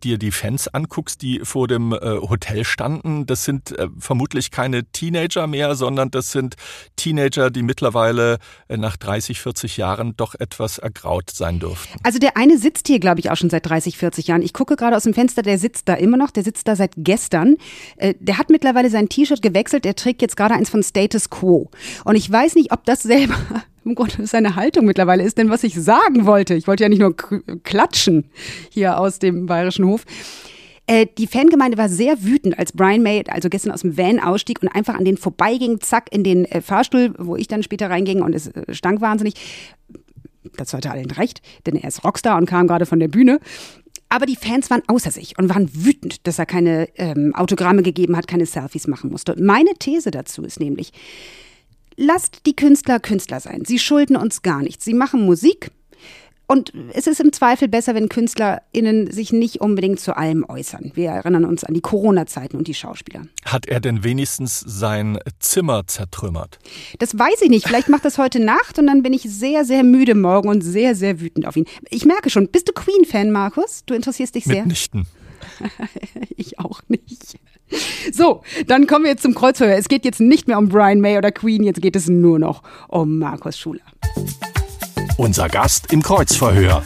dir 0.02 0.18
die 0.18 0.30
Fans 0.30 0.68
anguckst, 0.68 1.22
die 1.22 1.40
vor 1.42 1.68
dem 1.68 1.92
äh, 1.92 1.98
Hotel 1.98 2.64
standen? 2.64 3.26
Das 3.26 3.44
sind 3.44 3.76
äh, 3.78 3.88
vermutlich 3.98 4.50
keine 4.50 4.84
Teenager 4.84 5.46
mehr, 5.46 5.74
sondern 5.74 6.10
das 6.10 6.32
sind 6.32 6.56
Teenager, 6.96 7.50
die 7.50 7.62
mittlerweile 7.62 8.38
äh, 8.68 8.76
nach 8.76 8.96
30, 8.96 9.40
40 9.40 9.76
Jahren 9.76 10.16
doch 10.16 10.34
etwas 10.34 10.78
ergraut 10.78 11.30
sein 11.30 11.58
dürften. 11.58 11.98
Also 12.02 12.18
der 12.18 12.36
eine 12.36 12.58
sitzt 12.58 12.86
hier, 12.86 13.00
glaube 13.00 13.20
ich, 13.20 13.30
auch 13.30 13.36
schon 13.36 13.50
seit 13.50 13.66
30, 13.66 13.98
40 13.98 14.28
Jahren. 14.28 14.42
Ich 14.42 14.52
gucke 14.52 14.76
gerade 14.76 14.96
aus 14.96 15.04
dem 15.04 15.14
Fenster, 15.14 15.42
der 15.42 15.58
sitzt 15.58 15.88
da 15.88 15.94
immer 15.94 16.16
noch, 16.16 16.30
der 16.30 16.44
sitzt 16.44 16.68
da 16.68 16.76
seit 16.76 16.92
gestern. 16.96 17.56
Äh, 17.96 18.14
der 18.20 18.38
hat 18.38 18.50
mittlerweile 18.50 18.90
sein 18.90 19.08
T-Shirt 19.08 19.42
gewechselt, 19.42 19.84
der 19.84 19.96
trägt 19.96 20.22
jetzt 20.22 20.36
gerade 20.36 20.54
eins 20.54 20.70
von 20.70 20.82
Status 20.82 21.30
Quo. 21.30 21.70
Und 22.04 22.16
ich 22.16 22.30
weiß 22.30 22.54
nicht, 22.54 22.72
ob 22.72 22.84
das 22.84 23.02
selber 23.02 23.36
im 23.84 23.94
Grunde 23.94 24.26
seine 24.26 24.56
Haltung 24.56 24.84
mittlerweile 24.84 25.22
ist. 25.22 25.38
Denn 25.38 25.50
was 25.50 25.64
ich 25.64 25.74
sagen 25.74 26.26
wollte, 26.26 26.54
ich 26.54 26.66
wollte 26.66 26.84
ja 26.84 26.88
nicht 26.88 27.00
nur 27.00 27.14
klatschen 27.62 28.30
hier 28.70 28.98
aus 28.98 29.18
dem 29.18 29.46
Bayerischen 29.46 29.86
Hof. 29.86 30.04
Äh, 30.86 31.06
die 31.16 31.26
Fangemeinde 31.26 31.78
war 31.78 31.88
sehr 31.88 32.24
wütend, 32.24 32.58
als 32.58 32.72
Brian 32.72 33.02
May 33.02 33.22
also 33.28 33.48
gestern 33.48 33.72
aus 33.72 33.82
dem 33.82 33.96
Van 33.96 34.18
ausstieg 34.18 34.62
und 34.62 34.68
einfach 34.68 34.94
an 34.94 35.04
den 35.04 35.16
vorbeiging, 35.16 35.80
zack, 35.80 36.12
in 36.12 36.24
den 36.24 36.44
äh, 36.46 36.60
Fahrstuhl, 36.60 37.14
wo 37.18 37.36
ich 37.36 37.46
dann 37.46 37.62
später 37.62 37.88
reinging 37.88 38.22
und 38.22 38.34
es 38.34 38.48
äh, 38.48 38.74
stank 38.74 39.00
wahnsinnig. 39.00 39.34
Das 40.56 40.74
hatte 40.74 40.90
allen 40.90 41.10
recht, 41.12 41.40
denn 41.66 41.76
er 41.76 41.88
ist 41.88 42.04
Rockstar 42.04 42.36
und 42.36 42.46
kam 42.46 42.66
gerade 42.66 42.84
von 42.84 42.98
der 42.98 43.08
Bühne. 43.08 43.38
Aber 44.08 44.26
die 44.26 44.36
Fans 44.36 44.68
waren 44.68 44.82
außer 44.88 45.10
sich 45.10 45.38
und 45.38 45.48
waren 45.48 45.70
wütend, 45.72 46.26
dass 46.26 46.38
er 46.38 46.44
keine 46.44 46.88
ähm, 46.96 47.34
Autogramme 47.34 47.82
gegeben 47.82 48.16
hat, 48.16 48.26
keine 48.26 48.44
Selfies 48.44 48.86
machen 48.86 49.10
musste. 49.10 49.34
Und 49.34 49.42
meine 49.42 49.72
These 49.78 50.10
dazu 50.10 50.42
ist 50.42 50.60
nämlich, 50.60 50.92
lasst 52.02 52.46
die 52.46 52.56
Künstler 52.56 53.00
Künstler 53.00 53.40
sein. 53.40 53.64
Sie 53.64 53.78
schulden 53.78 54.16
uns 54.16 54.42
gar 54.42 54.60
nichts. 54.62 54.84
Sie 54.84 54.94
machen 54.94 55.24
Musik. 55.24 55.70
Und 56.48 56.72
es 56.92 57.06
ist 57.06 57.18
im 57.18 57.32
Zweifel 57.32 57.66
besser, 57.68 57.94
wenn 57.94 58.10
KünstlerInnen 58.10 59.10
sich 59.10 59.32
nicht 59.32 59.62
unbedingt 59.62 60.00
zu 60.00 60.14
allem 60.18 60.44
äußern. 60.46 60.92
Wir 60.94 61.08
erinnern 61.08 61.46
uns 61.46 61.64
an 61.64 61.72
die 61.72 61.80
Corona-Zeiten 61.80 62.58
und 62.58 62.68
die 62.68 62.74
Schauspieler. 62.74 63.22
Hat 63.46 63.66
er 63.68 63.80
denn 63.80 64.04
wenigstens 64.04 64.60
sein 64.60 65.18
Zimmer 65.38 65.86
zertrümmert? 65.86 66.58
Das 66.98 67.18
weiß 67.18 67.40
ich 67.40 67.48
nicht. 67.48 67.66
Vielleicht 67.66 67.88
macht 67.88 68.04
das 68.04 68.18
heute 68.18 68.38
Nacht 68.38 68.78
und 68.78 68.86
dann 68.86 69.02
bin 69.02 69.14
ich 69.14 69.22
sehr, 69.22 69.64
sehr 69.64 69.82
müde 69.82 70.14
morgen 70.14 70.48
und 70.48 70.60
sehr, 70.60 70.94
sehr 70.94 71.20
wütend 71.20 71.46
auf 71.46 71.56
ihn. 71.56 71.64
Ich 71.88 72.04
merke 72.04 72.28
schon, 72.28 72.48
bist 72.48 72.68
du 72.68 72.72
Queen-Fan, 72.74 73.30
Markus? 73.30 73.84
Du 73.86 73.94
interessierst 73.94 74.34
dich 74.34 74.44
sehr? 74.44 74.56
Mitnichten. 74.56 75.06
ich 76.36 76.58
auch 76.58 76.82
nicht. 76.88 77.38
So, 78.12 78.42
dann 78.66 78.86
kommen 78.86 79.04
wir 79.04 79.12
jetzt 79.12 79.22
zum 79.22 79.34
Kreuzfeuer. 79.34 79.76
Es 79.76 79.88
geht 79.88 80.04
jetzt 80.04 80.20
nicht 80.20 80.48
mehr 80.48 80.58
um 80.58 80.68
Brian 80.68 81.00
May 81.00 81.16
oder 81.18 81.32
Queen, 81.32 81.62
jetzt 81.64 81.80
geht 81.80 81.96
es 81.96 82.08
nur 82.08 82.38
noch 82.38 82.62
um 82.88 83.18
Markus 83.18 83.58
Schuler. 83.58 83.80
Unser 85.16 85.48
Gast 85.48 85.92
im 85.92 86.02
Kreuzverhör. 86.02 86.82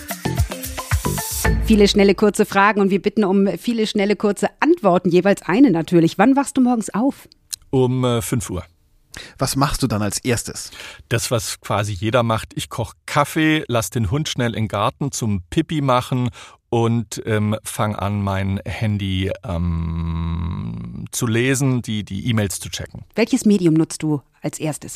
Viele 1.64 1.88
schnelle 1.88 2.14
kurze 2.14 2.46
Fragen 2.46 2.80
und 2.80 2.90
wir 2.90 3.02
bitten 3.02 3.24
um 3.24 3.48
viele 3.58 3.86
schnelle 3.86 4.14
kurze 4.14 4.48
Antworten, 4.60 5.10
jeweils 5.10 5.42
eine 5.42 5.70
natürlich. 5.70 6.16
Wann 6.18 6.36
wachst 6.36 6.56
du 6.56 6.60
morgens 6.60 6.94
auf? 6.94 7.28
Um 7.70 8.04
äh, 8.04 8.22
5 8.22 8.50
Uhr. 8.50 8.64
Was 9.38 9.56
machst 9.56 9.82
du 9.82 9.86
dann 9.86 10.02
als 10.02 10.18
erstes? 10.18 10.70
Das, 11.08 11.30
was 11.30 11.60
quasi 11.60 11.92
jeder 11.92 12.22
macht. 12.22 12.52
Ich 12.54 12.68
koche 12.68 12.94
Kaffee, 13.06 13.64
lass 13.68 13.90
den 13.90 14.10
Hund 14.10 14.28
schnell 14.28 14.50
in 14.50 14.64
den 14.64 14.68
Garten 14.68 15.12
zum 15.12 15.42
Pipi 15.50 15.80
machen 15.80 16.30
und 16.68 17.22
ähm, 17.26 17.56
fange 17.64 18.00
an, 18.00 18.22
mein 18.22 18.60
Handy 18.64 19.30
ähm, 19.44 21.04
zu 21.12 21.26
lesen, 21.26 21.82
die 21.82 22.04
die 22.04 22.28
E-Mails 22.28 22.60
zu 22.60 22.68
checken. 22.68 23.02
Welches 23.14 23.44
Medium 23.44 23.74
nutzt 23.74 24.02
du 24.02 24.20
als 24.42 24.58
erstes? 24.58 24.94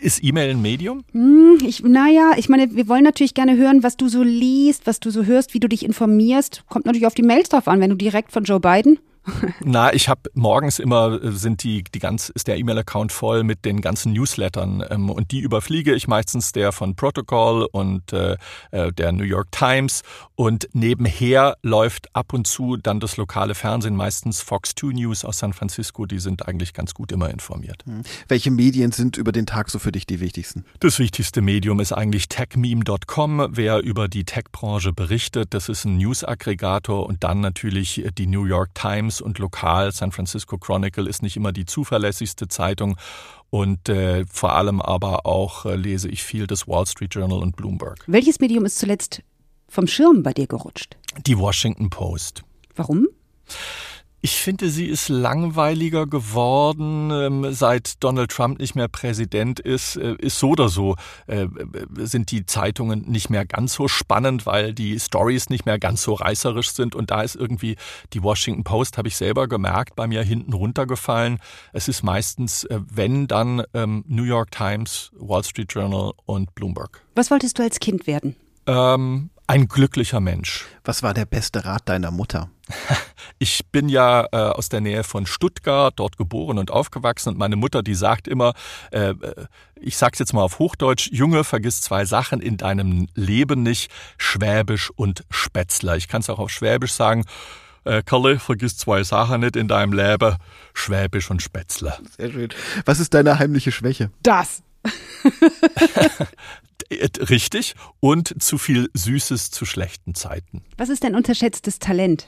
Ist 0.00 0.22
E-Mail 0.22 0.50
ein 0.50 0.62
Medium? 0.62 1.04
Hm, 1.12 1.58
ich, 1.64 1.82
naja, 1.82 2.32
ich 2.36 2.48
meine, 2.48 2.74
wir 2.74 2.88
wollen 2.88 3.04
natürlich 3.04 3.34
gerne 3.34 3.56
hören, 3.56 3.82
was 3.82 3.96
du 3.96 4.08
so 4.08 4.22
liest, 4.22 4.86
was 4.86 5.00
du 5.00 5.10
so 5.10 5.24
hörst, 5.24 5.54
wie 5.54 5.60
du 5.60 5.68
dich 5.68 5.84
informierst. 5.84 6.64
Kommt 6.68 6.86
natürlich 6.86 7.06
auf 7.06 7.14
die 7.14 7.22
Mails 7.22 7.48
drauf 7.48 7.68
an, 7.68 7.80
wenn 7.80 7.90
du 7.90 7.96
direkt 7.96 8.32
von 8.32 8.44
Joe 8.44 8.60
Biden 8.60 8.98
Na, 9.60 9.92
ich 9.92 10.08
habe 10.08 10.22
morgens 10.34 10.78
immer 10.78 11.22
äh, 11.22 11.32
sind 11.32 11.62
die 11.62 11.84
die 11.84 11.98
ganz 11.98 12.28
ist 12.28 12.48
der 12.48 12.58
E-Mail-Account 12.58 13.12
voll 13.12 13.44
mit 13.44 13.64
den 13.64 13.80
ganzen 13.80 14.12
Newslettern 14.12 14.84
ähm, 14.88 15.10
und 15.10 15.30
die 15.30 15.40
überfliege 15.40 15.94
ich 15.94 16.08
meistens 16.08 16.52
der 16.52 16.72
von 16.72 16.94
Protocol 16.94 17.68
und 17.70 18.12
äh, 18.12 18.36
äh, 18.70 18.92
der 18.92 19.12
New 19.12 19.24
York 19.24 19.52
Times 19.52 20.02
und 20.34 20.68
nebenher 20.72 21.56
läuft 21.62 22.14
ab 22.14 22.32
und 22.32 22.46
zu 22.46 22.76
dann 22.76 23.00
das 23.00 23.16
lokale 23.16 23.54
Fernsehen, 23.54 23.96
meistens 23.96 24.40
Fox 24.40 24.74
2 24.76 24.94
News 24.94 25.24
aus 25.24 25.38
San 25.38 25.52
Francisco. 25.52 26.06
Die 26.06 26.18
sind 26.18 26.46
eigentlich 26.46 26.72
ganz 26.72 26.94
gut 26.94 27.12
immer 27.12 27.30
informiert. 27.30 27.84
Hm. 27.84 28.02
Welche 28.28 28.50
Medien 28.50 28.92
sind 28.92 29.16
über 29.16 29.32
den 29.32 29.46
Tag 29.46 29.70
so 29.70 29.78
für 29.78 29.92
dich 29.92 30.06
die 30.06 30.20
wichtigsten? 30.20 30.64
Das 30.80 30.98
wichtigste 30.98 31.40
Medium 31.40 31.80
ist 31.80 31.92
eigentlich 31.92 32.28
techmeme.com. 32.28 33.48
Wer 33.50 33.80
über 33.80 34.08
die 34.08 34.24
Tech-Branche 34.24 34.92
berichtet, 34.92 35.54
das 35.54 35.68
ist 35.68 35.84
ein 35.84 35.96
News-Aggregator 35.98 37.06
und 37.06 37.24
dann 37.24 37.40
natürlich 37.40 38.04
die 38.16 38.26
New 38.26 38.44
York 38.44 38.74
Times 38.74 39.17
und 39.20 39.38
lokal. 39.38 39.92
San 39.92 40.12
Francisco 40.12 40.58
Chronicle 40.58 41.08
ist 41.08 41.22
nicht 41.22 41.36
immer 41.36 41.52
die 41.52 41.66
zuverlässigste 41.66 42.48
Zeitung. 42.48 42.96
Und 43.50 43.88
äh, 43.88 44.24
vor 44.30 44.52
allem 44.52 44.80
aber 44.80 45.26
auch 45.26 45.64
äh, 45.64 45.76
lese 45.76 46.08
ich 46.08 46.22
viel 46.22 46.46
das 46.46 46.68
Wall 46.68 46.86
Street 46.86 47.14
Journal 47.14 47.38
und 47.38 47.56
Bloomberg. 47.56 48.04
Welches 48.06 48.40
Medium 48.40 48.64
ist 48.64 48.78
zuletzt 48.78 49.22
vom 49.68 49.86
Schirm 49.86 50.22
bei 50.22 50.32
dir 50.32 50.46
gerutscht? 50.46 50.96
Die 51.26 51.38
Washington 51.38 51.90
Post. 51.90 52.42
Warum? 52.76 53.08
Ich 54.20 54.36
finde, 54.36 54.68
sie 54.68 54.86
ist 54.86 55.08
langweiliger 55.08 56.06
geworden, 56.06 57.10
ähm, 57.12 57.52
seit 57.52 58.02
Donald 58.02 58.32
Trump 58.32 58.58
nicht 58.58 58.74
mehr 58.74 58.88
Präsident 58.88 59.60
ist. 59.60 59.94
Äh, 59.94 60.16
ist 60.18 60.40
so 60.40 60.50
oder 60.50 60.68
so, 60.68 60.96
äh, 61.28 61.46
sind 61.98 62.32
die 62.32 62.44
Zeitungen 62.44 63.08
nicht 63.08 63.30
mehr 63.30 63.46
ganz 63.46 63.74
so 63.74 63.86
spannend, 63.86 64.44
weil 64.44 64.74
die 64.74 64.98
Stories 64.98 65.50
nicht 65.50 65.66
mehr 65.66 65.78
ganz 65.78 66.02
so 66.02 66.14
reißerisch 66.14 66.72
sind. 66.72 66.96
Und 66.96 67.12
da 67.12 67.22
ist 67.22 67.36
irgendwie 67.36 67.76
die 68.12 68.20
Washington 68.20 68.64
Post, 68.64 68.98
habe 68.98 69.06
ich 69.06 69.16
selber 69.16 69.46
gemerkt, 69.46 69.94
bei 69.94 70.08
mir 70.08 70.24
hinten 70.24 70.52
runtergefallen. 70.52 71.38
Es 71.72 71.86
ist 71.86 72.02
meistens, 72.02 72.64
äh, 72.64 72.80
wenn 72.90 73.28
dann 73.28 73.62
ähm, 73.72 74.04
New 74.08 74.24
York 74.24 74.50
Times, 74.50 75.12
Wall 75.16 75.44
Street 75.44 75.72
Journal 75.72 76.12
und 76.26 76.56
Bloomberg. 76.56 77.04
Was 77.14 77.30
wolltest 77.30 77.60
du 77.60 77.62
als 77.62 77.78
Kind 77.78 78.08
werden? 78.08 78.34
Ähm, 78.66 79.30
ein 79.48 79.66
glücklicher 79.66 80.20
Mensch. 80.20 80.66
Was 80.84 81.02
war 81.02 81.14
der 81.14 81.24
beste 81.24 81.64
Rat 81.64 81.88
deiner 81.88 82.12
Mutter? 82.12 82.50
Ich 83.40 83.66
bin 83.70 83.88
ja 83.88 84.26
äh, 84.32 84.36
aus 84.36 84.68
der 84.68 84.80
Nähe 84.80 85.04
von 85.04 85.24
Stuttgart, 85.24 85.94
dort 85.94 86.16
geboren 86.16 86.58
und 86.58 86.72
aufgewachsen 86.72 87.28
und 87.28 87.38
meine 87.38 87.54
Mutter, 87.54 87.84
die 87.84 87.94
sagt 87.94 88.26
immer, 88.26 88.52
äh, 88.90 89.10
äh, 89.10 89.46
ich 89.76 89.96
sag's 89.96 90.18
jetzt 90.18 90.32
mal 90.32 90.42
auf 90.42 90.58
Hochdeutsch, 90.58 91.10
Junge, 91.12 91.44
vergiss 91.44 91.80
zwei 91.80 92.04
Sachen 92.04 92.40
in 92.40 92.56
deinem 92.56 93.06
Leben 93.14 93.62
nicht, 93.62 93.92
Schwäbisch 94.16 94.90
und 94.90 95.22
Spätzler. 95.30 95.96
Ich 95.96 96.08
kann 96.08 96.20
es 96.20 96.30
auch 96.30 96.40
auf 96.40 96.50
Schwäbisch 96.50 96.94
sagen. 96.94 97.26
Äh, 97.84 98.02
Kalle, 98.02 98.40
vergiss 98.40 98.76
zwei 98.76 99.04
Sachen 99.04 99.42
nicht 99.42 99.54
in 99.54 99.68
deinem 99.68 99.92
Leben, 99.92 100.34
Schwäbisch 100.74 101.30
und 101.30 101.40
Spätzler. 101.40 102.00
Sehr 102.16 102.32
schön. 102.32 102.48
Was 102.86 102.98
ist 102.98 103.14
deine 103.14 103.38
heimliche 103.38 103.70
Schwäche? 103.70 104.10
Das. 104.20 104.64
Äh, 106.90 107.08
richtig. 107.24 107.74
Und 108.00 108.42
zu 108.42 108.58
viel 108.58 108.90
Süßes 108.94 109.50
zu 109.50 109.64
schlechten 109.64 110.14
Zeiten. 110.14 110.62
Was 110.76 110.88
ist 110.88 111.04
dein 111.04 111.14
unterschätztes 111.14 111.78
Talent? 111.78 112.26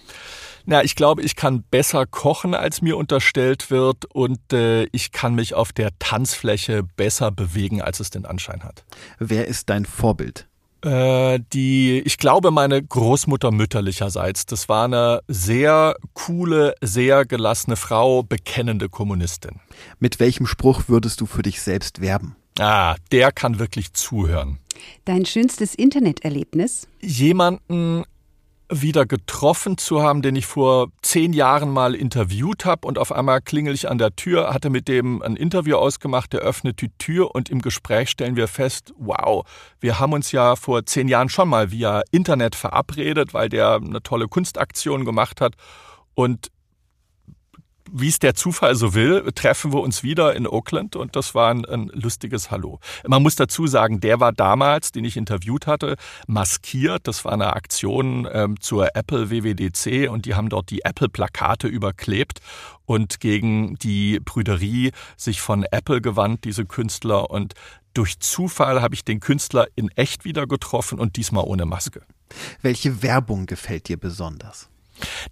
Na, 0.67 0.85
ich 0.85 0.95
glaube, 0.95 1.23
ich 1.23 1.37
kann 1.37 1.65
besser 1.71 2.07
kochen, 2.07 2.55
als 2.55 2.83
mir 2.83 2.97
unterstellt 2.97 3.71
wird, 3.71 4.05
und 4.05 4.53
äh, 4.53 4.85
ich 4.93 5.11
kann 5.11 5.35
mich 5.35 5.55
auf 5.55 5.73
der 5.73 5.91
Tanzfläche 5.99 6.83
besser 6.83 7.31
bewegen, 7.31 7.81
als 7.81 8.01
es 8.01 8.11
den 8.11 8.27
Anschein 8.27 8.63
hat. 8.63 8.85
Wer 9.19 9.49
ist 9.49 9.71
dein 9.71 9.87
Vorbild? 9.87 10.47
Äh, 10.83 11.41
die, 11.53 12.01
ich 12.01 12.17
glaube, 12.17 12.51
meine 12.51 12.83
Großmutter 12.83 13.51
mütterlicherseits. 13.51 14.47
Das 14.47 14.69
war 14.69 14.85
eine 14.85 15.21
sehr 15.29 15.97
coole, 16.15 16.75
sehr 16.81 17.27
gelassene 17.27 17.77
Frau, 17.77 18.23
bekennende 18.23 18.89
Kommunistin. 18.89 19.61
Mit 19.99 20.21
welchem 20.21 20.47
Spruch 20.47 20.85
würdest 20.89 21.21
du 21.21 21.27
für 21.27 21.43
dich 21.43 21.61
selbst 21.61 22.01
werben? 22.01 22.37
Ah, 22.59 22.97
der 23.13 23.33
kann 23.33 23.59
wirklich 23.59 23.93
zuhören. 23.93 24.59
Dein 25.05 25.25
schönstes 25.25 25.75
Interneterlebnis? 25.75 26.89
Jemanden 27.01 28.05
wieder 28.71 29.05
getroffen 29.05 29.79
zu 29.79 30.03
haben, 30.03 30.23
den 30.23 30.37
ich 30.37 30.47
vor 30.47 30.93
zehn 31.03 31.33
Jahren 31.33 31.71
mal 31.71 31.95
interviewt 31.95 32.65
habe 32.65 32.87
und 32.87 32.99
auf 32.99 33.11
einmal 33.11 33.41
klingel 33.41 33.75
ich 33.75 33.89
an 33.89 33.99
der 33.99 34.15
Tür, 34.15 34.55
hatte 34.55 34.71
mit 34.71 34.87
dem 34.87 35.23
ein 35.23 35.37
Interview 35.37 35.77
ausgemacht, 35.77 36.33
der 36.33 36.41
öffnet 36.41 36.81
die 36.81 36.91
Tür 36.97 37.35
und 37.35 37.51
im 37.51 37.63
Gespräch 37.63 38.11
stellen 38.11 38.37
wir 38.37 38.47
fest, 38.47 38.95
wow, 38.97 39.45
wir 39.81 39.99
haben 39.99 40.13
uns 40.13 40.31
ja 40.31 40.55
vor 40.55 40.87
zehn 40.87 41.09
Jahren 41.09 41.29
schon 41.29 41.49
mal 41.49 41.73
via 41.73 42.03
Internet 42.13 42.55
verabredet, 42.55 43.35
weil 43.35 43.49
der 43.49 43.75
eine 43.75 44.03
tolle 44.03 44.29
Kunstaktion 44.29 45.05
gemacht 45.05 45.41
hat 45.41 45.55
und 46.15 46.49
wie 47.93 48.09
es 48.09 48.19
der 48.19 48.35
Zufall 48.35 48.75
so 48.75 48.95
will, 48.95 49.31
treffen 49.35 49.73
wir 49.73 49.81
uns 49.81 50.03
wieder 50.03 50.35
in 50.35 50.47
Oakland 50.47 50.97
und 50.97 51.17
das 51.17 51.35
war 51.35 51.51
ein, 51.51 51.65
ein 51.65 51.91
lustiges 51.93 52.51
Hallo. 52.51 52.81
Man 53.07 53.23
muss 53.23 53.37
dazu 53.37 53.67
sagen, 53.67 54.01
der 54.01 54.21
war 54.21 54.33
damals, 54.33 54.93
den 54.93 55.05
ich 55.05 55.17
interviewt 55.17 55.67
hatte, 55.67 55.97
maskiert. 56.27 57.07
Das 57.07 57.25
war 57.25 57.33
eine 57.33 57.55
Aktion 57.55 58.29
ähm, 58.33 58.61
zur 58.61 58.95
Apple 58.97 59.31
WWDC 59.31 60.11
und 60.11 60.27
die 60.27 60.35
haben 60.35 60.49
dort 60.49 60.71
die 60.71 60.85
Apple-Plakate 60.85 61.69
überklebt 61.69 62.41
und 62.87 63.21
gegen 63.21 63.77
die 63.77 64.21
Brüderie 64.21 64.93
sich 65.17 65.41
von 65.41 65.65
Apple 65.71 66.01
gewandt, 66.01 66.45
diese 66.45 66.67
Künstler. 66.67 67.31
Und 67.31 67.55
durch 67.95 68.21
Zufall 68.21 68.83
habe 68.83 68.95
ich 68.95 69.05
den 69.05 69.21
Künstler 69.21 69.67
in 69.77 69.89
echt 69.91 70.25
wieder 70.25 70.47
getroffen 70.47 70.99
und 70.99 71.17
diesmal 71.17 71.45
ohne 71.45 71.67
Maske. 71.67 72.03
Welche 72.63 73.03
Werbung 73.03 73.47
gefällt 73.47 73.89
dir 73.89 73.97
besonders? 73.97 74.69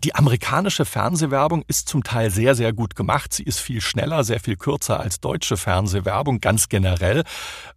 Die 0.05 0.15
amerikanische 0.15 0.85
Fernsehwerbung 0.85 1.65
ist 1.69 1.89
zum 1.89 2.03
Teil 2.03 2.31
sehr, 2.31 2.55
sehr 2.55 2.73
gut 2.73 2.97
gemacht. 2.97 3.33
Sie 3.33 3.43
ist 3.43 3.61
viel 3.61 3.81
schneller, 3.81 4.25
sehr 4.25 4.41
viel 4.41 4.57
kürzer 4.57 5.01
als 5.01 5.21
deutsche 5.21 5.57
Fernsehwerbung, 5.57 6.41
ganz 6.41 6.69
generell. 6.69 7.25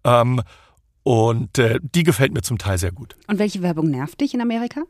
Ähm, 0.04 0.42
und 1.04 1.58
äh, 1.58 1.80
die 1.82 2.04
gefällt 2.04 2.34
mir 2.34 2.42
zum 2.42 2.58
Teil 2.58 2.78
sehr 2.78 2.92
gut. 2.92 3.16
Und 3.28 3.40
welche 3.40 3.62
Werbung 3.62 3.90
nervt 3.90 4.22
dich 4.22 4.34
in 4.34 4.42
Amerika? 4.42 4.82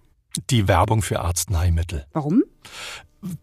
Die 0.50 0.68
Werbung 0.68 1.02
für 1.02 1.20
Arzneimittel. 1.20 2.06
Warum? 2.14 2.44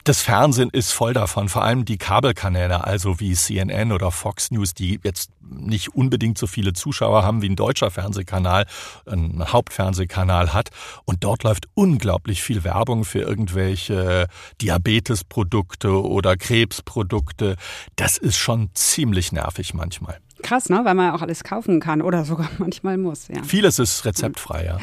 Das 0.02 0.20
Fernsehen 0.22 0.70
ist 0.70 0.92
voll 0.92 1.12
davon, 1.12 1.48
vor 1.48 1.62
allem 1.62 1.84
die 1.84 1.98
Kabelkanäle, 1.98 2.84
also 2.84 3.20
wie 3.20 3.34
CNN 3.34 3.92
oder 3.92 4.10
Fox 4.10 4.50
News, 4.50 4.74
die 4.74 4.98
jetzt 5.04 5.30
nicht 5.40 5.94
unbedingt 5.94 6.36
so 6.36 6.48
viele 6.48 6.72
Zuschauer 6.72 7.22
haben 7.22 7.42
wie 7.42 7.48
ein 7.48 7.56
deutscher 7.56 7.90
Fernsehkanal, 7.90 8.66
ein 9.06 9.44
Hauptfernsehkanal 9.46 10.52
hat. 10.52 10.70
Und 11.04 11.22
dort 11.22 11.44
läuft 11.44 11.68
unglaublich 11.74 12.42
viel 12.42 12.64
Werbung 12.64 13.04
für 13.04 13.20
irgendwelche 13.20 14.26
Diabetesprodukte 14.60 16.02
oder 16.02 16.36
Krebsprodukte. 16.36 17.56
Das 17.94 18.18
ist 18.18 18.36
schon 18.36 18.70
ziemlich 18.74 19.30
nervig 19.30 19.74
manchmal. 19.74 20.18
Krass, 20.42 20.68
ne? 20.68 20.80
Weil 20.84 20.94
man 20.94 21.14
auch 21.14 21.22
alles 21.22 21.44
kaufen 21.44 21.78
kann 21.78 22.02
oder 22.02 22.24
sogar 22.24 22.48
manchmal 22.58 22.98
muss, 22.98 23.28
ja. 23.28 23.42
Vieles 23.44 23.78
ist 23.78 24.04
rezeptfrei, 24.04 24.64
ja. 24.64 24.78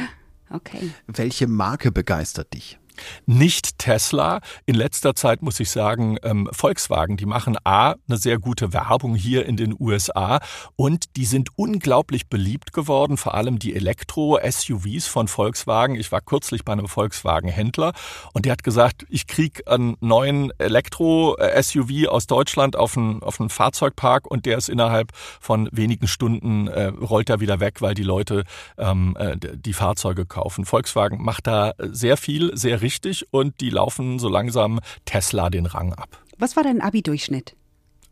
Okay. 0.49 0.91
Welche 1.07 1.47
Marke 1.47 1.91
begeistert 1.91 2.53
dich? 2.53 2.79
Nicht 3.25 3.79
Tesla. 3.79 4.39
In 4.65 4.75
letzter 4.75 5.15
Zeit 5.15 5.41
muss 5.41 5.59
ich 5.59 5.69
sagen, 5.69 6.17
ähm, 6.23 6.49
Volkswagen, 6.51 7.17
die 7.17 7.25
machen 7.25 7.57
A, 7.63 7.95
eine 8.07 8.17
sehr 8.17 8.39
gute 8.39 8.73
Werbung 8.73 9.15
hier 9.15 9.45
in 9.45 9.57
den 9.57 9.75
USA 9.79 10.39
und 10.75 11.15
die 11.15 11.25
sind 11.25 11.49
unglaublich 11.55 12.27
beliebt 12.27 12.73
geworden, 12.73 13.17
vor 13.17 13.33
allem 13.33 13.59
die 13.59 13.75
Elektro-SUVs 13.75 15.07
von 15.07 15.27
Volkswagen. 15.27 15.95
Ich 15.95 16.11
war 16.11 16.21
kürzlich 16.21 16.63
bei 16.65 16.73
einem 16.73 16.87
Volkswagen-Händler 16.87 17.93
und 18.33 18.45
der 18.45 18.53
hat 18.53 18.63
gesagt, 18.63 19.05
ich 19.09 19.27
krieg 19.27 19.63
einen 19.67 19.97
neuen 19.99 20.51
Elektro-SUV 20.57 22.07
aus 22.07 22.27
Deutschland 22.27 22.75
auf 22.75 22.97
einen, 22.97 23.21
auf 23.21 23.39
einen 23.39 23.49
Fahrzeugpark 23.49 24.27
und 24.29 24.45
der 24.45 24.57
ist 24.57 24.69
innerhalb 24.69 25.11
von 25.39 25.69
wenigen 25.71 26.07
Stunden, 26.07 26.67
äh, 26.67 26.85
rollt 26.85 27.29
er 27.29 27.39
wieder 27.39 27.59
weg, 27.59 27.81
weil 27.81 27.93
die 27.93 28.03
Leute 28.03 28.43
ähm, 28.77 29.15
äh, 29.19 29.37
die 29.37 29.73
Fahrzeuge 29.73 30.25
kaufen. 30.25 30.65
Volkswagen 30.65 31.23
macht 31.23 31.47
da 31.47 31.73
sehr 31.79 32.17
viel, 32.17 32.55
sehr 32.57 32.81
richtig 32.85 33.25
und 33.33 33.61
die 33.61 33.71
laufen 33.71 34.19
so 34.19 34.29
langsam 34.29 34.79
Tesla 35.05 35.49
den 35.49 35.65
Rang 35.65 35.93
ab. 35.93 36.23
Was 36.37 36.55
war 36.55 36.63
dein 36.63 36.81
Abi-Durchschnitt? 36.81 37.55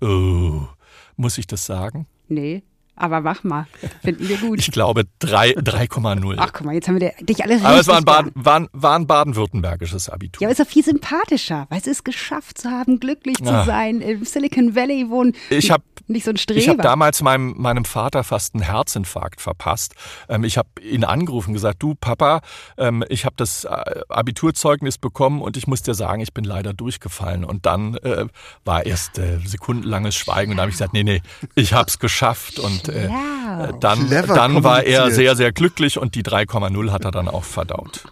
Oh, 0.02 0.64
muss 1.16 1.38
ich 1.38 1.46
das 1.46 1.66
sagen? 1.68 2.08
Nee. 2.28 2.64
Aber 2.96 3.22
mach 3.22 3.44
mal, 3.44 3.66
finden 4.04 4.28
wir 4.30 4.38
gut. 4.38 4.60
Ich 4.60 4.72
glaube 4.72 5.04
3,0. 5.22 6.36
Ach 6.38 6.54
guck 6.54 6.66
mal, 6.66 6.74
jetzt 6.76 6.88
haben 6.88 7.00
wir 7.00 7.12
dich 7.22 7.44
alle 7.44 7.54
richtig 7.54 7.68
Aber 7.68 7.80
es 7.80 7.88
war 7.88 7.98
ein, 7.98 8.06
Baden, 8.06 8.32
war, 8.36 8.68
war 8.72 8.96
ein 8.98 9.08
baden-württembergisches 9.08 10.10
Abitur. 10.10 10.42
Ja, 10.42 10.48
aber 10.48 10.52
ist 10.52 10.60
doch 10.60 10.72
viel 10.72 10.84
sympathischer, 10.84 11.66
weil 11.70 11.80
es 11.80 11.88
ist 11.88 12.06
geschafft 12.06 12.60
zu 12.60 12.70
haben, 12.70 13.00
glücklich 13.00 13.38
zu 13.38 13.52
Ah. 13.52 13.66
sein, 13.66 14.00
im 14.02 14.24
Silicon 14.26 14.76
Valley 14.76 15.10
wohnen. 15.10 15.34
Ich 15.50 15.72
habe 15.72 15.84
Nicht 16.08 16.26
so 16.26 16.32
ein 16.32 16.38
Streber. 16.38 16.60
Ich 16.60 16.68
habe 16.70 16.82
damals 16.84 17.22
meinem, 17.22 17.56
meinem 17.58 17.86
Vater 17.86 18.24
fast 18.26 18.54
einen 18.56 18.64
Herzinfarkt 18.64 19.40
verpasst. 19.42 19.96
Ähm, 20.28 20.44
ich 20.44 20.58
habe 20.58 20.68
ihn 20.82 21.04
angerufen 21.06 21.50
und 21.50 21.54
gesagt, 21.54 21.82
du 21.82 21.96
Papa, 21.96 22.42
ähm, 22.78 23.04
ich 23.10 23.24
habe 23.26 23.36
das 23.38 23.64
äh, 23.64 23.70
Abiturzeugnis 24.10 24.98
bekommen 24.98 25.42
und 25.42 25.56
ich 25.58 25.66
muss 25.68 25.82
dir 25.82 25.94
sagen, 25.94 26.22
ich 26.22 26.34
bin 26.34 26.44
leider 26.44 26.74
durchgefallen. 26.74 27.44
Und 27.46 27.66
dann 27.66 27.96
äh, 27.98 28.26
war 28.66 28.86
erst 28.86 29.18
äh, 29.18 29.40
sekundenlanges 29.46 30.16
Schweigen 30.16 30.52
und 30.52 30.58
da 30.58 30.64
habe 30.64 30.70
ich 30.72 30.76
gesagt, 30.76 30.94
nee, 30.94 31.04
nee, 31.04 31.22
ich 31.56 31.74
habe 31.74 31.88
es 31.88 32.00
geschafft. 32.00 32.60
Und 32.60 32.83
äh, 32.90 33.08
Schlau. 33.08 33.66
äh, 33.66 33.74
dann, 33.80 34.08
Clever 34.08 34.34
dann 34.34 34.64
war 34.64 34.84
er 34.84 35.12
sehr, 35.12 35.36
sehr 35.36 35.52
glücklich 35.52 35.98
und 35.98 36.16
die 36.16 36.24
3,0 36.24 36.92
hat 36.92 37.06
er 37.06 37.12
dann 37.12 37.28
auch 37.28 37.44
verdaut. 37.44 38.06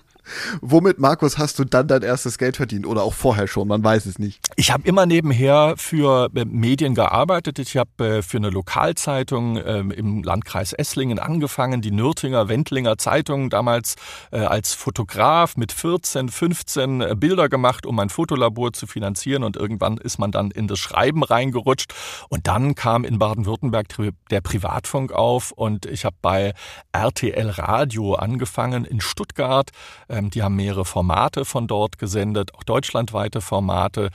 Womit, 0.62 1.00
Markus, 1.00 1.38
hast 1.38 1.60
du 1.60 1.66
dann 1.66 1.88
dein 1.88 2.02
erstes 2.02 2.38
Geld 2.38 2.58
verdient? 2.58 2.86
Oder 2.86 3.04
auch 3.04 3.14
vorher 3.14 3.48
schon, 3.48 3.68
man 3.68 3.84
weiß 3.84 4.06
es 4.06 4.20
nicht. 4.20 4.40
Ich 4.56 4.72
habe 4.72 4.88
immer 4.88 5.06
nebenher 5.06 5.76
für 5.78 6.30
äh, 6.36 6.46
Medien 6.46 6.96
gearbeitet. 6.96 7.60
Ich 7.60 7.78
habe 7.78 7.90
äh, 8.18 8.22
für 8.22 8.38
eine 8.38 8.50
Lokalzeitung 8.50 9.58
ähm, 9.58 9.92
im 9.92 10.24
Landkreis 10.24 10.74
Esslingen 10.74 11.20
angefangen, 11.20 11.82
die 11.82 11.92
Nürtinger 11.92 12.48
Wendlinger 12.48 12.98
Zeitung, 12.98 13.50
damals 13.50 13.96
äh, 14.32 14.40
als 14.40 14.74
Fotograf 14.74 15.58
mit 15.58 15.72
14, 15.72 16.30
15 16.30 17.02
äh, 17.02 17.16
Bilder 17.16 17.50
gemacht, 17.50 17.86
um 17.86 17.96
mein 17.96 18.10
Fotolabor 18.10 18.74
zu 18.74 18.88
finanzieren. 18.88 19.44
Und 19.44 19.58
irgendwann 19.58 19.98
ist 19.98 20.20
man 20.20 20.32
dann 20.32 20.52
in 20.52 20.68
das 20.68 20.80
Schreiben 20.80 21.24
reingerutscht. 21.24 21.94
Und 22.30 22.48
dann 22.48 22.76
kam 22.76 23.04
in 23.04 23.20
Baden-Württemberg 23.20 23.88
der 24.30 24.42
Privatfunk 24.42 25.12
auf 25.12 25.52
und 25.52 25.86
ich 25.86 26.06
habe 26.06 26.16
bei 26.22 26.54
RTL 26.92 27.50
Radio 27.50 28.16
angefangen 28.16 28.86
in 28.86 29.02
Stuttgart. 29.02 29.72
Die 30.30 30.44
haben 30.44 30.56
mehrere 30.56 30.86
Formate 30.86 31.46
von 31.46 31.68
dort 31.68 31.98
gesendet, 31.98 32.54
auch 32.56 32.64
deutschlandweite 32.64 33.42
Formate. 33.42 34.10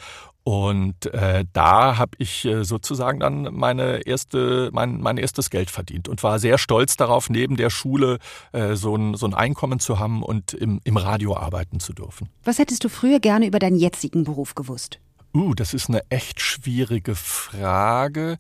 Und 0.49 1.07
äh, 1.07 1.45
da 1.53 1.99
habe 1.99 2.13
ich 2.19 2.45
äh, 2.45 2.63
sozusagen 2.63 3.19
dann 3.19 3.53
meine 3.53 4.07
erste, 4.07 4.71
mein, 4.73 5.01
mein 5.01 5.17
erstes 5.17 5.51
Geld 5.51 5.73
verdient 5.73 6.09
und 6.09 6.23
war 6.23 6.39
sehr 6.39 6.57
stolz 6.57 6.97
darauf, 6.97 7.29
neben 7.29 7.57
der 7.57 7.69
Schule 7.69 8.19
äh, 8.53 8.77
so, 8.77 8.95
ein, 8.95 9.15
so 9.15 9.27
ein 9.27 9.35
Einkommen 9.35 9.81
zu 9.81 9.99
haben 9.99 10.23
und 10.23 10.55
im, 10.55 10.81
im 10.85 10.97
Radio 10.99 11.37
arbeiten 11.37 11.81
zu 11.81 11.93
dürfen. 11.93 12.29
Was 12.45 12.61
hättest 12.61 12.85
du 12.85 12.89
früher 12.89 13.19
gerne 13.19 13.49
über 13.49 13.59
deinen 13.59 13.77
jetzigen 13.77 14.23
Beruf 14.23 14.55
gewusst? 14.55 15.01
Uh, 15.35 15.53
das 15.53 15.75
ist 15.75 15.89
eine 15.89 16.03
echt 16.11 16.41
schwierige 16.41 17.17
Frage. 17.17 18.39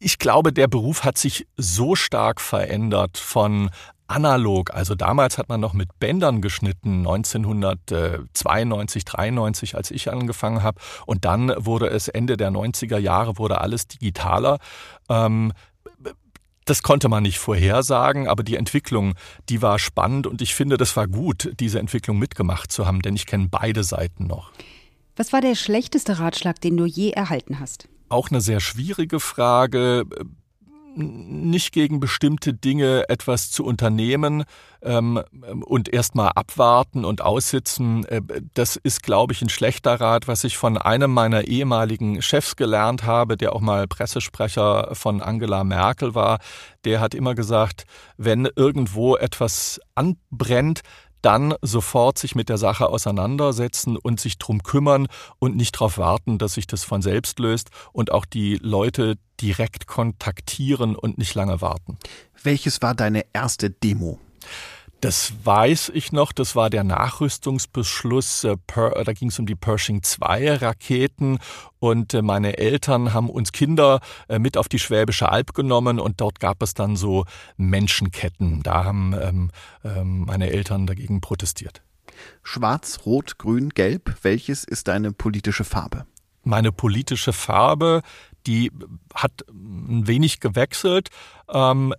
Ich 0.00 0.18
glaube, 0.18 0.52
der 0.52 0.66
Beruf 0.66 1.04
hat 1.04 1.16
sich 1.16 1.46
so 1.56 1.94
stark 1.94 2.40
verändert 2.40 3.18
von 3.18 3.70
analog. 4.08 4.74
Also 4.74 4.94
damals 4.94 5.38
hat 5.38 5.48
man 5.48 5.60
noch 5.60 5.72
mit 5.74 5.98
Bändern 6.00 6.42
geschnitten, 6.42 7.06
1992, 7.06 9.04
93, 9.04 9.76
als 9.76 9.90
ich 9.90 10.10
angefangen 10.10 10.62
habe. 10.62 10.80
Und 11.06 11.24
dann 11.24 11.52
wurde 11.56 11.88
es 11.88 12.08
Ende 12.08 12.36
der 12.36 12.50
90er 12.50 12.98
Jahre, 12.98 13.38
wurde 13.38 13.60
alles 13.60 13.86
digitaler. 13.86 14.58
Ähm, 15.08 15.52
das 16.64 16.82
konnte 16.82 17.08
man 17.08 17.22
nicht 17.22 17.38
vorhersagen, 17.38 18.28
aber 18.28 18.42
die 18.42 18.56
Entwicklung, 18.56 19.14
die 19.48 19.62
war 19.62 19.78
spannend 19.78 20.26
und 20.26 20.42
ich 20.42 20.54
finde, 20.54 20.76
das 20.76 20.96
war 20.96 21.06
gut, 21.06 21.54
diese 21.60 21.78
Entwicklung 21.78 22.18
mitgemacht 22.18 22.70
zu 22.70 22.86
haben, 22.86 23.00
denn 23.00 23.16
ich 23.16 23.24
kenne 23.24 23.48
beide 23.50 23.84
Seiten 23.84 24.26
noch. 24.26 24.52
Was 25.16 25.32
war 25.32 25.40
der 25.40 25.54
schlechteste 25.54 26.18
Ratschlag, 26.18 26.60
den 26.60 26.76
du 26.76 26.84
je 26.84 27.10
erhalten 27.10 27.58
hast? 27.58 27.88
Auch 28.10 28.30
eine 28.30 28.42
sehr 28.42 28.60
schwierige 28.60 29.18
Frage. 29.18 30.04
Nicht 30.96 31.72
gegen 31.72 32.00
bestimmte 32.00 32.54
Dinge 32.54 33.08
etwas 33.08 33.50
zu 33.50 33.64
unternehmen 33.64 34.44
ähm, 34.82 35.22
und 35.64 35.92
erstmal 35.92 36.30
abwarten 36.34 37.04
und 37.04 37.20
aussitzen, 37.22 38.04
äh, 38.06 38.20
das 38.54 38.76
ist, 38.76 39.02
glaube 39.02 39.32
ich, 39.32 39.42
ein 39.42 39.48
schlechter 39.48 40.00
Rat, 40.00 40.28
was 40.28 40.44
ich 40.44 40.56
von 40.56 40.78
einem 40.78 41.12
meiner 41.12 41.44
ehemaligen 41.44 42.22
Chefs 42.22 42.56
gelernt 42.56 43.04
habe, 43.04 43.36
der 43.36 43.54
auch 43.54 43.60
mal 43.60 43.86
Pressesprecher 43.86 44.94
von 44.94 45.20
Angela 45.20 45.64
Merkel 45.64 46.14
war. 46.14 46.38
Der 46.84 47.00
hat 47.00 47.14
immer 47.14 47.34
gesagt, 47.34 47.84
wenn 48.16 48.48
irgendwo 48.56 49.16
etwas 49.16 49.80
anbrennt, 49.94 50.80
dann 51.22 51.54
sofort 51.62 52.18
sich 52.18 52.34
mit 52.34 52.48
der 52.48 52.58
Sache 52.58 52.88
auseinandersetzen 52.88 53.96
und 53.96 54.20
sich 54.20 54.38
drum 54.38 54.62
kümmern 54.62 55.06
und 55.38 55.56
nicht 55.56 55.76
darauf 55.76 55.98
warten, 55.98 56.38
dass 56.38 56.54
sich 56.54 56.66
das 56.66 56.84
von 56.84 57.02
selbst 57.02 57.38
löst 57.38 57.70
und 57.92 58.12
auch 58.12 58.24
die 58.24 58.56
Leute 58.56 59.16
direkt 59.40 59.86
kontaktieren 59.86 60.96
und 60.96 61.18
nicht 61.18 61.34
lange 61.34 61.60
warten. 61.60 61.98
Welches 62.42 62.82
war 62.82 62.94
deine 62.94 63.24
erste 63.32 63.70
Demo? 63.70 64.18
Das 65.00 65.32
weiß 65.44 65.92
ich 65.94 66.10
noch, 66.10 66.32
das 66.32 66.56
war 66.56 66.70
der 66.70 66.82
Nachrüstungsbeschluss, 66.82 68.42
äh, 68.42 68.56
per, 68.66 69.04
da 69.04 69.12
ging 69.12 69.28
es 69.28 69.38
um 69.38 69.46
die 69.46 69.54
Pershing 69.54 70.02
2 70.02 70.54
Raketen 70.54 71.38
und 71.78 72.14
äh, 72.14 72.22
meine 72.22 72.58
Eltern 72.58 73.14
haben 73.14 73.30
uns 73.30 73.52
Kinder 73.52 74.00
äh, 74.28 74.40
mit 74.40 74.56
auf 74.56 74.68
die 74.68 74.80
Schwäbische 74.80 75.30
Alb 75.30 75.54
genommen 75.54 76.00
und 76.00 76.20
dort 76.20 76.40
gab 76.40 76.62
es 76.64 76.74
dann 76.74 76.96
so 76.96 77.26
Menschenketten. 77.56 78.64
Da 78.64 78.84
haben 78.84 79.14
ähm, 79.20 79.50
ähm, 79.84 80.24
meine 80.24 80.50
Eltern 80.50 80.88
dagegen 80.88 81.20
protestiert. 81.20 81.82
Schwarz, 82.42 83.00
Rot, 83.06 83.38
Grün, 83.38 83.68
Gelb. 83.68 84.16
Welches 84.22 84.64
ist 84.64 84.88
deine 84.88 85.12
politische 85.12 85.62
Farbe? 85.62 86.06
meine 86.44 86.72
politische 86.72 87.32
Farbe, 87.32 88.02
die 88.46 88.72
hat 89.14 89.44
ein 89.50 90.06
wenig 90.06 90.40
gewechselt. 90.40 91.10
Ähm, 91.48 91.94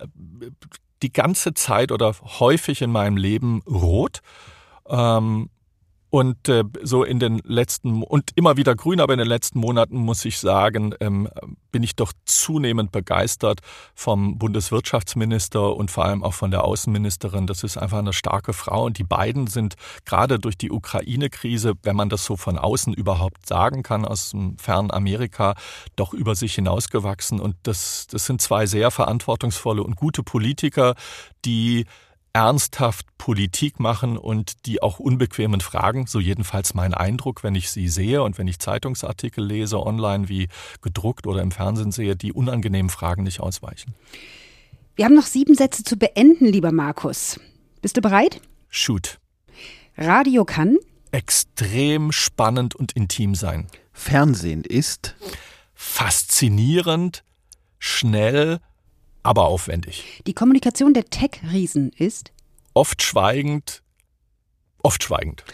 die 1.02 1.12
ganze 1.12 1.54
Zeit 1.54 1.92
oder 1.92 2.14
häufig 2.40 2.82
in 2.82 2.90
meinem 2.90 3.16
Leben 3.16 3.62
rot. 3.66 4.20
Ähm, 4.88 5.50
Und 6.10 6.48
äh, 6.48 6.64
so 6.82 7.04
in 7.04 7.20
den 7.20 7.40
letzten 7.44 8.02
und 8.02 8.30
immer 8.34 8.56
wieder 8.56 8.74
grün, 8.74 9.00
aber 9.00 9.12
in 9.12 9.20
den 9.20 9.28
letzten 9.28 9.60
Monaten 9.60 9.96
muss 9.96 10.24
ich 10.24 10.38
sagen, 10.38 10.92
ähm, 10.98 11.28
bin 11.70 11.84
ich 11.84 11.94
doch 11.94 12.12
zunehmend 12.24 12.90
begeistert 12.90 13.60
vom 13.94 14.36
Bundeswirtschaftsminister 14.36 15.76
und 15.76 15.90
vor 15.92 16.04
allem 16.04 16.24
auch 16.24 16.34
von 16.34 16.50
der 16.50 16.64
Außenministerin. 16.64 17.46
Das 17.46 17.62
ist 17.62 17.76
einfach 17.76 17.98
eine 17.98 18.12
starke 18.12 18.52
Frau 18.52 18.86
und 18.86 18.98
die 18.98 19.04
beiden 19.04 19.46
sind 19.46 19.76
gerade 20.04 20.40
durch 20.40 20.58
die 20.58 20.72
Ukraine-Krise, 20.72 21.74
wenn 21.84 21.94
man 21.94 22.08
das 22.08 22.24
so 22.24 22.36
von 22.36 22.58
außen 22.58 22.92
überhaupt 22.92 23.46
sagen 23.46 23.84
kann, 23.84 24.04
aus 24.04 24.30
dem 24.30 24.58
fernen 24.58 24.90
Amerika, 24.90 25.54
doch 25.94 26.12
über 26.12 26.34
sich 26.34 26.56
hinausgewachsen. 26.56 27.38
Und 27.38 27.54
das, 27.62 28.08
das 28.10 28.26
sind 28.26 28.42
zwei 28.42 28.66
sehr 28.66 28.90
verantwortungsvolle 28.90 29.84
und 29.84 29.94
gute 29.94 30.24
Politiker, 30.24 30.96
die 31.44 31.86
ernsthaft 32.32 33.06
Politik 33.18 33.80
machen 33.80 34.16
und 34.16 34.66
die 34.66 34.82
auch 34.82 34.98
unbequemen 34.98 35.60
Fragen, 35.60 36.06
so 36.06 36.20
jedenfalls 36.20 36.74
mein 36.74 36.94
Eindruck, 36.94 37.42
wenn 37.42 37.54
ich 37.54 37.70
sie 37.70 37.88
sehe 37.88 38.22
und 38.22 38.38
wenn 38.38 38.48
ich 38.48 38.58
Zeitungsartikel 38.58 39.44
lese, 39.44 39.84
online 39.84 40.28
wie 40.28 40.48
gedruckt 40.82 41.26
oder 41.26 41.42
im 41.42 41.50
Fernsehen 41.50 41.92
sehe, 41.92 42.16
die 42.16 42.32
unangenehmen 42.32 42.90
Fragen 42.90 43.24
nicht 43.24 43.40
ausweichen. 43.40 43.94
Wir 44.96 45.04
haben 45.04 45.14
noch 45.14 45.26
sieben 45.26 45.54
Sätze 45.54 45.82
zu 45.82 45.96
beenden, 45.96 46.46
lieber 46.46 46.72
Markus. 46.72 47.40
Bist 47.80 47.96
du 47.96 48.00
bereit? 48.00 48.40
Shoot. 48.68 49.18
Radio 49.96 50.44
kann 50.44 50.76
extrem 51.12 52.12
spannend 52.12 52.74
und 52.74 52.92
intim 52.92 53.34
sein. 53.34 53.66
Fernsehen 53.92 54.64
ist 54.64 55.16
faszinierend, 55.74 57.24
schnell, 57.78 58.60
aber 59.22 59.46
aufwendig. 59.46 60.22
Die 60.26 60.34
Kommunikation 60.34 60.94
der 60.94 61.04
Tech-Riesen 61.04 61.90
ist 61.96 62.32
oft 62.74 63.02
schweigend, 63.02 63.82
oft 64.82 65.02
schweigend. 65.02 65.44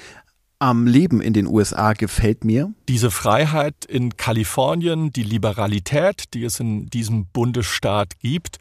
Am 0.58 0.86
Leben 0.86 1.20
in 1.20 1.34
den 1.34 1.46
USA 1.46 1.92
gefällt 1.92 2.44
mir 2.44 2.72
diese 2.88 3.10
Freiheit 3.10 3.84
in 3.84 4.16
Kalifornien, 4.16 5.12
die 5.12 5.22
Liberalität, 5.22 6.32
die 6.32 6.44
es 6.44 6.60
in 6.60 6.86
diesem 6.86 7.26
Bundesstaat 7.26 8.18
gibt 8.20 8.58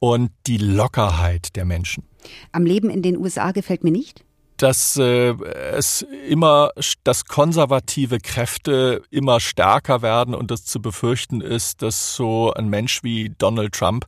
und 0.00 0.30
die 0.48 0.58
Lockerheit 0.58 1.54
der 1.54 1.64
Menschen. 1.64 2.04
Am 2.50 2.66
Leben 2.66 2.90
in 2.90 3.02
den 3.02 3.16
USA 3.16 3.52
gefällt 3.52 3.84
mir 3.84 3.92
nicht 3.92 4.24
dass 4.58 4.96
äh, 4.96 5.32
es 5.72 6.02
immer, 6.28 6.70
dass 7.04 7.24
konservative 7.24 8.18
Kräfte 8.18 9.02
immer 9.10 9.40
stärker 9.40 10.02
werden 10.02 10.34
und 10.34 10.50
das 10.50 10.64
zu 10.64 10.82
befürchten 10.82 11.40
ist, 11.40 11.82
dass 11.82 12.14
so 12.14 12.52
ein 12.52 12.68
Mensch 12.68 13.02
wie 13.02 13.30
Donald 13.38 13.72
Trump 13.72 14.06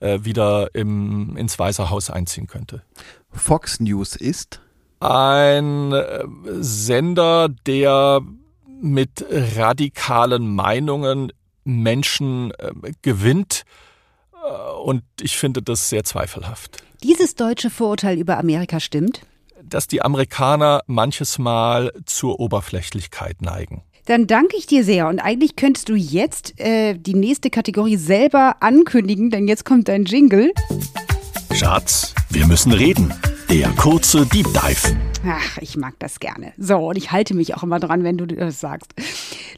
äh, 0.00 0.20
wieder 0.22 0.74
im, 0.74 1.36
ins 1.36 1.58
Weiße 1.58 1.90
Haus 1.90 2.10
einziehen 2.10 2.46
könnte. 2.46 2.82
Fox 3.32 3.80
News 3.80 4.16
ist 4.16 4.60
ein 5.00 5.92
äh, 5.92 6.24
Sender, 6.60 7.48
der 7.48 8.20
mit 8.80 9.24
radikalen 9.56 10.54
Meinungen 10.54 11.32
Menschen 11.64 12.52
äh, 12.52 12.92
gewinnt. 13.02 13.64
Äh, 14.32 14.72
und 14.84 15.02
ich 15.20 15.36
finde 15.36 15.62
das 15.62 15.88
sehr 15.88 16.04
zweifelhaft. 16.04 16.78
Dieses 17.02 17.34
deutsche 17.34 17.70
Vorurteil 17.70 18.18
über 18.18 18.38
Amerika 18.38 18.80
stimmt? 18.80 19.22
Dass 19.68 19.86
die 19.86 20.02
Amerikaner 20.02 20.82
manches 20.86 21.38
Mal 21.38 21.92
zur 22.04 22.40
Oberflächlichkeit 22.40 23.42
neigen. 23.42 23.82
Dann 24.06 24.28
danke 24.28 24.56
ich 24.56 24.66
dir 24.66 24.84
sehr. 24.84 25.08
Und 25.08 25.18
eigentlich 25.18 25.56
könntest 25.56 25.88
du 25.88 25.94
jetzt 25.94 26.58
äh, 26.60 26.94
die 26.94 27.14
nächste 27.14 27.50
Kategorie 27.50 27.96
selber 27.96 28.56
ankündigen, 28.60 29.30
denn 29.30 29.48
jetzt 29.48 29.64
kommt 29.64 29.88
dein 29.88 30.04
Jingle. 30.04 30.52
Schatz, 31.52 32.14
wir 32.30 32.46
müssen 32.46 32.72
reden. 32.72 33.12
Der 33.50 33.68
kurze 33.70 34.26
Deep 34.26 34.46
Dive. 34.46 34.96
Ach, 35.24 35.58
ich 35.58 35.76
mag 35.76 35.94
das 35.98 36.20
gerne. 36.20 36.52
So, 36.58 36.76
und 36.76 36.98
ich 36.98 37.10
halte 37.10 37.34
mich 37.34 37.54
auch 37.56 37.62
immer 37.62 37.80
dran, 37.80 38.04
wenn 38.04 38.16
du 38.16 38.26
das 38.26 38.60
sagst. 38.60 38.92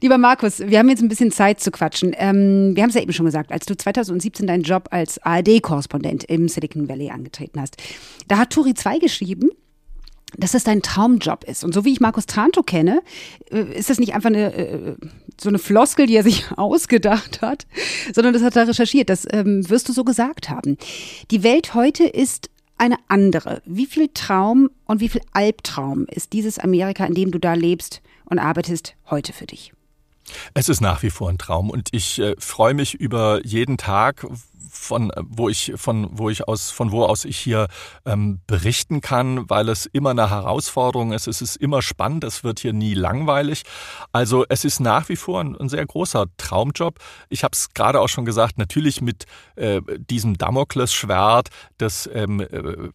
Lieber 0.00 0.16
Markus, 0.16 0.60
wir 0.60 0.78
haben 0.78 0.88
jetzt 0.88 1.02
ein 1.02 1.08
bisschen 1.08 1.30
Zeit 1.30 1.60
zu 1.60 1.70
quatschen. 1.70 2.14
Ähm, 2.16 2.74
wir 2.74 2.82
haben 2.82 2.90
es 2.90 2.94
ja 2.94 3.02
eben 3.02 3.12
schon 3.12 3.26
gesagt, 3.26 3.50
als 3.50 3.66
du 3.66 3.76
2017 3.76 4.46
deinen 4.46 4.62
Job 4.62 4.88
als 4.90 5.18
ARD-Korrespondent 5.22 6.24
im 6.24 6.48
Silicon 6.48 6.88
Valley 6.88 7.10
angetreten 7.10 7.60
hast, 7.60 7.76
da 8.28 8.38
hat 8.38 8.50
Turi 8.50 8.74
2 8.74 8.98
geschrieben, 8.98 9.50
dass 10.36 10.54
es 10.54 10.64
dein 10.64 10.82
Traumjob 10.82 11.44
ist. 11.44 11.64
Und 11.64 11.72
so 11.72 11.84
wie 11.84 11.92
ich 11.92 12.00
Markus 12.00 12.26
Tranto 12.26 12.62
kenne, 12.62 13.02
äh, 13.50 13.62
ist 13.74 13.90
das 13.90 13.98
nicht 13.98 14.14
einfach 14.14 14.30
eine, 14.30 14.54
äh, 14.54 14.96
so 15.40 15.48
eine 15.48 15.58
Floskel, 15.58 16.06
die 16.06 16.16
er 16.16 16.22
sich 16.22 16.46
ausgedacht 16.56 17.40
hat, 17.42 17.66
sondern 18.14 18.34
das 18.34 18.42
hat 18.42 18.56
er 18.56 18.68
recherchiert. 18.68 19.08
Das 19.08 19.26
ähm, 19.30 19.68
wirst 19.68 19.88
du 19.88 19.92
so 19.92 20.04
gesagt 20.04 20.50
haben. 20.50 20.76
Die 21.30 21.42
Welt 21.42 21.74
heute 21.74 22.04
ist 22.04 22.50
eine 22.76 22.96
andere. 23.08 23.62
Wie 23.64 23.86
viel 23.86 24.08
Traum 24.14 24.70
und 24.86 25.00
wie 25.00 25.08
viel 25.08 25.22
Albtraum 25.32 26.06
ist 26.06 26.32
dieses 26.32 26.58
Amerika, 26.58 27.04
in 27.04 27.14
dem 27.14 27.30
du 27.30 27.38
da 27.38 27.54
lebst 27.54 28.00
und 28.24 28.38
arbeitest, 28.38 28.94
heute 29.10 29.32
für 29.32 29.46
dich? 29.46 29.72
Es 30.54 30.68
ist 30.68 30.80
nach 30.80 31.02
wie 31.02 31.10
vor 31.10 31.30
ein 31.30 31.38
Traum 31.38 31.70
und 31.70 31.88
ich 31.92 32.18
äh, 32.18 32.34
freue 32.38 32.74
mich 32.74 32.94
über 32.94 33.40
jeden 33.44 33.78
Tag, 33.78 34.26
von 34.70 35.12
wo 35.22 35.48
ich 35.48 35.72
von 35.76 36.08
wo 36.12 36.30
ich 36.30 36.46
aus 36.46 36.70
von 36.70 36.92
wo 36.92 37.04
aus 37.04 37.24
ich 37.24 37.38
hier 37.38 37.68
ähm, 38.04 38.40
berichten 38.46 39.00
kann, 39.00 39.48
weil 39.48 39.68
es 39.68 39.86
immer 39.86 40.10
eine 40.10 40.30
Herausforderung 40.30 41.12
ist. 41.12 41.26
Es 41.26 41.40
ist 41.40 41.56
immer 41.56 41.82
spannend. 41.82 42.24
Es 42.24 42.44
wird 42.44 42.60
hier 42.60 42.72
nie 42.72 42.94
langweilig. 42.94 43.62
Also 44.12 44.44
es 44.48 44.64
ist 44.64 44.80
nach 44.80 45.08
wie 45.08 45.16
vor 45.16 45.40
ein, 45.40 45.56
ein 45.56 45.68
sehr 45.68 45.84
großer 45.86 46.26
Traumjob. 46.36 46.98
Ich 47.28 47.44
habe 47.44 47.52
es 47.52 47.70
gerade 47.74 48.00
auch 48.00 48.08
schon 48.08 48.24
gesagt. 48.24 48.58
Natürlich 48.58 49.00
mit 49.00 49.24
äh, 49.56 49.80
diesem 49.98 50.38
Damoklesschwert, 50.38 51.48
dass 51.78 52.08
ähm, 52.12 52.40
äh, 52.40 52.90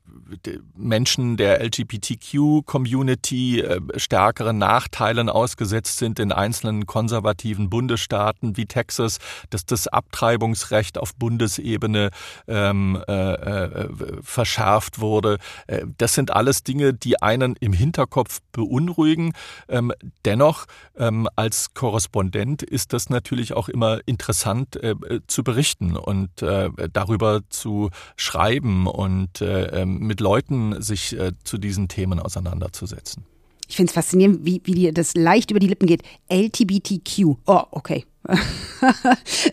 Menschen 0.75 1.37
der 1.37 1.63
LGBTQ-Community 1.63 3.61
äh, 3.61 3.81
stärkeren 3.97 4.57
Nachteilen 4.57 5.29
ausgesetzt 5.29 5.97
sind 5.97 6.19
in 6.19 6.31
einzelnen 6.31 6.85
konservativen 6.85 7.69
Bundesstaaten 7.69 8.57
wie 8.57 8.65
Texas, 8.65 9.19
dass 9.49 9.65
das 9.65 9.87
Abtreibungsrecht 9.87 10.97
auf 10.97 11.15
Bundesebene 11.15 11.62
Ebene 11.63 12.11
ähm, 12.47 13.01
äh, 13.07 13.33
äh, 13.33 13.89
verschärft 14.21 14.99
wurde. 14.99 15.37
Äh, 15.67 15.85
das 15.97 16.13
sind 16.13 16.31
alles 16.31 16.63
Dinge, 16.63 16.93
die 16.93 17.21
einen 17.21 17.55
im 17.59 17.73
Hinterkopf 17.73 18.39
beunruhigen. 18.51 19.33
Ähm, 19.67 19.91
dennoch, 20.25 20.65
ähm, 20.97 21.27
als 21.35 21.73
Korrespondent 21.73 22.63
ist 22.63 22.93
das 22.93 23.09
natürlich 23.09 23.53
auch 23.53 23.69
immer 23.69 23.99
interessant 24.05 24.75
äh, 24.77 24.95
zu 25.27 25.43
berichten 25.43 25.97
und 25.97 26.41
äh, 26.41 26.69
darüber 26.91 27.41
zu 27.49 27.89
schreiben 28.17 28.87
und 28.87 29.41
äh, 29.41 29.81
ähm, 29.81 29.99
mit 29.99 30.19
Leuten 30.19 30.81
sich 30.81 31.15
zu 31.43 31.57
diesen 31.57 31.87
Themen 31.87 32.19
auseinanderzusetzen. 32.19 33.25
Ich 33.67 33.75
finde 33.75 33.89
es 33.89 33.93
faszinierend, 33.93 34.45
wie, 34.45 34.61
wie 34.65 34.73
dir 34.73 34.93
das 34.93 35.15
leicht 35.15 35.51
über 35.51 35.59
die 35.59 35.67
Lippen 35.67 35.87
geht. 35.87 36.03
LGBTQ. 36.31 37.37
Oh, 37.45 37.63
okay. 37.71 38.05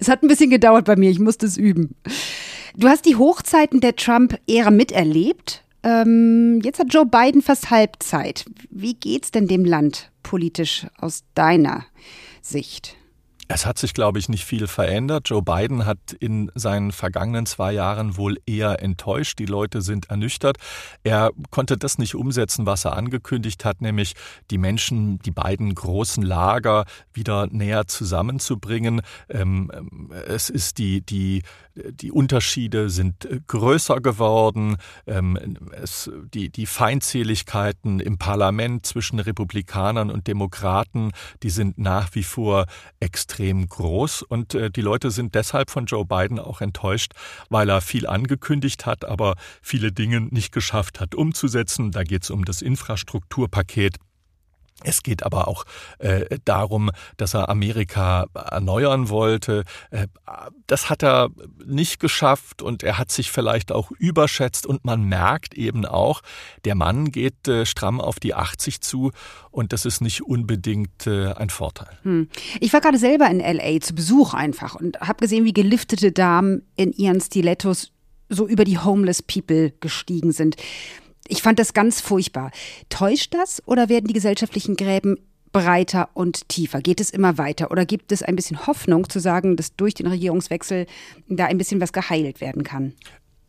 es 0.01 0.09
hat 0.09 0.23
ein 0.23 0.29
bisschen 0.29 0.51
gedauert 0.51 0.85
bei 0.85 0.97
mir, 0.97 1.11
ich 1.11 1.19
musste 1.19 1.47
es 1.47 1.57
üben. 1.57 1.97
Du 2.77 2.89
hast 2.89 3.05
die 3.05 3.17
Hochzeiten 3.17 3.81
der 3.81 3.97
Trump-Ära 3.97 4.71
miterlebt. 4.71 5.65
Ähm, 5.83 6.61
jetzt 6.63 6.79
hat 6.79 6.93
Joe 6.93 7.07
Biden 7.07 7.43
fast 7.43 7.71
Halbzeit. 7.71 8.45
Wie 8.71 8.95
geht's 8.95 9.31
denn 9.31 9.49
dem 9.49 9.65
Land 9.65 10.11
politisch 10.23 10.87
aus 10.99 11.25
deiner 11.35 11.87
Sicht? 12.43 12.97
Es 13.53 13.67
hat 13.67 13.79
sich, 13.79 13.95
glaube 13.95 14.21
ich, 14.21 14.29
nicht 14.29 14.45
viel 14.45 14.69
verändert. 14.69 15.29
Joe 15.29 15.43
Biden 15.43 15.85
hat 15.85 16.13
in 16.21 16.53
seinen 16.55 16.93
vergangenen 16.93 17.47
zwei 17.47 17.73
Jahren 17.73 18.17
wohl 18.17 18.39
eher 18.47 18.81
enttäuscht. 18.81 19.41
Die 19.41 19.47
Leute 19.47 19.83
sind 19.83 20.09
ernüchtert. 20.09 20.57
Er 21.03 21.33
konnte 21.51 21.77
das 21.77 21.99
nicht 21.99 22.15
umsetzen, 22.15 22.65
was 22.65 22.85
er 22.85 22.97
angekündigt 22.97 23.65
hat, 23.65 23.81
nämlich 23.81 24.15
die 24.53 24.59
Menschen, 24.59 25.19
die 25.19 25.33
beiden 25.33 25.75
großen 25.75 26.23
Lager 26.23 26.85
wieder 27.13 27.49
näher 27.49 27.89
zusammenzubringen. 27.89 29.03
Ähm, 29.29 30.13
es 30.29 30.49
ist 30.49 30.79
die, 30.79 31.01
die, 31.01 31.43
die 31.75 32.13
Unterschiede 32.13 32.91
sind 32.91 33.29
größer 33.47 34.01
geworden. 34.01 34.77
Ähm, 35.07 35.39
es, 35.73 36.11
die, 36.35 36.51
die 36.51 36.67
Feindseligkeiten 36.67 38.01
im 38.01 38.19
Parlament 38.19 38.87
zwischen 38.87 39.19
Republikanern 39.19 40.11
und 40.11 40.27
Demokraten, 40.27 41.13
die 41.43 41.51
sind 41.51 41.79
nach 41.79 42.15
wie 42.15 42.23
vor 42.23 42.67
extrem 43.01 43.31
extrem 43.31 43.69
groß 43.69 44.23
und 44.23 44.55
äh, 44.55 44.71
die 44.71 44.81
Leute 44.81 45.11
sind 45.11 45.35
deshalb 45.35 45.71
von 45.71 45.87
Joe 45.87 46.05
Biden 46.05 46.39
auch 46.39 46.61
enttäuscht, 46.61 47.13
weil 47.49 47.69
er 47.69 47.81
viel 47.81 48.07
angekündigt 48.07 48.87
hat, 48.87 49.05
aber 49.05 49.37
viele 49.63 49.93
Dinge 49.93 50.21
nicht 50.21 50.53
geschafft 50.53 51.01
hat 51.01 51.15
umzusetzen. 51.15 51.91
Da 51.91 52.03
geht 52.03 52.25
es 52.25 52.31
um 52.31 52.45
das 52.45 52.63
Infrastrukturpaket. 52.63 53.97
Es 54.85 55.03
geht 55.03 55.23
aber 55.23 55.49
auch 55.49 55.65
äh, 55.99 56.39
darum, 56.45 56.91
dass 57.17 57.35
er 57.35 57.49
Amerika 57.49 58.27
erneuern 58.35 59.09
wollte. 59.09 59.65
Äh, 59.91 60.07
das 60.67 60.91
hat 60.91 61.03
er 61.03 61.31
nicht 61.65 62.01
geschafft 62.01 62.63
und 62.63 62.83
er 62.83 62.99
hat 62.99 63.11
sich 63.11 63.31
vielleicht 63.31 63.73
auch 63.73 63.91
überschätzt 63.93 64.67
und 64.67 64.85
man 64.85 65.05
merkt 65.05 65.55
eben 65.55 65.85
auch, 65.85 66.23
der 66.65 66.75
Mann 66.75 67.11
geht 67.11 67.47
äh, 67.49 67.67
stramm 67.67 68.01
auf 68.01 68.21
die 68.21 68.35
80 68.35 68.81
zu 68.81 69.11
und 69.51 69.73
das 69.73 69.85
ist 69.85 70.01
nicht 70.01 70.23
unbedingt 70.23 71.07
äh, 71.07 71.33
ein 71.33 71.51
Vorteil. 71.51 71.99
Hm. 72.03 72.29
Ich 72.61 72.73
war 72.73 72.81
gerade 72.81 72.99
selber 72.99 73.29
in 73.29 73.41
LA 73.41 73.81
zu 73.81 73.95
Besuch 73.95 74.35
einfach 74.35 74.75
und 74.75 75.01
habe 75.01 75.21
gesehen, 75.21 75.45
wie 75.45 75.53
geliftete 75.53 76.13
Damen 76.13 76.63
in 76.77 76.93
ihren 76.93 77.21
Stilettos 77.21 77.93
so 78.29 78.47
über 78.47 78.65
die 78.65 78.79
Homeless 78.79 79.23
People 79.23 79.73
gestiegen 79.81 80.33
sind 80.33 80.57
Ich 81.31 81.43
fand 81.43 81.61
das 81.61 81.75
ganz 81.75 82.01
furchtbar. 82.01 82.51
Täuscht 82.89 83.35
das 83.35 83.63
oder 83.65 83.89
werden 83.89 84.09
die 84.09 84.15
gesellschaftlichen 84.15 84.75
Gräben 84.75 85.17
breiter 85.53 86.11
und 86.15 86.49
tiefer? 86.49 86.81
Geht 86.81 87.01
es 87.01 87.11
immer 87.11 87.39
weiter 87.39 87.71
oder 87.71 87.87
gibt 87.87 88.11
es 88.11 88.25
ein 88.25 88.35
bisschen 88.35 88.67
Hoffnung 88.67 89.09
zu 89.09 89.21
sagen, 89.21 89.57
dass 89.57 89.77
durch 89.77 89.95
den 89.95 90.09
Regierungswechsel 90.09 90.87
da 91.29 91.47
ein 91.47 91.57
bisschen 91.57 91.81
was 91.81 91.93
geheilt 91.93 92.41
werden 92.41 92.65
kann? 92.65 92.95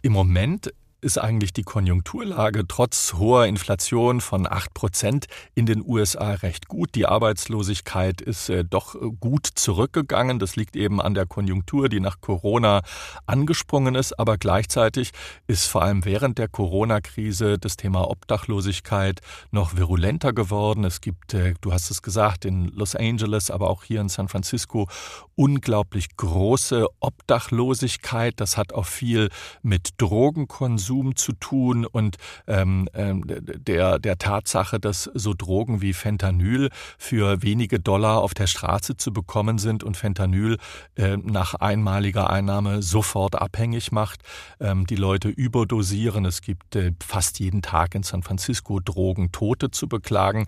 Im 0.04 0.14
Moment 0.14 0.72
ist 1.02 1.18
eigentlich 1.18 1.52
die 1.52 1.64
Konjunkturlage 1.64 2.68
trotz 2.68 3.16
hoher 3.16 3.48
Inflation 3.48 4.22
von 4.22 4.46
8 4.48 4.74
Prozent 4.76 5.26
in 5.56 5.66
den 5.66 5.84
USA 5.84 6.34
recht 6.34 6.68
gut. 6.68 6.94
Die 6.94 7.08
Arbeitslosigkeit 7.08 8.22
ist 8.22 8.50
äh, 8.50 8.64
doch 8.64 8.96
gut 9.20 9.48
zurückgegangen. 9.56 10.38
Das 10.38 10.56
liegt 10.56 10.76
eben 10.76 11.02
an 11.02 11.16
der 11.16 11.26
Konjunktur, 11.26 11.90
die 11.90 12.00
nach 12.00 12.22
Corona 12.22 12.84
angesprungen 13.26 13.96
ist. 13.96 14.20
Aber 14.20 14.38
gleichzeitig 14.38 15.12
ist 15.48 15.66
vor 15.66 15.82
allem 15.82 16.06
während 16.06 16.38
der 16.38 16.48
Corona-Krise 16.48 17.58
das 17.58 17.78
Thema 17.78 18.08
Obdachlosigkeit 18.08 19.22
noch 19.50 19.76
virulenter 19.76 20.34
geworden. 20.34 20.84
Es 20.84 21.02
gibt, 21.02 21.34
äh, 21.34 21.56
du 21.62 21.74
hast 21.74 21.90
es 21.90 22.04
gesagt, 22.04 22.46
in 22.46 22.68
Los 22.68 22.96
Angeles, 22.96 23.50
aber 23.50 23.72
auch 23.72 23.84
hier 23.84 24.02
in 24.02 24.10
San 24.10 24.28
Francisco 24.28 24.88
unglaublich 25.34 26.16
große 26.16 26.86
Obdachlosigkeit. 27.00 28.40
Das 28.40 28.56
hat 28.58 28.74
auch 28.74 28.86
viel 28.86 29.30
mit 29.64 29.90
Drogenkonsum 29.98 30.91
Konsum 30.92 31.16
zu 31.16 31.32
tun 31.34 31.86
und 31.86 32.18
ähm, 32.48 32.90
ähm, 32.94 33.24
der, 33.26 33.98
der 33.98 34.18
Tatsache, 34.18 34.80
dass 34.80 35.10
so 35.14 35.34
Drogen 35.34 35.82
wie 35.82 35.94
Fentanyl 35.94 36.70
für 36.98 37.42
wenige 37.42 37.80
Dollar 37.80 38.22
auf 38.22 38.34
der 38.34 38.48
Straße 38.48 38.98
zu 38.98 39.14
bekommen 39.14 39.58
sind 39.58 39.86
und 39.86 39.96
Fentanyl 39.96 40.58
äh, 40.96 41.16
nach 41.16 41.56
einmaliger 41.56 42.30
Einnahme 42.30 42.82
sofort 42.82 43.36
abhängig 43.36 43.94
macht, 43.94 44.22
ähm, 44.60 44.86
die 44.86 44.98
Leute 44.98 45.30
überdosieren. 45.30 46.26
Es 46.26 46.42
gibt 46.42 46.76
äh, 46.76 46.92
fast 47.02 47.40
jeden 47.40 47.62
Tag 47.62 47.96
in 47.96 48.04
San 48.04 48.22
Francisco 48.22 48.82
Drogentote 48.82 49.72
zu 49.72 49.88
beklagen. 49.88 50.46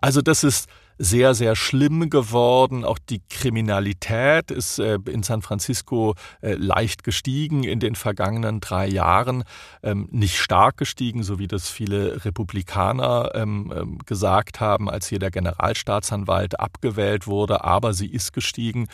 Also 0.00 0.20
das 0.20 0.44
ist 0.44 0.68
sehr, 0.98 1.34
sehr 1.34 1.56
schlimm 1.56 2.10
geworden. 2.10 2.84
Auch 2.84 2.98
die 2.98 3.20
Kriminalität 3.28 4.50
ist 4.50 4.78
äh, 4.78 4.98
in 5.06 5.22
San 5.22 5.42
Francisco 5.42 6.14
äh, 6.40 6.54
leicht 6.54 7.04
gestiegen 7.04 7.64
in 7.64 7.80
den 7.80 7.94
vergangenen 7.94 8.60
drei 8.60 8.86
Jahren. 8.86 9.44
Ähm, 9.82 10.08
nicht 10.10 10.38
stark 10.38 10.76
gestiegen, 10.76 11.22
so 11.22 11.38
wie 11.38 11.48
das 11.48 11.68
viele 11.68 12.24
Republikaner 12.24 13.32
ähm, 13.34 13.72
ähm, 13.76 13.98
gesagt 14.06 14.60
haben, 14.60 14.88
als 14.88 15.08
hier 15.08 15.18
der 15.18 15.30
Generalstaatsanwalt 15.30 16.58
abgewählt 16.58 17.26
wurde, 17.26 17.64
aber 17.64 17.92
sie 17.92 18.08
ist 18.08 18.32
gestiegen. 18.32 18.88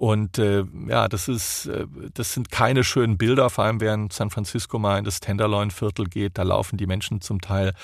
Und 0.00 0.38
äh, 0.38 0.64
ja, 0.88 1.08
das 1.08 1.28
ist, 1.28 1.66
äh, 1.66 1.86
das 2.14 2.32
sind 2.32 2.50
keine 2.50 2.84
schönen 2.84 3.18
Bilder, 3.18 3.50
vor 3.50 3.64
allem 3.64 3.80
während 3.80 4.14
San 4.14 4.30
Francisco 4.30 4.78
mal 4.78 4.98
in 4.98 5.04
das 5.04 5.20
Tenderloin-Viertel 5.20 6.06
geht. 6.06 6.38
Da 6.38 6.42
laufen 6.42 6.78
die 6.78 6.86
Menschen 6.86 7.20
zum 7.20 7.42
Teil 7.42 7.74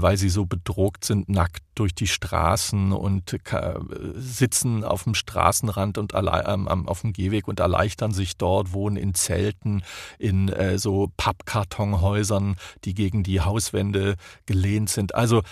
weil 0.00 0.16
sie 0.16 0.30
so 0.30 0.46
bedroht 0.46 1.04
sind, 1.04 1.28
nackt 1.28 1.62
durch 1.74 1.94
die 1.94 2.06
Straßen 2.06 2.92
und 2.92 3.32
äh, 3.32 3.74
sitzen 4.14 4.84
auf 4.84 5.04
dem 5.04 5.14
Straßenrand 5.14 5.98
und 5.98 6.14
ähm, 6.14 6.88
auf 6.88 7.02
dem 7.02 7.12
Gehweg 7.12 7.46
und 7.46 7.60
erleichtern 7.60 8.12
sich 8.12 8.36
dort, 8.36 8.72
wohnen 8.72 8.96
in 8.96 9.14
Zelten, 9.14 9.82
in 10.18 10.48
äh, 10.48 10.78
so 10.78 11.10
Pappkartonhäusern, 11.16 12.56
die 12.84 12.94
gegen 12.94 13.22
die 13.22 13.42
Hauswände 13.42 14.16
gelehnt 14.46 14.88
sind. 14.88 15.14
Also 15.14 15.42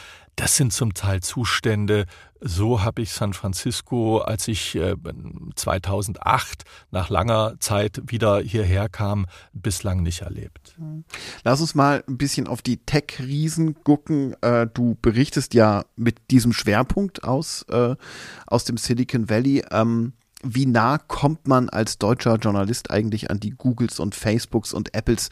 das 0.40 0.56
sind 0.56 0.72
zum 0.72 0.94
Teil 0.94 1.20
Zustände, 1.20 2.06
so 2.40 2.82
habe 2.82 3.02
ich 3.02 3.12
San 3.12 3.34
Francisco, 3.34 4.18
als 4.18 4.48
ich 4.48 4.78
2008 5.54 6.64
nach 6.90 7.10
langer 7.10 7.56
Zeit 7.60 8.00
wieder 8.06 8.40
hierher 8.40 8.88
kam, 8.88 9.26
bislang 9.52 10.02
nicht 10.02 10.22
erlebt. 10.22 10.78
Lass 11.44 11.60
uns 11.60 11.74
mal 11.74 12.02
ein 12.08 12.16
bisschen 12.16 12.46
auf 12.46 12.62
die 12.62 12.78
Tech-Riesen 12.78 13.84
gucken. 13.84 14.34
Äh, 14.40 14.66
du 14.72 14.96
berichtest 15.02 15.52
ja 15.52 15.84
mit 15.96 16.30
diesem 16.30 16.54
Schwerpunkt 16.54 17.22
aus, 17.22 17.66
äh, 17.68 17.94
aus 18.46 18.64
dem 18.64 18.78
Silicon 18.78 19.28
Valley. 19.28 19.62
Ähm, 19.70 20.14
wie 20.42 20.64
nah 20.64 20.96
kommt 20.96 21.48
man 21.48 21.68
als 21.68 21.98
deutscher 21.98 22.36
Journalist 22.36 22.90
eigentlich 22.90 23.30
an 23.30 23.40
die 23.40 23.50
Googles 23.50 24.00
und 24.00 24.14
Facebooks 24.14 24.72
und 24.72 24.94
Apples 24.94 25.28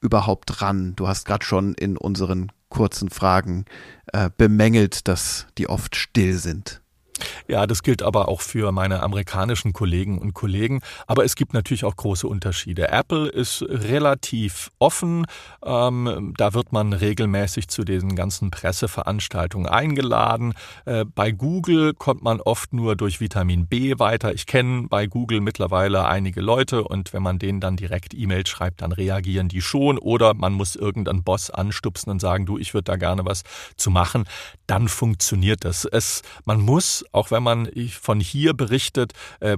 überhaupt 0.00 0.62
ran? 0.62 0.94
Du 0.96 1.08
hast 1.08 1.26
gerade 1.26 1.44
schon 1.44 1.74
in 1.74 1.98
unseren 1.98 2.50
kurzen 2.76 3.08
Fragen 3.08 3.64
äh, 4.12 4.28
bemängelt, 4.36 5.08
dass 5.08 5.46
die 5.56 5.68
oft 5.68 5.96
still 5.96 6.34
sind. 6.34 6.82
Ja, 7.48 7.66
das 7.66 7.82
gilt 7.82 8.02
aber 8.02 8.28
auch 8.28 8.40
für 8.40 8.72
meine 8.72 9.02
amerikanischen 9.02 9.72
Kollegen 9.72 10.18
und 10.18 10.34
Kollegen. 10.34 10.80
Aber 11.06 11.24
es 11.24 11.36
gibt 11.36 11.54
natürlich 11.54 11.84
auch 11.84 11.96
große 11.96 12.26
Unterschiede. 12.26 12.88
Apple 12.88 13.28
ist 13.28 13.62
relativ 13.62 14.70
offen. 14.78 15.26
Ähm, 15.64 16.34
da 16.36 16.54
wird 16.54 16.72
man 16.72 16.92
regelmäßig 16.92 17.68
zu 17.68 17.84
diesen 17.84 18.16
ganzen 18.16 18.50
Presseveranstaltungen 18.50 19.68
eingeladen. 19.68 20.54
Äh, 20.84 21.04
bei 21.04 21.30
Google 21.30 21.94
kommt 21.94 22.22
man 22.22 22.40
oft 22.40 22.72
nur 22.72 22.96
durch 22.96 23.20
Vitamin 23.20 23.66
B 23.66 23.98
weiter. 23.98 24.34
Ich 24.34 24.46
kenne 24.46 24.88
bei 24.88 25.06
Google 25.06 25.40
mittlerweile 25.40 26.06
einige 26.06 26.40
Leute 26.40 26.84
und 26.84 27.12
wenn 27.12 27.22
man 27.22 27.38
denen 27.38 27.60
dann 27.60 27.76
direkt 27.76 28.14
E-Mails 28.14 28.48
schreibt, 28.48 28.82
dann 28.82 28.92
reagieren 28.92 29.48
die 29.48 29.62
schon. 29.62 29.98
Oder 29.98 30.34
man 30.34 30.52
muss 30.52 30.76
irgendeinen 30.76 31.22
Boss 31.22 31.50
anstupsen 31.50 32.10
und 32.10 32.20
sagen, 32.20 32.46
du, 32.46 32.58
ich 32.58 32.74
würde 32.74 32.84
da 32.84 32.96
gerne 32.96 33.24
was 33.24 33.42
zu 33.76 33.90
machen. 33.90 34.24
Dann 34.66 34.88
funktioniert 34.88 35.64
das. 35.64 35.84
Es, 35.84 36.22
man 36.44 36.60
muss 36.60 37.04
auch 37.12 37.30
wenn 37.30 37.42
man 37.42 37.68
von 37.90 38.20
hier 38.20 38.54
berichtet, 38.54 39.12
äh, 39.40 39.56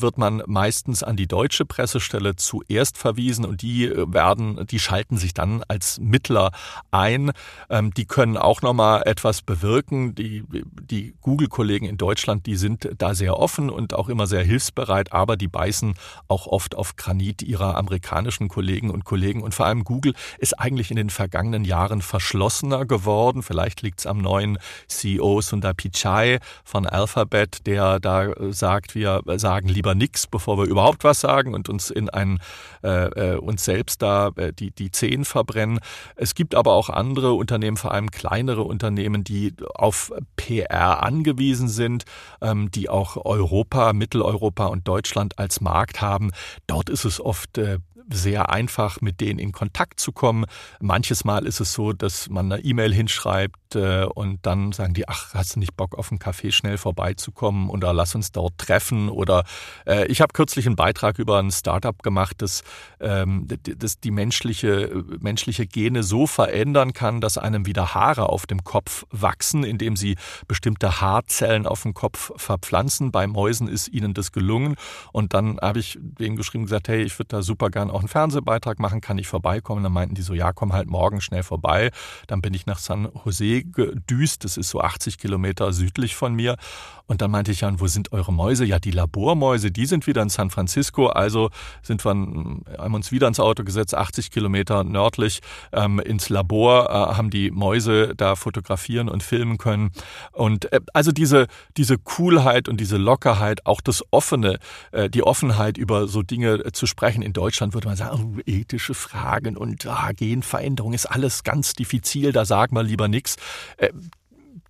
wird 0.00 0.18
man 0.18 0.42
meistens 0.46 1.02
an 1.02 1.16
die 1.16 1.26
deutsche 1.26 1.64
Pressestelle 1.64 2.36
zuerst 2.36 2.98
verwiesen 2.98 3.44
und 3.44 3.62
die 3.62 3.86
äh, 3.86 4.12
werden, 4.12 4.66
die 4.66 4.78
schalten 4.78 5.16
sich 5.16 5.34
dann 5.34 5.62
als 5.68 5.98
Mittler 6.00 6.50
ein. 6.90 7.32
Ähm, 7.70 7.92
die 7.94 8.06
können 8.06 8.36
auch 8.36 8.62
nochmal 8.62 9.02
etwas 9.06 9.42
bewirken. 9.42 10.14
Die, 10.14 10.44
die 10.80 11.14
Google-Kollegen 11.20 11.86
in 11.86 11.96
Deutschland, 11.96 12.46
die 12.46 12.56
sind 12.56 12.88
da 12.98 13.14
sehr 13.14 13.38
offen 13.38 13.70
und 13.70 13.94
auch 13.94 14.08
immer 14.08 14.26
sehr 14.26 14.44
hilfsbereit, 14.44 15.12
aber 15.12 15.36
die 15.36 15.48
beißen 15.48 15.94
auch 16.28 16.46
oft 16.46 16.74
auf 16.74 16.96
Granit 16.96 17.42
ihrer 17.42 17.76
amerikanischen 17.76 18.48
Kollegen 18.48 18.90
und 18.90 19.04
Kollegen. 19.04 19.42
Und 19.42 19.54
vor 19.54 19.66
allem 19.66 19.84
Google 19.84 20.14
ist 20.38 20.58
eigentlich 20.58 20.90
in 20.90 20.96
den 20.96 21.10
vergangenen 21.10 21.64
Jahren 21.64 22.02
verschlossener 22.02 22.84
geworden. 22.84 23.42
Vielleicht 23.42 23.82
liegt 23.82 24.00
es 24.00 24.06
am 24.06 24.18
neuen 24.18 24.58
CEO 24.88 25.40
Sundar 25.40 25.74
Pichai 25.74 26.38
von 26.64 26.86
Alphabet, 26.86 27.66
der 27.66 28.00
da 28.00 28.32
äh, 28.32 28.52
sagt, 28.52 28.94
wir 28.94 29.22
sagen 29.36 29.68
lieber 29.68 29.94
nichts, 29.94 30.26
bevor 30.26 30.58
wir 30.58 30.64
überhaupt 30.64 31.04
was 31.04 31.20
sagen 31.20 31.54
und 31.54 31.68
uns 31.68 31.90
in 31.90 32.08
ein 32.08 32.38
äh, 32.82 33.34
äh, 33.34 33.36
uns 33.36 33.64
selbst 33.64 34.02
da 34.02 34.30
äh, 34.36 34.52
die 34.52 34.70
die 34.70 34.90
Zehen 34.90 35.24
verbrennen. 35.24 35.78
Es 36.16 36.34
gibt 36.34 36.54
aber 36.54 36.72
auch 36.72 36.88
andere 36.88 37.34
Unternehmen, 37.34 37.76
vor 37.76 37.92
allem 37.92 38.10
kleinere 38.10 38.62
Unternehmen, 38.62 39.24
die 39.24 39.54
auf 39.74 40.12
PR 40.36 41.02
angewiesen 41.02 41.68
sind, 41.68 42.04
ähm, 42.40 42.70
die 42.70 42.88
auch 42.88 43.24
Europa, 43.24 43.92
Mitteleuropa 43.92 44.66
und 44.66 44.88
Deutschland 44.88 45.38
als 45.38 45.60
Markt 45.60 46.00
haben. 46.00 46.30
Dort 46.66 46.88
ist 46.88 47.04
es 47.04 47.20
oft 47.20 47.58
äh, 47.58 47.78
sehr 48.10 48.50
einfach, 48.50 49.00
mit 49.00 49.20
denen 49.20 49.38
in 49.38 49.52
Kontakt 49.52 50.00
zu 50.00 50.12
kommen. 50.12 50.44
Manches 50.80 51.24
Mal 51.24 51.46
ist 51.46 51.60
es 51.60 51.72
so, 51.72 51.92
dass 51.92 52.28
man 52.28 52.52
eine 52.52 52.62
E-Mail 52.62 52.92
hinschreibt 52.92 53.76
äh, 53.76 54.04
und 54.04 54.44
dann 54.46 54.72
sagen 54.72 54.94
die, 54.94 55.08
ach, 55.08 55.34
hast 55.34 55.56
du 55.56 55.60
nicht 55.60 55.76
Bock 55.76 55.96
auf 55.96 56.10
einen 56.10 56.18
Kaffee 56.18 56.52
schnell 56.52 56.78
vorbeizukommen 56.78 57.70
oder 57.70 57.92
lass 57.92 58.14
uns 58.14 58.32
dort 58.32 58.58
treffen 58.58 59.08
oder 59.08 59.44
äh, 59.86 60.06
ich 60.06 60.20
habe 60.20 60.32
kürzlich 60.32 60.66
einen 60.66 60.76
Beitrag 60.76 61.18
über 61.18 61.38
ein 61.38 61.50
Startup 61.50 62.00
gemacht, 62.02 62.36
das, 62.38 62.62
ähm, 63.00 63.48
das 63.62 64.00
die 64.00 64.10
menschliche, 64.10 65.04
menschliche 65.20 65.66
Gene 65.66 66.02
so 66.02 66.26
verändern 66.26 66.92
kann, 66.92 67.20
dass 67.20 67.38
einem 67.38 67.66
wieder 67.66 67.94
Haare 67.94 68.28
auf 68.28 68.46
dem 68.46 68.64
Kopf 68.64 69.04
wachsen, 69.10 69.64
indem 69.64 69.96
sie 69.96 70.16
bestimmte 70.46 71.00
Haarzellen 71.00 71.66
auf 71.66 71.82
dem 71.82 71.94
Kopf 71.94 72.32
verpflanzen. 72.36 73.12
Bei 73.12 73.26
Mäusen 73.26 73.68
ist 73.68 73.88
ihnen 73.88 74.14
das 74.14 74.32
gelungen 74.32 74.76
und 75.12 75.34
dann 75.34 75.58
habe 75.60 75.78
ich 75.78 75.98
denen 76.00 76.36
geschrieben 76.36 76.64
gesagt, 76.64 76.88
hey, 76.88 77.02
ich 77.02 77.18
würde 77.18 77.28
da 77.28 77.42
super 77.42 77.70
gern 77.70 77.90
auch 77.94 78.00
einen 78.00 78.08
Fernsehbeitrag 78.08 78.78
machen, 78.78 79.00
kann 79.00 79.18
ich 79.18 79.26
vorbeikommen? 79.26 79.82
Dann 79.82 79.92
meinten 79.92 80.14
die 80.14 80.22
so, 80.22 80.34
ja, 80.34 80.52
komm 80.52 80.72
halt 80.72 80.88
morgen 80.88 81.20
schnell 81.20 81.42
vorbei. 81.42 81.90
Dann 82.26 82.42
bin 82.42 82.54
ich 82.54 82.66
nach 82.66 82.78
San 82.78 83.08
Jose 83.24 83.64
gedüst, 83.64 84.44
das 84.44 84.56
ist 84.56 84.70
so 84.70 84.80
80 84.80 85.18
Kilometer 85.18 85.72
südlich 85.72 86.16
von 86.16 86.34
mir. 86.34 86.56
Und 87.06 87.20
dann 87.20 87.30
meinte 87.30 87.52
ich 87.52 87.60
ja, 87.60 87.70
wo 87.78 87.86
sind 87.86 88.12
eure 88.12 88.32
Mäuse? 88.32 88.64
Ja, 88.64 88.78
die 88.78 88.90
Labormäuse, 88.90 89.70
die 89.70 89.84
sind 89.84 90.06
wieder 90.06 90.22
in 90.22 90.30
San 90.30 90.48
Francisco. 90.50 91.08
Also 91.08 91.50
sind 91.82 92.04
wir, 92.04 92.10
haben 92.10 92.94
uns 92.94 93.12
wieder 93.12 93.28
ins 93.28 93.40
Auto 93.40 93.62
gesetzt, 93.62 93.94
80 93.94 94.30
Kilometer 94.30 94.84
nördlich 94.84 95.40
ähm, 95.72 95.98
ins 95.98 96.30
Labor, 96.30 96.88
äh, 96.88 97.16
haben 97.16 97.28
die 97.28 97.50
Mäuse 97.50 98.14
da 98.16 98.36
fotografieren 98.36 99.08
und 99.10 99.22
filmen 99.22 99.58
können. 99.58 99.90
Und 100.32 100.72
äh, 100.72 100.80
also 100.94 101.12
diese, 101.12 101.46
diese 101.76 101.98
Coolheit 101.98 102.68
und 102.68 102.80
diese 102.80 102.96
Lockerheit, 102.96 103.66
auch 103.66 103.82
das 103.82 104.02
Offene, 104.10 104.58
äh, 104.92 105.10
die 105.10 105.22
Offenheit 105.22 105.76
über 105.76 106.08
so 106.08 106.22
Dinge 106.22 106.72
zu 106.72 106.86
sprechen. 106.86 107.22
In 107.22 107.34
Deutschland 107.34 107.74
würde 107.74 107.88
man 107.88 107.96
sagen, 107.96 108.36
oh, 108.38 108.40
ethische 108.46 108.94
Fragen 108.94 109.58
und 109.58 109.86
ah, 109.86 110.12
Genveränderung 110.12 110.94
ist 110.94 111.06
alles 111.06 111.44
ganz 111.44 111.74
diffizil, 111.74 112.32
da 112.32 112.46
sagen 112.46 112.74
wir 112.74 112.82
lieber 112.82 113.08
nichts. 113.08 113.36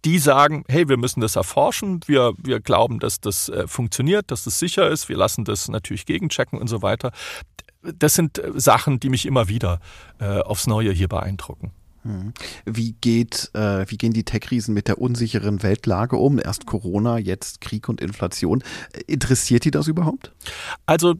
Die 0.05 0.19
sagen, 0.19 0.65
hey, 0.69 0.89
wir 0.89 0.97
müssen 0.97 1.21
das 1.21 1.37
erforschen, 1.37 2.01
wir, 2.07 2.33
wir 2.37 2.61
glauben, 2.61 2.99
dass 2.99 3.21
das 3.21 3.49
äh, 3.49 3.67
funktioniert, 3.67 4.31
dass 4.31 4.45
das 4.45 4.59
sicher 4.59 4.89
ist, 4.89 5.09
wir 5.09 5.17
lassen 5.17 5.45
das 5.45 5.69
natürlich 5.69 6.07
gegenchecken 6.07 6.59
und 6.59 6.69
so 6.69 6.83
weiter. 6.83 7.13
Das 7.83 8.15
sind 8.15 8.39
äh, 8.39 8.53
Sachen, 8.55 9.01
die 9.01 9.09
mich 9.09 9.27
immer 9.27 9.49
wieder 9.49 9.81
äh, 10.19 10.41
aufs 10.41 10.67
Neue 10.67 10.93
hier 10.93 11.09
beeindrucken. 11.09 11.73
Hm. 12.03 12.35
Wie 12.67 12.93
geht, 13.01 13.51
äh, 13.55 13.87
wie 13.89 13.97
gehen 13.97 14.13
die 14.13 14.25
Tech-Riesen 14.25 14.75
mit 14.75 14.89
der 14.89 14.99
unsicheren 15.01 15.63
Weltlage 15.63 16.17
um? 16.17 16.39
Erst 16.39 16.67
Corona, 16.67 17.19
jetzt 17.19 17.63
Krieg 17.63 17.89
und 17.89 18.01
Inflation. 18.01 18.63
Interessiert 19.07 19.65
die 19.65 19.71
das 19.71 19.89
überhaupt? 19.89 20.33
Also 20.85 21.15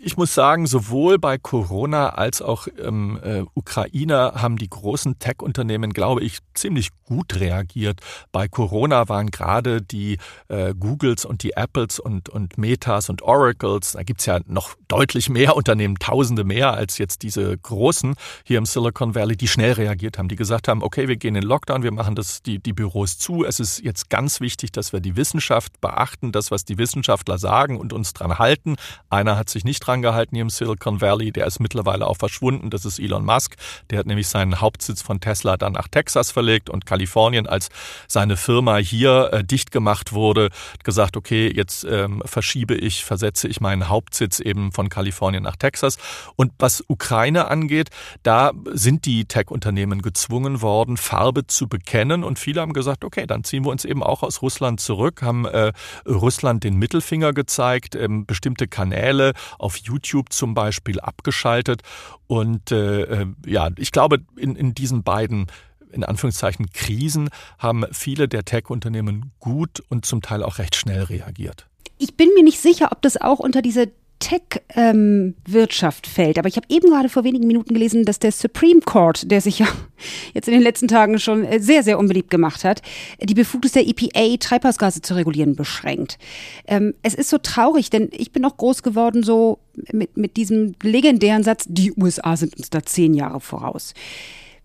ich 0.00 0.16
muss 0.16 0.32
sagen, 0.32 0.66
sowohl 0.66 1.18
bei 1.18 1.38
Corona 1.38 2.10
als 2.10 2.40
auch 2.40 2.68
ähm, 2.80 3.18
äh, 3.22 3.42
Ukraine 3.54 4.32
haben 4.36 4.56
die 4.56 4.70
großen 4.70 5.18
Tech-Unternehmen, 5.18 5.92
glaube 5.92 6.22
ich, 6.22 6.38
ziemlich 6.54 6.90
gut 7.04 7.40
reagiert. 7.40 8.00
Bei 8.30 8.48
Corona 8.48 9.08
waren 9.08 9.30
gerade 9.30 9.82
die 9.82 10.18
äh, 10.48 10.74
Googles 10.74 11.24
und 11.24 11.42
die 11.42 11.56
Apples 11.56 11.98
und, 11.98 12.28
und 12.28 12.58
Metas 12.58 13.08
und 13.08 13.22
Oracles, 13.22 13.92
da 13.92 14.02
gibt's 14.02 14.26
ja 14.26 14.40
noch 14.46 14.74
deutlich 14.86 15.28
mehr 15.28 15.56
Unternehmen, 15.56 15.96
tausende 15.98 16.44
mehr 16.44 16.74
als 16.74 16.98
jetzt 16.98 17.22
diese 17.22 17.56
großen 17.58 18.14
hier 18.44 18.58
im 18.58 18.66
Silicon 18.66 19.14
Valley, 19.14 19.36
die 19.36 19.48
schnell 19.48 19.72
reagiert 19.72 20.18
haben, 20.18 20.28
die 20.28 20.36
gesagt 20.36 20.68
haben, 20.68 20.82
okay, 20.82 21.08
wir 21.08 21.16
gehen 21.16 21.34
in 21.34 21.42
Lockdown, 21.42 21.82
wir 21.82 21.92
machen 21.92 22.14
das, 22.14 22.42
die, 22.42 22.58
die 22.60 22.72
Büros 22.72 23.18
zu. 23.18 23.44
Es 23.44 23.58
ist 23.58 23.80
jetzt 23.80 24.10
ganz 24.10 24.40
wichtig, 24.40 24.70
dass 24.70 24.92
wir 24.92 25.00
die 25.00 25.16
Wissenschaft 25.16 25.80
beachten, 25.80 26.30
das, 26.30 26.50
was 26.50 26.64
die 26.64 26.78
Wissenschaftler 26.78 27.38
sagen 27.38 27.78
und 27.78 27.92
uns 27.92 28.12
dran 28.12 28.38
halten. 28.38 28.76
Einer 29.10 29.36
hat 29.36 29.48
sich 29.48 29.64
nicht 29.64 29.87
dran 29.88 30.02
gehalten 30.02 30.36
hier 30.36 30.42
im 30.42 30.50
Silicon 30.50 31.00
Valley. 31.00 31.32
Der 31.32 31.46
ist 31.46 31.60
mittlerweile 31.60 32.06
auch 32.06 32.16
verschwunden. 32.18 32.70
Das 32.70 32.84
ist 32.84 32.98
Elon 32.98 33.24
Musk. 33.24 33.56
Der 33.90 33.98
hat 33.98 34.06
nämlich 34.06 34.28
seinen 34.28 34.60
Hauptsitz 34.60 35.00
von 35.00 35.20
Tesla 35.20 35.56
dann 35.56 35.72
nach 35.72 35.88
Texas 35.88 36.30
verlegt 36.30 36.68
und 36.68 36.84
Kalifornien, 36.84 37.46
als 37.46 37.70
seine 38.06 38.36
Firma 38.36 38.76
hier 38.76 39.30
äh, 39.32 39.44
dicht 39.44 39.70
gemacht 39.72 40.12
wurde, 40.12 40.50
gesagt, 40.84 41.16
okay, 41.16 41.50
jetzt 41.54 41.84
ähm, 41.84 42.22
verschiebe 42.26 42.74
ich, 42.74 43.04
versetze 43.04 43.48
ich 43.48 43.60
meinen 43.60 43.88
Hauptsitz 43.88 44.40
eben 44.40 44.72
von 44.72 44.90
Kalifornien 44.90 45.42
nach 45.42 45.56
Texas. 45.56 45.96
Und 46.36 46.52
was 46.58 46.84
Ukraine 46.86 47.48
angeht, 47.48 47.88
da 48.22 48.52
sind 48.66 49.06
die 49.06 49.24
Tech-Unternehmen 49.24 50.02
gezwungen 50.02 50.60
worden, 50.60 50.96
Farbe 50.98 51.46
zu 51.46 51.66
bekennen. 51.68 52.24
Und 52.24 52.38
viele 52.38 52.60
haben 52.60 52.74
gesagt, 52.74 53.04
okay, 53.04 53.26
dann 53.26 53.44
ziehen 53.44 53.64
wir 53.64 53.70
uns 53.70 53.84
eben 53.86 54.02
auch 54.02 54.22
aus 54.22 54.42
Russland 54.42 54.80
zurück, 54.80 55.22
haben 55.22 55.46
äh, 55.46 55.72
Russland 56.06 56.64
den 56.64 56.76
Mittelfinger 56.76 57.32
gezeigt, 57.32 57.94
ähm, 57.94 58.26
bestimmte 58.26 58.68
Kanäle 58.68 59.32
auf 59.58 59.77
YouTube 59.86 60.32
zum 60.32 60.54
Beispiel 60.54 61.00
abgeschaltet. 61.00 61.82
Und 62.26 62.72
äh, 62.72 63.02
äh, 63.02 63.26
ja, 63.46 63.70
ich 63.76 63.92
glaube, 63.92 64.20
in, 64.36 64.56
in 64.56 64.74
diesen 64.74 65.02
beiden 65.02 65.46
in 65.90 66.04
Anführungszeichen 66.04 66.70
Krisen 66.72 67.30
haben 67.58 67.84
viele 67.92 68.28
der 68.28 68.44
Tech-Unternehmen 68.44 69.32
gut 69.40 69.82
und 69.88 70.04
zum 70.04 70.20
Teil 70.20 70.42
auch 70.42 70.58
recht 70.58 70.76
schnell 70.76 71.04
reagiert. 71.04 71.66
Ich 71.98 72.16
bin 72.16 72.28
mir 72.34 72.44
nicht 72.44 72.60
sicher, 72.60 72.92
ob 72.92 73.02
das 73.02 73.20
auch 73.20 73.38
unter 73.38 73.62
diese 73.62 73.90
Tech-Wirtschaft 74.18 76.06
ähm, 76.06 76.12
fällt. 76.12 76.38
Aber 76.38 76.48
ich 76.48 76.56
habe 76.56 76.66
eben 76.68 76.90
gerade 76.90 77.08
vor 77.08 77.24
wenigen 77.24 77.46
Minuten 77.46 77.72
gelesen, 77.74 78.04
dass 78.04 78.18
der 78.18 78.32
Supreme 78.32 78.80
Court, 78.80 79.30
der 79.30 79.40
sich 79.40 79.60
ja 79.60 79.66
jetzt 80.34 80.48
in 80.48 80.54
den 80.54 80.62
letzten 80.62 80.88
Tagen 80.88 81.18
schon 81.18 81.44
äh, 81.44 81.60
sehr, 81.60 81.82
sehr 81.82 81.98
unbeliebt 81.98 82.30
gemacht 82.30 82.64
hat, 82.64 82.82
die 83.22 83.34
Befugnis 83.34 83.72
der 83.72 83.86
EPA, 83.86 84.36
Treibhausgase 84.38 85.02
zu 85.02 85.14
regulieren, 85.14 85.56
beschränkt. 85.56 86.18
Ähm, 86.66 86.94
es 87.02 87.14
ist 87.14 87.30
so 87.30 87.38
traurig, 87.38 87.90
denn 87.90 88.08
ich 88.12 88.32
bin 88.32 88.44
auch 88.44 88.56
groß 88.56 88.82
geworden 88.82 89.22
so 89.22 89.58
mit, 89.92 90.16
mit 90.16 90.36
diesem 90.36 90.74
legendären 90.82 91.44
Satz, 91.44 91.66
die 91.68 91.92
USA 91.92 92.36
sind 92.36 92.56
uns 92.56 92.70
da 92.70 92.82
zehn 92.82 93.14
Jahre 93.14 93.40
voraus. 93.40 93.94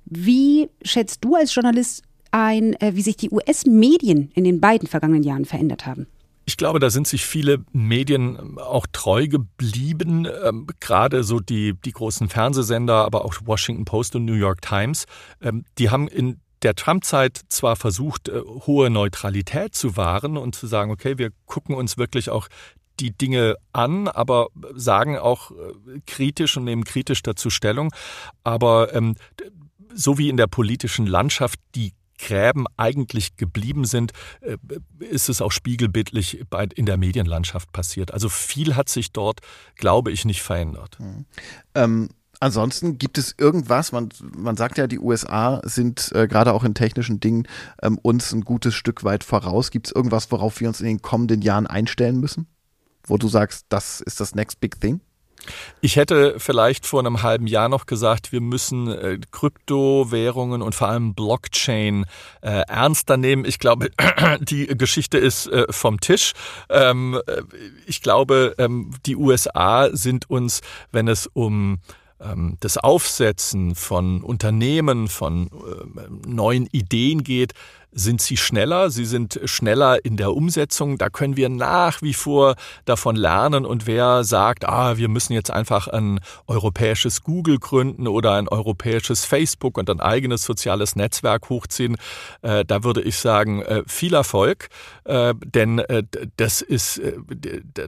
Wie 0.05 0.69
schätzt 0.83 1.23
du 1.23 1.35
als 1.35 1.53
Journalist 1.53 2.03
ein, 2.31 2.73
äh, 2.81 2.95
wie 2.95 3.01
sich 3.01 3.15
die 3.15 3.29
US-Medien 3.29 4.31
in 4.33 4.43
den 4.43 4.59
beiden 4.59 4.87
vergangenen 4.87 5.23
Jahren 5.23 5.45
verändert 5.45 5.85
haben? 5.85 6.07
Ich 6.45 6.57
glaube, 6.57 6.79
da 6.79 6.89
sind 6.89 7.07
sich 7.07 7.25
viele 7.25 7.63
Medien 7.71 8.57
auch 8.57 8.85
treu 8.91 9.27
geblieben, 9.27 10.27
ähm, 10.43 10.67
gerade 10.79 11.23
so 11.23 11.39
die, 11.39 11.73
die 11.85 11.91
großen 11.91 12.29
Fernsehsender, 12.29 13.05
aber 13.05 13.23
auch 13.23 13.33
Washington 13.45 13.85
Post 13.85 14.15
und 14.15 14.25
New 14.25 14.33
York 14.33 14.61
Times. 14.61 15.05
Ähm, 15.41 15.63
die 15.77 15.89
haben 15.89 16.07
in 16.07 16.41
der 16.63 16.75
Trump-Zeit 16.75 17.41
zwar 17.49 17.75
versucht, 17.75 18.29
äh, 18.29 18.41
hohe 18.41 18.89
Neutralität 18.89 19.75
zu 19.75 19.95
wahren 19.95 20.37
und 20.37 20.55
zu 20.55 20.67
sagen, 20.67 20.91
okay, 20.91 21.17
wir 21.17 21.31
gucken 21.45 21.75
uns 21.75 21.97
wirklich 21.97 22.29
auch 22.29 22.47
die 22.99 23.11
Dinge 23.11 23.55
an, 23.71 24.07
aber 24.07 24.47
sagen 24.75 25.17
auch 25.17 25.51
äh, 25.51 25.99
kritisch 26.05 26.57
und 26.57 26.65
nehmen 26.65 26.83
kritisch 26.83 27.23
dazu 27.23 27.49
Stellung. 27.49 27.93
Aber 28.43 28.93
ähm, 28.93 29.15
so 29.93 30.17
wie 30.17 30.29
in 30.29 30.37
der 30.37 30.47
politischen 30.47 31.05
Landschaft 31.05 31.59
die 31.75 31.93
Gräben 32.23 32.65
eigentlich 32.77 33.35
geblieben 33.35 33.85
sind, 33.85 34.13
äh, 34.41 34.57
ist 34.99 35.29
es 35.29 35.41
auch 35.41 35.51
spiegelbildlich 35.51 36.45
in 36.75 36.85
der 36.85 36.97
Medienlandschaft 36.97 37.71
passiert. 37.71 38.13
Also 38.13 38.29
viel 38.29 38.75
hat 38.75 38.89
sich 38.89 39.11
dort, 39.11 39.41
glaube 39.75 40.11
ich, 40.11 40.25
nicht 40.25 40.41
verändert. 40.41 40.97
Mhm. 40.99 41.25
Ähm 41.75 42.09
Ansonsten 42.39 42.97
gibt 42.97 43.17
es 43.17 43.35
irgendwas, 43.37 43.93
man, 43.93 44.09
man 44.35 44.57
sagt 44.57 44.77
ja, 44.77 44.87
die 44.87 44.99
USA 44.99 45.61
sind 45.63 46.11
äh, 46.13 46.27
gerade 46.27 46.51
auch 46.51 46.65
in 46.65 46.73
technischen 46.73 47.21
Dingen 47.21 47.47
ähm, 47.81 47.97
uns 48.01 48.33
ein 48.33 48.41
gutes 48.41 48.75
Stück 48.75 49.05
weit 49.05 49.23
voraus. 49.23 49.71
Gibt 49.71 49.87
es 49.87 49.95
irgendwas, 49.95 50.29
worauf 50.29 50.59
wir 50.59 50.67
uns 50.67 50.81
in 50.81 50.87
den 50.87 51.01
kommenden 51.01 51.41
Jahren 51.41 51.67
einstellen 51.67 52.19
müssen? 52.19 52.47
Wo 53.05 53.17
du 53.17 53.29
sagst, 53.29 53.67
das 53.69 54.01
ist 54.01 54.19
das 54.19 54.35
next 54.35 54.59
big 54.59 54.81
thing? 54.81 54.99
Ich 55.81 55.95
hätte 55.95 56.35
vielleicht 56.39 56.85
vor 56.85 56.99
einem 56.99 57.23
halben 57.23 57.47
Jahr 57.47 57.69
noch 57.69 57.85
gesagt, 57.85 58.31
wir 58.31 58.41
müssen 58.41 58.87
äh, 58.87 59.19
Kryptowährungen 59.31 60.61
und 60.61 60.75
vor 60.75 60.89
allem 60.89 61.13
Blockchain 61.13 62.05
äh, 62.41 62.61
ernster 62.67 63.17
nehmen. 63.17 63.45
Ich 63.45 63.59
glaube, 63.59 63.89
die 64.39 64.67
Geschichte 64.67 65.17
ist 65.17 65.47
äh, 65.47 65.65
vom 65.69 65.99
Tisch. 65.99 66.33
Ähm, 66.69 67.19
äh, 67.27 67.41
ich 67.85 68.01
glaube, 68.01 68.55
ähm, 68.57 68.91
die 69.05 69.15
USA 69.15 69.89
sind 69.91 70.29
uns, 70.29 70.61
wenn 70.91 71.07
es 71.07 71.27
um 71.27 71.79
ähm, 72.23 72.57
das 72.59 72.77
Aufsetzen 72.77 73.75
von 73.75 74.21
Unternehmen, 74.21 75.07
von 75.07 75.47
äh, 75.47 76.29
neuen 76.29 76.67
Ideen 76.71 77.23
geht, 77.23 77.53
sind 77.93 78.21
sie 78.21 78.37
schneller, 78.37 78.89
sie 78.89 79.05
sind 79.05 79.39
schneller 79.45 80.03
in 80.03 80.17
der 80.17 80.33
Umsetzung. 80.33 80.97
Da 80.97 81.09
können 81.09 81.37
wir 81.37 81.49
nach 81.49 82.01
wie 82.01 82.13
vor 82.13 82.55
davon 82.85 83.15
lernen. 83.15 83.65
Und 83.65 83.87
wer 83.87 84.23
sagt, 84.23 84.65
ah, 84.67 84.97
wir 84.97 85.07
müssen 85.07 85.33
jetzt 85.33 85.51
einfach 85.51 85.87
ein 85.87 86.19
europäisches 86.47 87.23
Google 87.23 87.59
gründen 87.59 88.07
oder 88.07 88.33
ein 88.33 88.47
europäisches 88.47 89.25
Facebook 89.25 89.77
und 89.77 89.89
ein 89.89 89.99
eigenes 89.99 90.43
soziales 90.43 90.95
Netzwerk 90.95 91.49
hochziehen, 91.49 91.97
äh, 92.41 92.65
da 92.65 92.83
würde 92.83 93.01
ich 93.01 93.17
sagen, 93.17 93.61
äh, 93.61 93.83
viel 93.85 94.13
Erfolg. 94.13 94.69
Äh, 95.05 95.33
denn 95.43 95.79
äh, 95.79 96.03
das 96.37 96.61
ist, 96.61 96.97
äh, 96.97 97.13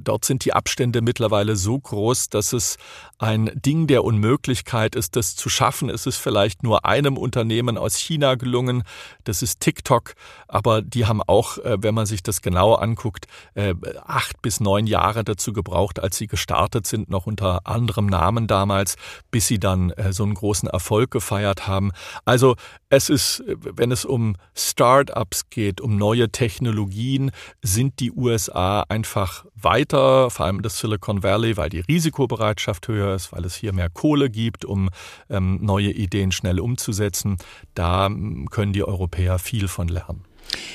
dort 0.01 0.25
sind 0.25 0.45
die 0.45 0.53
Abstände 0.53 1.01
mittlerweile 1.01 1.55
so 1.55 1.79
groß, 1.79 2.29
dass 2.29 2.53
es 2.53 2.77
ein 3.17 3.49
Ding 3.55 3.87
der 3.87 4.03
Unmöglichkeit 4.03 4.95
ist, 4.95 5.15
das 5.15 5.35
zu 5.35 5.49
schaffen. 5.49 5.89
Es 5.89 6.05
ist 6.05 6.17
vielleicht 6.17 6.63
nur 6.63 6.85
einem 6.85 7.17
Unternehmen 7.17 7.77
aus 7.77 7.95
China 7.95 8.35
gelungen. 8.35 8.83
Das 9.23 9.41
ist 9.41 9.61
TikTok 9.61 9.94
TikTok, 9.95 10.15
aber 10.47 10.81
die 10.81 11.05
haben 11.05 11.21
auch, 11.21 11.57
äh, 11.59 11.77
wenn 11.81 11.95
man 11.95 12.05
sich 12.05 12.23
das 12.23 12.41
genauer 12.41 12.81
anguckt, 12.81 13.27
äh, 13.53 13.73
acht 14.05 14.41
bis 14.41 14.59
neun 14.59 14.87
Jahre 14.87 15.23
dazu 15.23 15.53
gebraucht, 15.53 15.99
als 15.99 16.17
sie 16.17 16.27
gestartet 16.27 16.87
sind, 16.87 17.09
noch 17.09 17.25
unter 17.25 17.65
anderem 17.65 18.05
Namen 18.05 18.47
damals, 18.47 18.95
bis 19.31 19.47
sie 19.47 19.59
dann 19.59 19.91
äh, 19.91 20.13
so 20.13 20.23
einen 20.23 20.33
großen 20.33 20.69
Erfolg 20.69 21.11
gefeiert 21.11 21.67
haben. 21.67 21.91
Also 22.25 22.55
es 22.89 23.09
ist, 23.09 23.43
wenn 23.47 23.91
es 23.91 24.05
um 24.05 24.35
Startups 24.53 25.49
geht, 25.49 25.81
um 25.81 25.97
neue 25.97 26.29
Technologien, 26.29 27.31
sind 27.61 27.99
die 27.99 28.11
USA 28.11 28.85
einfach 28.87 29.45
weiter, 29.55 30.29
vor 30.29 30.45
allem 30.45 30.61
das 30.61 30.79
Silicon 30.79 31.23
Valley, 31.23 31.57
weil 31.57 31.69
die 31.69 31.79
Risikobereitschaft 31.79 32.87
höher 32.87 33.15
ist, 33.15 33.31
weil 33.31 33.45
es 33.45 33.55
hier 33.55 33.73
mehr 33.73 33.89
Kohle 33.89 34.29
gibt, 34.29 34.63
um 34.63 34.89
ähm, 35.29 35.59
neue 35.61 35.91
Ideen 35.91 36.31
schnell 36.31 36.59
umzusetzen. 36.59 37.37
Da 37.73 38.05
ähm, 38.05 38.47
können 38.49 38.73
die 38.73 38.83
Europäer 38.83 39.39
viel 39.39 39.67
von 39.67 39.84
lernen. 39.87 40.23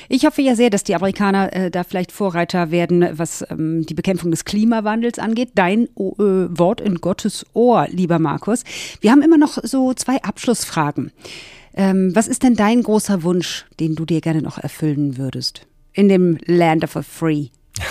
Ich 0.09 0.25
hoffe 0.25 0.41
ja 0.41 0.55
sehr, 0.55 0.69
dass 0.69 0.83
die 0.83 0.95
Amerikaner 0.95 1.53
äh, 1.53 1.71
da 1.71 1.83
vielleicht 1.83 2.11
Vorreiter 2.11 2.71
werden, 2.71 3.07
was 3.13 3.45
ähm, 3.49 3.85
die 3.85 3.93
Bekämpfung 3.93 4.31
des 4.31 4.45
Klimawandels 4.45 5.19
angeht. 5.19 5.51
Dein 5.55 5.85
äh, 5.85 5.89
Wort 5.97 6.81
in 6.81 6.95
Gottes 6.95 7.45
Ohr, 7.53 7.87
lieber 7.89 8.19
Markus. 8.19 8.63
Wir 8.99 9.11
haben 9.11 9.21
immer 9.21 9.37
noch 9.37 9.57
so 9.63 9.93
zwei 9.93 10.21
Abschlussfragen. 10.21 11.11
Ähm, 11.73 12.11
was 12.13 12.27
ist 12.27 12.43
denn 12.43 12.55
dein 12.55 12.83
großer 12.83 13.23
Wunsch, 13.23 13.65
den 13.79 13.95
du 13.95 14.05
dir 14.05 14.21
gerne 14.21 14.41
noch 14.41 14.57
erfüllen 14.57 15.17
würdest? 15.17 15.67
In 15.93 16.09
dem 16.09 16.37
Land 16.45 16.83
of 16.83 16.93
the 16.93 17.03
Free. 17.03 17.47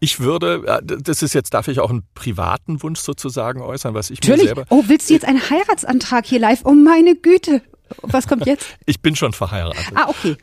Ich 0.00 0.20
würde, 0.20 0.62
äh, 0.66 0.82
das 0.84 1.22
ist 1.22 1.32
jetzt, 1.32 1.54
darf 1.54 1.66
ich 1.68 1.80
auch 1.80 1.88
einen 1.88 2.02
privaten 2.14 2.82
Wunsch 2.82 3.00
sozusagen 3.00 3.62
äußern, 3.62 3.94
was 3.94 4.10
ich 4.10 4.20
Natürlich. 4.20 4.42
mir 4.42 4.46
selber. 4.48 4.64
Oh, 4.68 4.84
willst 4.86 5.08
du 5.08 5.14
jetzt 5.14 5.24
einen 5.24 5.48
Heiratsantrag 5.48 6.26
hier 6.26 6.40
live? 6.40 6.60
Oh 6.64 6.72
meine 6.72 7.14
Güte. 7.14 7.62
Was 8.02 8.26
kommt 8.26 8.46
jetzt? 8.46 8.66
Ich 8.86 9.00
bin 9.00 9.16
schon 9.16 9.32
verheiratet. 9.32 9.92
Ah, 9.94 10.08
okay. 10.08 10.36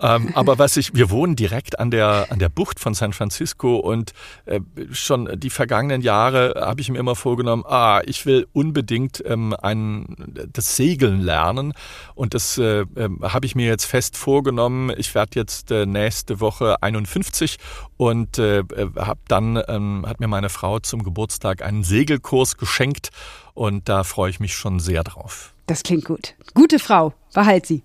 Ähm, 0.00 0.30
aber 0.34 0.58
was 0.58 0.76
ich, 0.76 0.94
wir 0.94 1.10
wohnen 1.10 1.36
direkt 1.36 1.78
an 1.78 1.90
der, 1.90 2.26
an 2.30 2.38
der 2.38 2.48
Bucht 2.48 2.80
von 2.80 2.94
San 2.94 3.12
Francisco 3.12 3.76
und 3.76 4.12
äh, 4.44 4.60
schon 4.92 5.28
die 5.38 5.50
vergangenen 5.50 6.02
Jahre 6.02 6.54
habe 6.56 6.80
ich 6.80 6.90
mir 6.90 6.98
immer 6.98 7.16
vorgenommen, 7.16 7.64
ah, 7.66 8.02
ich 8.04 8.26
will 8.26 8.46
unbedingt 8.52 9.22
ähm, 9.26 9.54
ein, 9.60 10.16
das 10.52 10.76
Segeln 10.76 11.20
lernen 11.20 11.74
und 12.14 12.34
das 12.34 12.58
äh, 12.58 12.80
äh, 12.80 13.08
habe 13.22 13.46
ich 13.46 13.54
mir 13.54 13.66
jetzt 13.66 13.84
fest 13.84 14.16
vorgenommen. 14.16 14.92
Ich 14.96 15.14
werde 15.14 15.38
jetzt 15.38 15.70
äh, 15.70 15.86
nächste 15.86 16.40
Woche 16.40 16.82
51 16.82 17.58
und 17.96 18.38
äh, 18.38 18.58
äh, 18.60 18.88
hab 18.96 19.18
dann 19.28 19.62
ähm, 19.68 20.04
hat 20.06 20.20
mir 20.20 20.28
meine 20.28 20.48
Frau 20.48 20.80
zum 20.80 21.02
Geburtstag 21.04 21.62
einen 21.62 21.84
Segelkurs 21.84 22.56
geschenkt 22.56 23.10
und 23.54 23.88
da 23.88 24.04
freue 24.04 24.30
ich 24.30 24.40
mich 24.40 24.54
schon 24.54 24.80
sehr 24.80 25.04
drauf. 25.04 25.51
Das 25.66 25.82
klingt 25.82 26.04
gut. 26.04 26.34
Gute 26.54 26.78
Frau, 26.78 27.14
behalt 27.32 27.66
sie. 27.66 27.82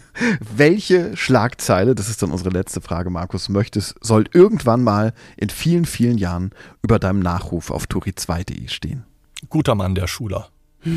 Welche 0.56 1.16
Schlagzeile, 1.16 1.94
das 1.94 2.08
ist 2.08 2.22
dann 2.22 2.30
unsere 2.30 2.50
letzte 2.50 2.80
Frage, 2.80 3.10
Markus, 3.10 3.48
möchtest, 3.48 3.94
soll 4.00 4.24
irgendwann 4.32 4.84
mal 4.84 5.14
in 5.36 5.50
vielen, 5.50 5.86
vielen 5.86 6.18
Jahren 6.18 6.50
über 6.82 6.98
deinem 6.98 7.20
Nachruf 7.20 7.70
auf 7.70 7.84
turi2.de 7.86 8.68
stehen? 8.68 9.04
Guter 9.48 9.74
Mann, 9.74 9.94
der 9.94 10.06
Schuler. 10.06 10.48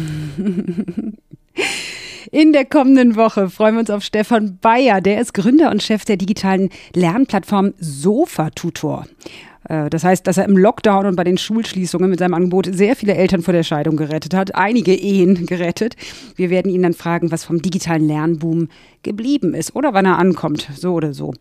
In 2.32 2.52
der 2.52 2.66
kommenden 2.66 3.16
Woche 3.16 3.50
freuen 3.50 3.76
wir 3.76 3.80
uns 3.80 3.90
auf 3.90 4.04
Stefan 4.04 4.58
Bayer. 4.58 5.00
Der 5.00 5.22
ist 5.22 5.34
Gründer 5.34 5.72
und 5.72 5.82
Chef 5.82 6.04
der 6.04 6.18
digitalen 6.18 6.70
Lernplattform 6.94 7.74
Sofa 7.80 8.50
Tutor. 8.50 9.06
Äh, 9.70 9.89
das 9.89 10.03
heißt, 10.03 10.26
dass 10.28 10.38
er 10.38 10.45
im 10.45 10.57
Lockdown 10.57 11.05
und 11.05 11.15
bei 11.15 11.24
den 11.24 11.38
Schulschließungen 11.38 12.09
mit 12.09 12.20
seinem 12.20 12.34
Angebot 12.34 12.68
sehr 12.72 12.95
viele 12.95 13.15
Eltern 13.15 13.41
vor 13.41 13.53
der 13.53 13.63
Scheidung 13.63 13.97
gerettet 13.97 14.34
hat, 14.34 14.55
einige 14.55 14.93
Ehen 14.93 15.45
gerettet. 15.45 15.95
Wir 16.36 16.49
werden 16.49 16.72
ihn 16.72 16.84
dann 16.84 16.93
fragen, 16.93 17.32
was 17.32 17.43
vom 17.43 17.61
digitalen 17.61 18.07
Lernboom 18.07 18.70
geblieben 19.03 19.53
ist 19.53 19.76
oder 19.76 19.93
wann 19.93 20.05
er 20.05 20.18
ankommt, 20.18 20.68
so 20.76 20.93
oder 20.93 21.13
so. 21.13 21.34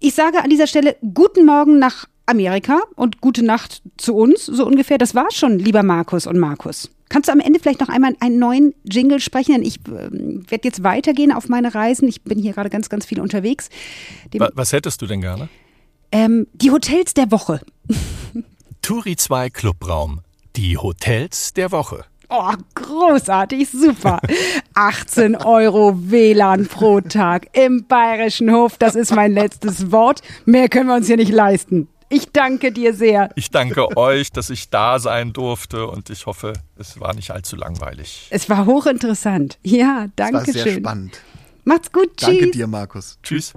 Ich 0.00 0.14
sage 0.14 0.42
an 0.42 0.50
dieser 0.50 0.66
Stelle 0.66 0.96
guten 1.14 1.46
Morgen 1.46 1.78
nach 1.78 2.06
Amerika 2.26 2.80
und 2.96 3.20
gute 3.20 3.44
Nacht 3.44 3.82
zu 3.96 4.14
uns, 4.14 4.46
so 4.46 4.66
ungefähr. 4.66 4.98
Das 4.98 5.14
war's 5.14 5.34
schon, 5.34 5.58
lieber 5.58 5.82
Markus 5.82 6.26
und 6.26 6.38
Markus. 6.38 6.90
Kannst 7.08 7.28
du 7.28 7.32
am 7.32 7.40
Ende 7.40 7.60
vielleicht 7.60 7.80
noch 7.80 7.90
einmal 7.90 8.14
einen 8.20 8.38
neuen 8.38 8.74
Jingle 8.84 9.20
sprechen? 9.20 9.52
Denn 9.52 9.62
ich 9.62 9.76
äh, 9.86 10.10
werde 10.50 10.64
jetzt 10.64 10.82
weitergehen 10.82 11.30
auf 11.30 11.48
meine 11.48 11.74
Reisen. 11.74 12.08
Ich 12.08 12.22
bin 12.22 12.38
hier 12.38 12.52
gerade 12.54 12.70
ganz, 12.70 12.88
ganz 12.88 13.04
viel 13.04 13.20
unterwegs. 13.20 13.68
Dem, 14.32 14.42
was 14.54 14.72
hättest 14.72 15.02
du 15.02 15.06
denn 15.06 15.20
gerne? 15.20 15.48
Ähm, 16.12 16.46
die 16.52 16.70
Hotels 16.70 17.14
der 17.14 17.30
Woche. 17.30 17.60
Turi 18.82 19.16
2 19.16 19.50
Clubraum. 19.50 20.20
Die 20.56 20.76
Hotels 20.76 21.54
der 21.54 21.72
Woche. 21.72 22.04
Oh, 22.28 22.52
großartig, 22.74 23.70
super. 23.70 24.20
18 24.74 25.36
Euro 25.36 25.94
WLAN 26.10 26.66
pro 26.66 27.00
Tag 27.00 27.46
im 27.52 27.86
Bayerischen 27.86 28.50
Hof. 28.52 28.78
Das 28.78 28.94
ist 28.94 29.14
mein 29.14 29.32
letztes 29.32 29.90
Wort. 29.90 30.20
Mehr 30.44 30.68
können 30.68 30.88
wir 30.88 30.96
uns 30.96 31.06
hier 31.06 31.16
nicht 31.16 31.32
leisten. 31.32 31.88
Ich 32.08 32.30
danke 32.30 32.72
dir 32.72 32.92
sehr. 32.92 33.30
Ich 33.36 33.50
danke 33.50 33.96
euch, 33.96 34.32
dass 34.32 34.50
ich 34.50 34.68
da 34.68 34.98
sein 34.98 35.32
durfte 35.32 35.86
und 35.86 36.10
ich 36.10 36.26
hoffe, 36.26 36.52
es 36.76 37.00
war 37.00 37.14
nicht 37.14 37.30
allzu 37.30 37.56
langweilig. 37.56 38.28
Es 38.30 38.50
war 38.50 38.66
hochinteressant. 38.66 39.58
Ja, 39.62 40.08
danke 40.16 40.44
schön. 40.44 40.50
Es 40.50 40.56
war 40.56 40.64
sehr 40.64 40.80
spannend. 40.80 41.20
Macht's 41.64 41.90
gut. 41.90 42.16
Tschüss. 42.16 42.28
Danke 42.28 42.50
dir, 42.50 42.66
Markus. 42.66 43.18
Tschüss. 43.22 43.54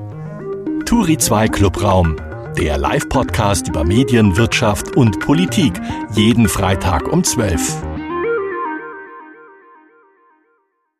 Turi 0.85 1.17
2 1.17 1.49
Clubraum. 1.49 2.15
Der 2.57 2.77
Live-Podcast 2.77 3.67
über 3.67 3.83
Medien, 3.83 4.37
Wirtschaft 4.37 4.95
und 4.95 5.19
Politik. 5.19 5.73
Jeden 6.13 6.47
Freitag 6.47 7.11
um 7.11 7.21
12. 7.21 7.94